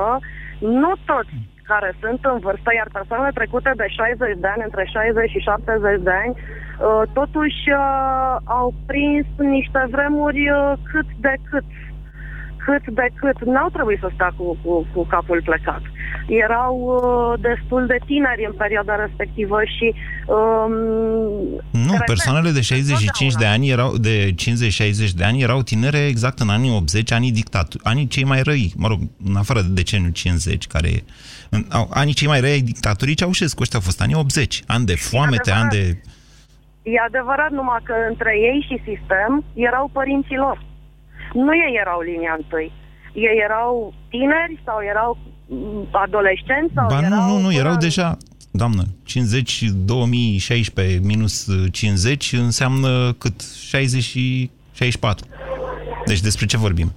nu 0.60 0.92
toți 1.12 1.34
care 1.72 1.90
sunt 2.02 2.20
în 2.34 2.40
vârstă, 2.46 2.70
iar 2.80 2.90
persoanele 2.98 3.32
trecute 3.40 3.72
de 3.82 3.88
60 3.88 4.18
de 4.44 4.48
ani, 4.54 4.64
între 4.70 4.84
60 4.94 5.30
și 5.34 5.40
70 5.40 6.04
de 6.10 6.14
ani, 6.24 6.34
uh, 6.38 6.63
totuși 7.14 7.62
uh, 7.70 8.36
au 8.44 8.74
prins 8.86 9.26
niște 9.38 9.88
vremuri 9.92 10.50
uh, 10.50 10.74
cât 10.92 11.06
de 11.20 11.34
cât. 11.50 11.64
Cât 12.66 12.94
de 12.94 13.08
cât. 13.16 13.46
N-au 13.46 13.70
trebuit 13.70 14.00
să 14.00 14.10
stea 14.14 14.34
cu, 14.38 14.58
cu, 14.64 14.88
cu 14.94 15.06
capul 15.06 15.42
plecat. 15.44 15.82
Erau 16.28 16.76
uh, 16.78 17.40
destul 17.40 17.86
de 17.86 17.98
tineri 18.06 18.46
în 18.46 18.54
perioada 18.58 18.96
respectivă 18.96 19.60
și 19.78 19.94
um, 20.28 20.74
Nu, 21.72 21.92
repet, 21.92 22.06
persoanele 22.06 22.52
de 22.52 22.62
65 22.62 23.34
de 23.34 23.46
ani 23.46 23.70
erau, 23.70 23.98
de 23.98 24.34
50-60 24.34 24.36
de 25.16 25.24
ani 25.24 25.42
erau 25.42 25.62
tinere 25.62 26.06
exact 26.06 26.40
în 26.40 26.50
anii 26.50 26.76
80, 26.76 27.12
anii 27.12 27.32
dictatu, 27.32 27.78
anii 27.84 28.08
cei 28.08 28.24
mai 28.24 28.42
răi, 28.42 28.74
mă 28.76 28.88
rog, 28.88 29.00
în 29.26 29.36
afară 29.36 29.62
de 29.62 29.68
deceniul 29.68 30.12
50, 30.12 30.68
care 30.68 30.88
e, 30.88 31.04
în, 31.50 31.66
au, 31.70 31.90
anii 31.94 32.14
cei 32.14 32.28
mai 32.28 32.40
răi 32.40 32.52
ai 32.52 32.62
dictaturii 32.62 33.16
Ceaușescu, 33.16 33.62
ăștia 33.62 33.80
au 33.80 33.86
fost 33.86 34.02
anii 34.02 34.16
80, 34.16 34.62
ani 34.68 34.86
de 34.86 34.96
foamete, 34.96 35.52
ani 35.52 35.70
de... 35.70 35.98
E 36.84 37.00
adevărat 37.00 37.52
numai 37.52 37.80
că 37.84 37.94
între 38.10 38.32
ei 38.50 38.66
și 38.68 38.82
sistem 38.90 39.44
erau 39.54 39.90
părinții 39.94 40.36
lor. 40.36 40.58
Nu 41.34 41.52
ei 41.56 41.76
erau 41.80 42.00
linia 42.02 42.34
întâi. 42.38 42.72
Ei 43.14 43.38
erau 43.44 43.94
tineri 44.10 44.62
sau 44.66 44.78
erau 44.90 45.18
mm, 45.48 45.88
adolescenți 45.92 46.74
sau 46.74 46.88
Ba 46.88 47.00
nu, 47.00 47.06
erau... 47.06 47.28
nu, 47.28 47.38
nu, 47.38 47.52
erau 47.54 47.72
până- 47.76 47.80
deja, 47.88 48.18
doamnă, 48.52 48.84
50, 49.06 49.62
2016 49.86 51.00
minus 51.04 51.48
50 51.72 52.34
înseamnă 52.34 53.14
cât? 53.14 53.42
60 53.42 54.04
și 54.04 54.52
64. 54.72 55.26
Deci 56.06 56.22
despre 56.22 56.46
ce 56.46 56.58
vorbim? 56.58 56.92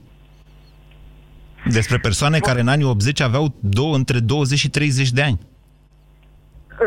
Despre 1.70 1.98
persoane 1.98 2.38
care 2.38 2.60
în 2.60 2.68
anii 2.68 2.84
80 2.84 3.20
aveau 3.20 3.54
două, 3.60 3.94
între 3.94 4.18
20 4.18 4.58
și 4.58 4.70
30 4.70 5.10
de 5.10 5.22
ani. 5.22 5.38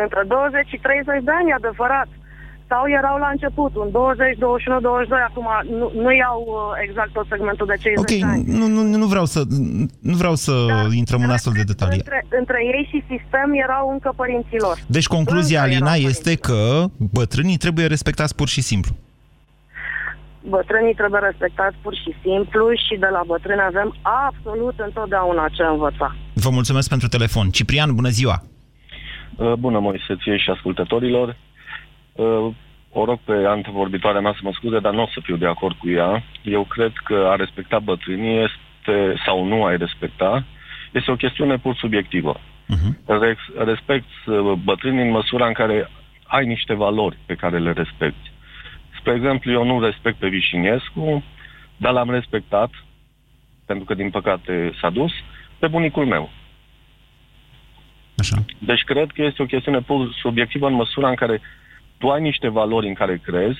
Între 0.03 0.23
20 0.27 0.67
și 0.67 0.77
30 0.77 1.23
de 1.23 1.31
ani, 1.31 1.49
e 1.49 1.53
adevărat. 1.53 2.07
Sau 2.71 2.83
erau 2.99 3.17
la 3.17 3.29
început, 3.35 3.71
un 3.75 3.89
20, 3.91 4.37
21, 4.37 4.79
22, 4.79 5.19
acum 5.29 5.47
nu, 5.79 5.91
nu 6.03 6.11
iau 6.23 6.39
uh, 6.47 6.85
exact 6.87 7.11
tot 7.17 7.25
segmentul 7.29 7.65
de 7.71 7.77
cei 7.83 7.93
Ok, 7.97 8.07
10 8.09 8.25
ani. 8.25 8.43
nu, 8.59 8.65
nu, 8.67 8.81
nu 8.97 9.05
vreau 9.13 9.25
să, 9.25 9.41
nu 10.11 10.15
vreau 10.21 10.35
să 10.35 10.53
intrăm 11.01 11.21
în 11.23 11.29
astfel 11.29 11.53
de 11.55 11.63
detalii. 11.73 11.97
Între, 11.97 12.25
între 12.39 12.57
ei 12.73 12.83
și 12.91 12.99
sistem 13.13 13.47
erau 13.65 13.89
încă 13.91 14.13
părinților. 14.15 14.75
Deci 14.87 15.07
concluzia, 15.07 15.61
Încă 15.63 15.71
Alina, 15.73 15.93
erau 15.95 16.09
este 16.09 16.35
că 16.35 16.61
bătrânii 17.17 17.57
trebuie 17.57 17.85
respectați 17.85 18.35
pur 18.35 18.47
și 18.47 18.61
simplu. 18.61 18.91
Bătrânii 20.49 20.93
trebuie 20.93 21.21
respectați 21.29 21.75
pur 21.81 21.95
și 21.95 22.11
simplu 22.23 22.63
și 22.85 22.95
de 22.99 23.07
la 23.11 23.21
bătrâni 23.27 23.61
avem 23.71 23.95
absolut 24.25 24.75
întotdeauna 24.79 25.47
ce 25.55 25.63
învăța. 25.63 26.15
Vă 26.33 26.49
mulțumesc 26.49 26.89
pentru 26.89 27.07
telefon. 27.07 27.49
Ciprian, 27.49 27.95
bună 27.95 28.09
ziua! 28.09 28.43
Uh, 29.35 29.53
Bună, 29.53 29.79
Moise, 29.79 30.15
ție 30.23 30.37
și 30.37 30.49
ascultătorilor. 30.49 31.37
Uh, 32.19 32.53
O 32.91 33.05
rog 33.05 33.19
pe 33.23 33.33
antevorbitoarea 33.47 34.21
mea 34.21 34.31
să 34.31 34.39
mă 34.43 34.51
scuze, 34.53 34.79
dar 34.79 34.93
nu 34.93 35.01
o 35.01 35.07
să 35.13 35.19
fiu 35.23 35.35
de 35.35 35.47
acord 35.47 35.75
cu 35.77 35.89
ea. 35.89 36.23
Eu 36.41 36.63
cred 36.63 36.91
că 37.03 37.27
a 37.31 37.35
respecta 37.35 37.79
bătrânii 37.79 38.43
este, 38.43 39.21
sau 39.25 39.45
nu 39.45 39.63
ai 39.63 39.77
respecta, 39.77 40.43
este 40.91 41.11
o 41.11 41.15
chestiune 41.15 41.57
pur 41.57 41.75
subiectivă. 41.75 42.39
Rex- 43.05 43.53
Respect 43.65 44.07
uh, 44.25 44.53
bătrânii 44.63 45.01
în 45.03 45.09
măsura 45.09 45.47
în 45.47 45.53
care 45.53 45.89
ai 46.23 46.45
niște 46.45 46.73
valori 46.73 47.17
pe 47.25 47.35
care 47.35 47.59
le 47.59 47.71
respecti. 47.71 48.31
Spre 48.99 49.13
exemplu, 49.13 49.51
eu 49.51 49.65
nu 49.65 49.81
respect 49.81 50.17
pe 50.17 50.27
Vișinescu, 50.27 51.23
dar 51.77 51.91
l-am 51.93 52.09
respectat, 52.09 52.69
pentru 53.65 53.85
că 53.85 53.93
din 53.93 54.09
păcate 54.09 54.71
s-a 54.81 54.89
dus, 54.89 55.11
pe 55.59 55.67
bunicul 55.67 56.05
meu. 56.05 56.29
Așa. 58.17 58.45
Deci 58.59 58.83
cred 58.83 59.11
că 59.11 59.23
este 59.23 59.41
o 59.41 59.45
chestiune 59.45 59.79
pur 59.79 60.13
subiectivă 60.21 60.67
în 60.67 60.73
măsura 60.73 61.09
în 61.09 61.15
care 61.15 61.41
tu 61.99 62.07
ai 62.09 62.21
niște 62.21 62.47
valori 62.47 62.87
în 62.87 62.93
care 62.93 63.21
crezi 63.23 63.59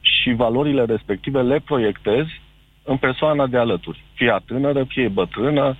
și 0.00 0.32
valorile 0.32 0.84
respective 0.84 1.42
le 1.42 1.62
proiectezi 1.64 2.30
în 2.84 2.96
persoana 2.96 3.46
de 3.46 3.56
alături. 3.56 4.04
Fie 4.14 4.26
ea 4.26 4.42
tânără, 4.46 4.84
fie 4.88 5.08
bătrână, 5.08 5.76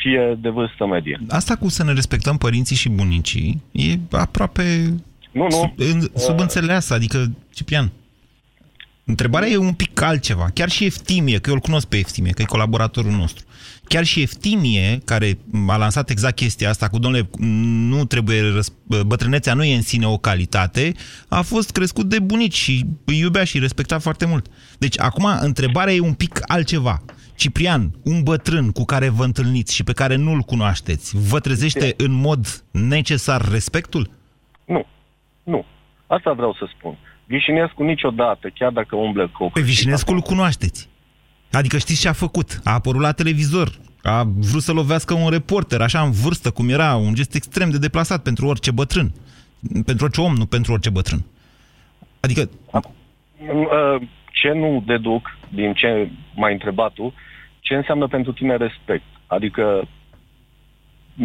fie 0.00 0.36
de 0.40 0.48
vârstă 0.48 0.86
medie. 0.86 1.20
Asta 1.28 1.56
cu 1.56 1.68
să 1.68 1.84
ne 1.84 1.92
respectăm 1.92 2.36
părinții 2.36 2.76
și 2.76 2.88
bunicii 2.88 3.62
e 3.72 3.98
aproape 4.10 4.62
Nu, 5.32 5.42
nu. 5.42 5.50
sub, 5.50 5.72
în, 5.76 6.00
subînțeleasă, 6.14 6.94
adică, 6.94 7.24
Ciprian, 7.54 7.92
întrebarea 9.06 9.48
e 9.48 9.56
un 9.56 9.72
pic 9.72 10.00
altceva. 10.00 10.50
Chiar 10.54 10.68
și 10.68 10.84
Eftimie, 10.84 11.38
că 11.38 11.48
eu 11.48 11.54
îl 11.54 11.60
cunosc 11.60 11.86
pe 11.86 11.96
Eftimie, 11.96 12.32
că 12.32 12.42
e 12.42 12.44
colaboratorul 12.44 13.10
nostru. 13.10 13.44
Chiar 13.84 14.04
și 14.04 14.22
Eftimie, 14.22 15.00
care 15.04 15.38
a 15.68 15.76
lansat 15.76 16.10
exact 16.10 16.34
chestia 16.34 16.68
asta 16.68 16.88
cu, 16.88 16.98
domnule, 16.98 17.28
nu 17.88 18.04
trebuie, 18.04 18.40
răs- 18.40 18.72
bătrânețea 19.06 19.54
nu 19.54 19.64
e 19.64 19.74
în 19.74 19.82
sine 19.82 20.06
o 20.06 20.16
calitate, 20.16 20.92
a 21.28 21.42
fost 21.42 21.70
crescut 21.70 22.08
de 22.08 22.18
bunici 22.18 22.54
și 22.54 22.86
îi 23.04 23.18
iubea 23.18 23.44
și 23.44 23.54
îi 23.54 23.60
respecta 23.60 23.98
foarte 23.98 24.26
mult. 24.26 24.46
Deci, 24.78 25.00
acum, 25.00 25.28
întrebarea 25.40 25.94
e 25.94 26.00
un 26.00 26.14
pic 26.14 26.40
altceva. 26.46 27.02
Ciprian, 27.34 27.90
un 28.04 28.22
bătrân 28.22 28.70
cu 28.70 28.84
care 28.84 29.08
vă 29.08 29.24
întâlniți 29.24 29.74
și 29.74 29.84
pe 29.84 29.92
care 29.92 30.16
nu-l 30.16 30.40
cunoașteți, 30.40 31.16
vă 31.28 31.40
trezește 31.40 31.94
în 31.96 32.12
mod 32.12 32.64
necesar 32.70 33.48
respectul? 33.50 34.10
Nu, 34.64 34.86
nu. 35.42 35.64
Asta 36.06 36.32
vreau 36.32 36.52
să 36.52 36.68
spun. 36.78 36.98
Vișinescu 37.26 37.82
niciodată, 37.82 38.48
chiar 38.54 38.72
dacă 38.72 38.96
umblă 38.96 39.28
cu... 39.28 39.50
Pe 39.52 39.60
Vișinescu 39.60 40.12
îl 40.12 40.20
cunoașteți. 40.20 40.88
Adică 41.52 41.78
știți 41.78 42.00
ce 42.00 42.08
a 42.08 42.12
făcut? 42.12 42.60
A 42.64 42.72
apărut 42.72 43.00
la 43.00 43.12
televizor, 43.12 43.68
a 44.02 44.24
vrut 44.38 44.62
să 44.62 44.72
lovească 44.72 45.14
un 45.14 45.30
reporter, 45.30 45.80
așa 45.80 46.00
în 46.00 46.10
vârstă, 46.10 46.50
cum 46.50 46.68
era, 46.68 46.94
un 46.94 47.14
gest 47.14 47.34
extrem 47.34 47.70
de 47.70 47.78
deplasat 47.78 48.22
pentru 48.22 48.46
orice 48.46 48.70
bătrân. 48.70 49.12
Pentru 49.84 50.04
orice 50.04 50.20
om, 50.20 50.34
nu 50.34 50.46
pentru 50.46 50.72
orice 50.72 50.90
bătrân. 50.90 51.24
Adică... 52.20 52.48
Uh, 52.70 54.08
Ce 54.30 54.52
nu 54.52 54.82
deduc 54.86 55.36
din 55.48 55.72
ce 55.72 56.10
m-ai 56.34 56.52
întrebat 56.52 56.92
tu, 56.92 57.14
ce 57.60 57.74
înseamnă 57.74 58.06
pentru 58.06 58.32
tine 58.32 58.56
respect? 58.56 59.04
Adică 59.26 59.88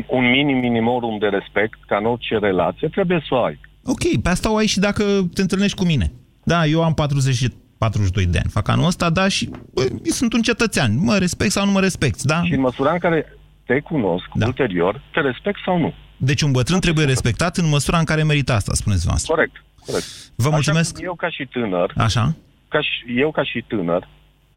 un 0.08 0.30
minim 0.30 0.58
minimorum 0.58 1.18
de 1.18 1.28
respect, 1.28 1.80
ca 1.88 1.98
în 1.98 2.06
orice 2.06 2.38
relație, 2.38 2.88
trebuie 2.88 3.24
să 3.28 3.34
o 3.36 3.44
ai. 3.44 3.60
Ok, 3.84 4.22
pe 4.22 4.30
asta 4.30 4.52
o 4.52 4.56
ai 4.56 4.66
și 4.66 4.80
dacă 4.80 5.04
te 5.34 5.42
întâlnești 5.42 5.78
cu 5.78 5.86
mine. 5.86 6.12
Da, 6.44 6.66
eu 6.66 6.84
am 6.84 6.94
40 6.94 7.36
și 7.36 7.54
42 7.78 8.26
de 8.26 8.38
ani. 8.38 8.50
Fac 8.50 8.68
anul 8.68 8.86
ăsta, 8.86 9.10
da, 9.10 9.28
și 9.28 9.50
bă, 9.74 9.88
sunt 10.04 10.34
un 10.34 10.42
cetățean. 10.42 11.04
Mă 11.04 11.18
respect 11.18 11.52
sau 11.52 11.66
nu 11.66 11.72
mă 11.72 11.80
respect, 11.80 12.22
da? 12.22 12.44
Și 12.44 12.54
în 12.54 12.60
măsura 12.60 12.92
în 12.92 13.00
care 13.00 13.26
te 13.66 13.80
cunosc 13.80 14.26
da. 14.34 14.46
ulterior, 14.46 15.02
te 15.14 15.20
respect 15.20 15.60
sau 15.66 15.78
nu. 15.78 15.94
Deci 16.18 16.42
un 16.42 16.52
bătrân 16.52 16.80
trebuie 16.80 17.06
respectat 17.06 17.58
în 17.58 17.70
măsura 17.70 17.98
în 17.98 18.04
care 18.04 18.24
merită 18.24 18.54
asta, 18.54 18.74
spuneți 18.74 19.06
voastră. 19.06 19.34
Corect, 19.34 19.64
corect. 19.86 20.06
Vă 20.36 20.50
mulțumesc. 20.50 20.92
Așa, 20.92 20.98
cum 20.98 21.06
eu 21.06 21.16
ca 21.16 21.30
și 21.30 21.46
tânăr, 21.46 21.94
Așa? 21.98 22.36
ca 22.68 22.82
și, 22.82 23.20
eu 23.20 23.32
ca 23.32 23.44
și 23.44 23.64
tânăr, 23.68 24.08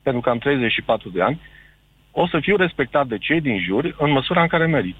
pentru 0.02 0.20
că 0.20 0.30
am 0.30 0.38
34 0.38 1.08
de 1.08 1.22
ani, 1.22 1.40
o 2.10 2.28
să 2.28 2.38
fiu 2.42 2.56
respectat 2.56 3.06
de 3.06 3.18
cei 3.18 3.40
din 3.40 3.62
jur 3.66 3.94
în 3.98 4.10
măsura 4.10 4.42
în 4.42 4.48
care 4.48 4.66
merit. 4.66 4.96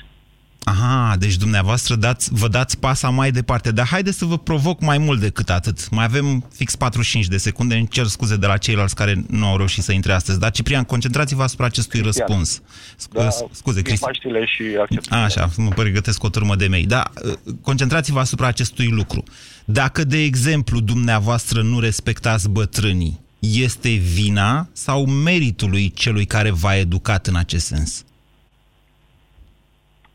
Aha, 0.65 1.17
deci 1.19 1.37
dumneavoastră 1.37 1.95
dați, 1.95 2.29
vă 2.33 2.49
dați 2.49 2.79
pasa 2.79 3.09
mai 3.11 3.31
departe. 3.31 3.71
Dar 3.71 3.87
haideți 3.87 4.19
să 4.19 4.25
vă 4.25 4.39
provoc 4.39 4.81
mai 4.81 4.99
mult 4.99 5.21
decât 5.21 5.51
atât. 5.51 5.91
Mai 5.91 6.05
avem 6.05 6.45
fix 6.55 6.77
45 6.77 7.27
de 7.27 7.37
secunde. 7.37 7.75
Îmi 7.75 7.89
cer 7.89 8.07
scuze 8.07 8.37
de 8.37 8.47
la 8.47 8.57
ceilalți 8.57 8.95
care 8.95 9.25
nu 9.29 9.47
au 9.47 9.57
reușit 9.57 9.83
să 9.83 9.93
intre 9.93 10.13
astăzi. 10.13 10.39
Dar, 10.39 10.51
Ciprian, 10.51 10.85
concentrați-vă 10.85 11.43
asupra 11.43 11.67
acestui 11.67 12.01
Cristian. 12.01 12.27
răspuns. 12.29 12.61
Sc- 12.97 13.13
Da, 13.13 13.29
Scuze, 13.53 13.75
din 13.75 13.83
Cristi. 13.85 14.05
Paștile 14.05 14.45
și 14.47 14.63
accept. 14.81 15.13
Așa, 15.13 15.51
mă 15.57 15.69
pregătesc 15.69 16.23
o 16.23 16.29
turmă 16.29 16.57
de 16.57 16.67
mei. 16.67 16.87
Dar 16.87 17.11
uh, 17.25 17.33
concentrați-vă 17.63 18.19
asupra 18.21 18.47
acestui 18.47 18.87
lucru. 18.89 19.23
Dacă, 19.65 20.05
de 20.05 20.23
exemplu, 20.23 20.81
dumneavoastră 20.81 21.63
nu 21.63 21.81
respectați 21.81 22.49
bătrânii, 22.49 23.21
este 23.39 23.89
vina 23.95 24.69
sau 24.73 25.07
meritul 25.07 25.71
lui 25.71 25.91
celui 25.95 26.25
care 26.25 26.51
v-a 26.51 26.77
educat 26.77 27.27
în 27.27 27.37
acest 27.37 27.67
sens? 27.67 28.05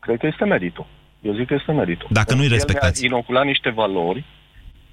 Cred 0.00 0.18
că 0.18 0.26
este 0.26 0.44
meritul. 0.44 0.86
Eu 1.20 1.34
zic 1.34 1.46
că 1.46 1.54
este 1.54 1.72
meritul. 1.72 2.08
Dacă 2.10 2.34
nu-i 2.34 2.44
El 2.44 2.50
respectați. 2.50 3.00
mi-a 3.00 3.10
inoculat 3.10 3.44
niște 3.44 3.70
valori 3.70 4.24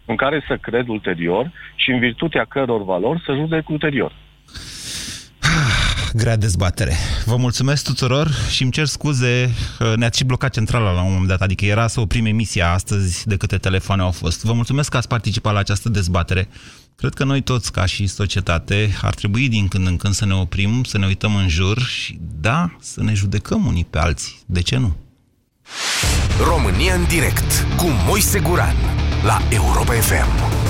în 0.05 0.15
care 0.15 0.43
să 0.47 0.57
cred 0.57 0.87
ulterior 0.87 1.51
și 1.75 1.91
în 1.91 1.99
virtutea 1.99 2.45
căror 2.45 2.83
valori 2.83 3.23
să 3.25 3.33
judec 3.35 3.69
ulterior. 3.69 4.11
Grea 6.21 6.37
dezbatere. 6.37 6.93
Vă 7.25 7.35
mulțumesc 7.35 7.83
tuturor 7.83 8.27
și 8.49 8.63
îmi 8.63 8.71
cer 8.71 8.85
scuze, 8.85 9.49
uh, 9.79 9.93
ne-ați 9.95 10.17
și 10.17 10.25
blocat 10.25 10.53
centrala 10.53 10.91
la 10.91 11.01
un 11.01 11.11
moment 11.11 11.27
dat, 11.27 11.41
adică 11.41 11.65
era 11.65 11.87
să 11.87 11.99
oprim 11.99 12.25
emisia 12.25 12.71
astăzi 12.71 13.27
de 13.27 13.37
câte 13.37 13.57
telefoane 13.57 14.01
au 14.01 14.11
fost. 14.11 14.45
Vă 14.45 14.53
mulțumesc 14.53 14.89
că 14.89 14.97
ați 14.97 15.07
participat 15.07 15.53
la 15.53 15.59
această 15.59 15.89
dezbatere. 15.89 16.47
Cred 16.97 17.13
că 17.13 17.23
noi 17.23 17.41
toți, 17.41 17.71
ca 17.71 17.85
și 17.85 18.07
societate, 18.07 18.97
ar 19.01 19.13
trebui 19.13 19.49
din 19.49 19.67
când 19.67 19.87
în 19.87 19.97
când 19.97 20.13
să 20.13 20.25
ne 20.25 20.33
oprim, 20.33 20.83
să 20.83 20.97
ne 20.97 21.05
uităm 21.05 21.35
în 21.35 21.47
jur 21.47 21.81
și, 21.81 22.19
da, 22.39 22.75
să 22.79 23.03
ne 23.03 23.13
judecăm 23.13 23.65
unii 23.65 23.85
pe 23.89 23.97
alții. 23.97 24.39
De 24.45 24.61
ce 24.61 24.77
nu? 24.77 24.95
România 26.43 26.93
în 26.93 27.05
direct 27.07 27.65
cu 27.75 27.85
Moise 28.05 28.39
Guran 28.39 28.75
la 29.23 29.41
Europa 29.49 29.93
FM. 29.93 30.65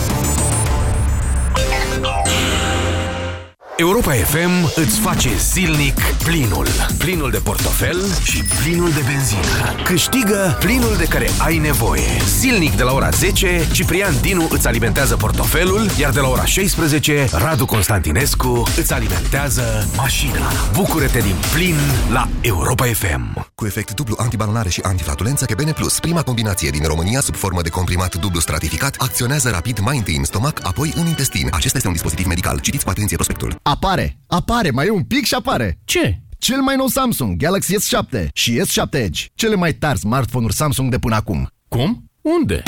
Europa 3.78 4.12
FM 4.12 4.72
îți 4.76 5.00
face 5.00 5.30
zilnic 5.38 6.02
plinul. 6.24 6.68
Plinul 6.98 7.32
de 7.32 7.38
portofel 7.38 7.98
și 8.24 8.44
plinul 8.44 8.90
de 8.90 9.02
benzină. 9.06 9.82
Câștigă 9.84 10.58
plinul 10.60 10.96
de 10.98 11.06
care 11.06 11.28
ai 11.38 11.58
nevoie. 11.58 12.22
Zilnic 12.40 12.76
de 12.76 12.84
la 12.84 12.94
ora 12.94 13.10
10, 13.10 13.68
Ciprian 13.72 14.14
Dinu 14.22 14.48
îți 14.50 14.68
alimentează 14.68 15.16
portofelul, 15.16 15.86
iar 16.00 16.12
de 16.12 16.20
la 16.20 16.28
ora 16.28 16.46
16, 16.46 17.28
Radu 17.32 17.66
Constantinescu 17.66 18.64
îți 18.78 18.94
alimentează 18.94 19.88
mașina. 19.98 20.52
Bucură-te 20.74 21.20
din 21.20 21.36
plin 21.54 21.76
la 22.12 22.28
Europa 22.42 22.86
FM. 22.86 23.47
Cu 23.62 23.66
efect 23.66 23.94
dublu 23.94 24.16
antibalonare 24.18 24.70
și 24.70 24.82
antiflatulență, 24.84 25.46
Kebene 25.46 25.72
Plus, 25.72 26.00
prima 26.00 26.24
combinație 26.24 26.70
din 26.70 26.84
România 26.84 27.20
sub 27.20 27.36
formă 27.36 27.62
de 27.62 27.70
comprimat 27.70 28.16
dublu 28.16 28.40
stratificat, 28.40 28.96
acționează 28.98 29.50
rapid 29.50 29.80
mai 29.80 29.98
întâi 29.98 30.16
în 30.16 30.24
stomac, 30.24 30.60
apoi 30.66 30.94
în 30.96 31.08
intestin. 31.08 31.48
Acesta 31.52 31.76
este 31.76 31.88
un 31.88 31.94
dispozitiv 31.94 32.26
medical. 32.26 32.60
Citiți 32.60 32.84
cu 32.84 32.90
atenție 32.90 33.16
prospectul. 33.16 33.60
Apare, 33.62 34.18
apare, 34.28 34.70
mai 34.70 34.86
e 34.86 34.90
un 34.90 35.04
pic 35.04 35.26
și 35.26 35.34
apare. 35.34 35.80
Ce? 35.86 36.22
Cel 36.38 36.62
mai 36.62 36.76
nou 36.76 36.88
Samsung 36.88 37.36
Galaxy 37.38 37.76
S7 37.76 38.28
și 38.34 38.62
S7 38.62 38.90
Edge, 38.92 39.26
cele 39.36 39.56
mai 39.56 39.74
tari 39.74 40.00
smartphone-uri 40.00 40.56
Samsung 40.56 40.92
de 40.92 41.00
până 41.00 41.16
acum. 41.16 41.48
Cum? 41.68 42.12
Unde? 42.22 42.64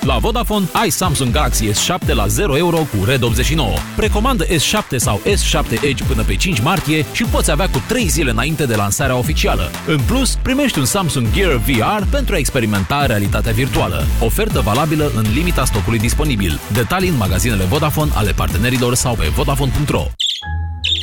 La 0.00 0.18
Vodafone 0.18 0.68
ai 0.72 0.90
Samsung 0.90 1.32
Galaxy 1.32 1.70
S7 1.70 2.12
la 2.12 2.26
0 2.26 2.56
euro 2.56 2.76
cu 2.76 3.04
Red 3.04 3.22
89. 3.22 3.72
Precomandă 3.96 4.44
S7 4.46 4.96
sau 4.96 5.20
S7 5.24 5.82
Edge 5.82 6.04
până 6.04 6.22
pe 6.22 6.36
5 6.36 6.60
martie 6.60 7.06
și 7.12 7.24
poți 7.24 7.50
avea 7.50 7.68
cu 7.68 7.82
3 7.88 8.08
zile 8.08 8.30
înainte 8.30 8.66
de 8.66 8.74
lansarea 8.74 9.16
oficială. 9.16 9.70
În 9.86 10.00
plus, 10.06 10.38
primești 10.42 10.78
un 10.78 10.84
Samsung 10.84 11.26
Gear 11.32 11.56
VR 11.56 12.04
pentru 12.10 12.34
a 12.34 12.38
experimenta 12.38 13.06
realitatea 13.06 13.52
virtuală. 13.52 14.06
Ofertă 14.20 14.60
valabilă 14.60 15.12
în 15.14 15.24
limita 15.34 15.64
stocului 15.64 15.98
disponibil. 15.98 16.60
Detalii 16.72 17.08
în 17.08 17.16
magazinele 17.16 17.64
Vodafone 17.64 18.10
ale 18.14 18.32
partenerilor 18.32 18.94
sau 18.94 19.14
pe 19.14 19.32
vodafone.ro. 19.34 20.06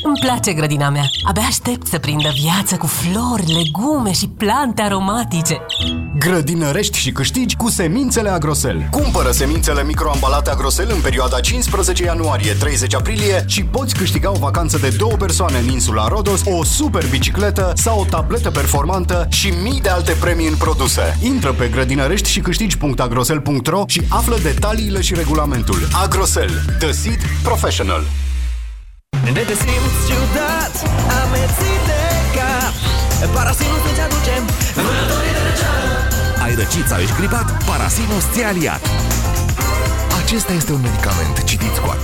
Îmi 0.03 0.19
place 0.21 0.53
grădina 0.53 0.89
mea. 0.89 1.05
Abia 1.23 1.43
aștept 1.43 1.87
să 1.87 1.99
prindă 1.99 2.29
viață 2.41 2.75
cu 2.75 2.87
flori, 2.87 3.43
legume 3.45 4.11
și 4.11 4.27
plante 4.27 4.81
aromatice. 4.81 5.65
Grădinărești 6.19 6.97
și 6.97 7.11
câștigi 7.11 7.55
cu 7.55 7.69
semințele 7.69 8.29
Agrosel. 8.29 8.87
Cumpără 8.91 9.31
semințele 9.31 9.83
microambalate 9.83 10.49
Agrosel 10.49 10.89
în 10.91 11.01
perioada 11.01 11.39
15 11.39 12.03
ianuarie-30 12.03 12.95
aprilie 12.97 13.43
și 13.47 13.63
poți 13.63 13.95
câștiga 13.95 14.29
o 14.31 14.39
vacanță 14.39 14.77
de 14.77 14.95
două 14.97 15.13
persoane 15.13 15.57
în 15.57 15.69
insula 15.69 16.07
Rodos, 16.07 16.41
o 16.45 16.63
super 16.63 17.07
bicicletă 17.09 17.73
sau 17.75 17.99
o 17.99 18.05
tabletă 18.05 18.51
performantă 18.51 19.27
și 19.29 19.53
mii 19.63 19.81
de 19.81 19.89
alte 19.89 20.11
premii 20.19 20.47
în 20.47 20.55
produse. 20.55 21.17
Intră 21.21 21.51
pe 21.51 21.67
grădinărești 21.67 22.29
și 22.29 22.39
câștigi.agrosel.ro 22.39 23.83
și 23.87 24.01
află 24.09 24.37
detaliile 24.43 25.01
și 25.01 25.13
regulamentul. 25.13 25.87
Agrosel. 26.03 26.49
The 26.79 26.91
Seed 26.91 27.19
Professional. 27.43 28.03
Ne 29.23 29.43
te 29.49 29.55
simți 29.63 29.99
ciudat, 30.07 30.73
amețit 31.21 31.81
de 31.89 32.03
cap 32.35 32.73
Parasinus 33.35 33.83
îți 33.91 34.01
aduce 34.07 34.33
vânătorii 34.75 35.33
de 35.37 35.41
răceală 35.47 35.97
Ai 36.43 36.53
răcit 36.59 36.85
sau 36.91 36.99
ești 37.05 37.15
gripat? 37.19 37.63
Parasinus 37.69 38.23
ți 38.33 38.41
aliat. 38.43 38.83
Acesta 40.21 40.53
este 40.53 40.71
un 40.71 40.81
medicament. 40.81 41.43
Citiți 41.43 41.79
cu 41.81 41.89
atenție 41.89 42.03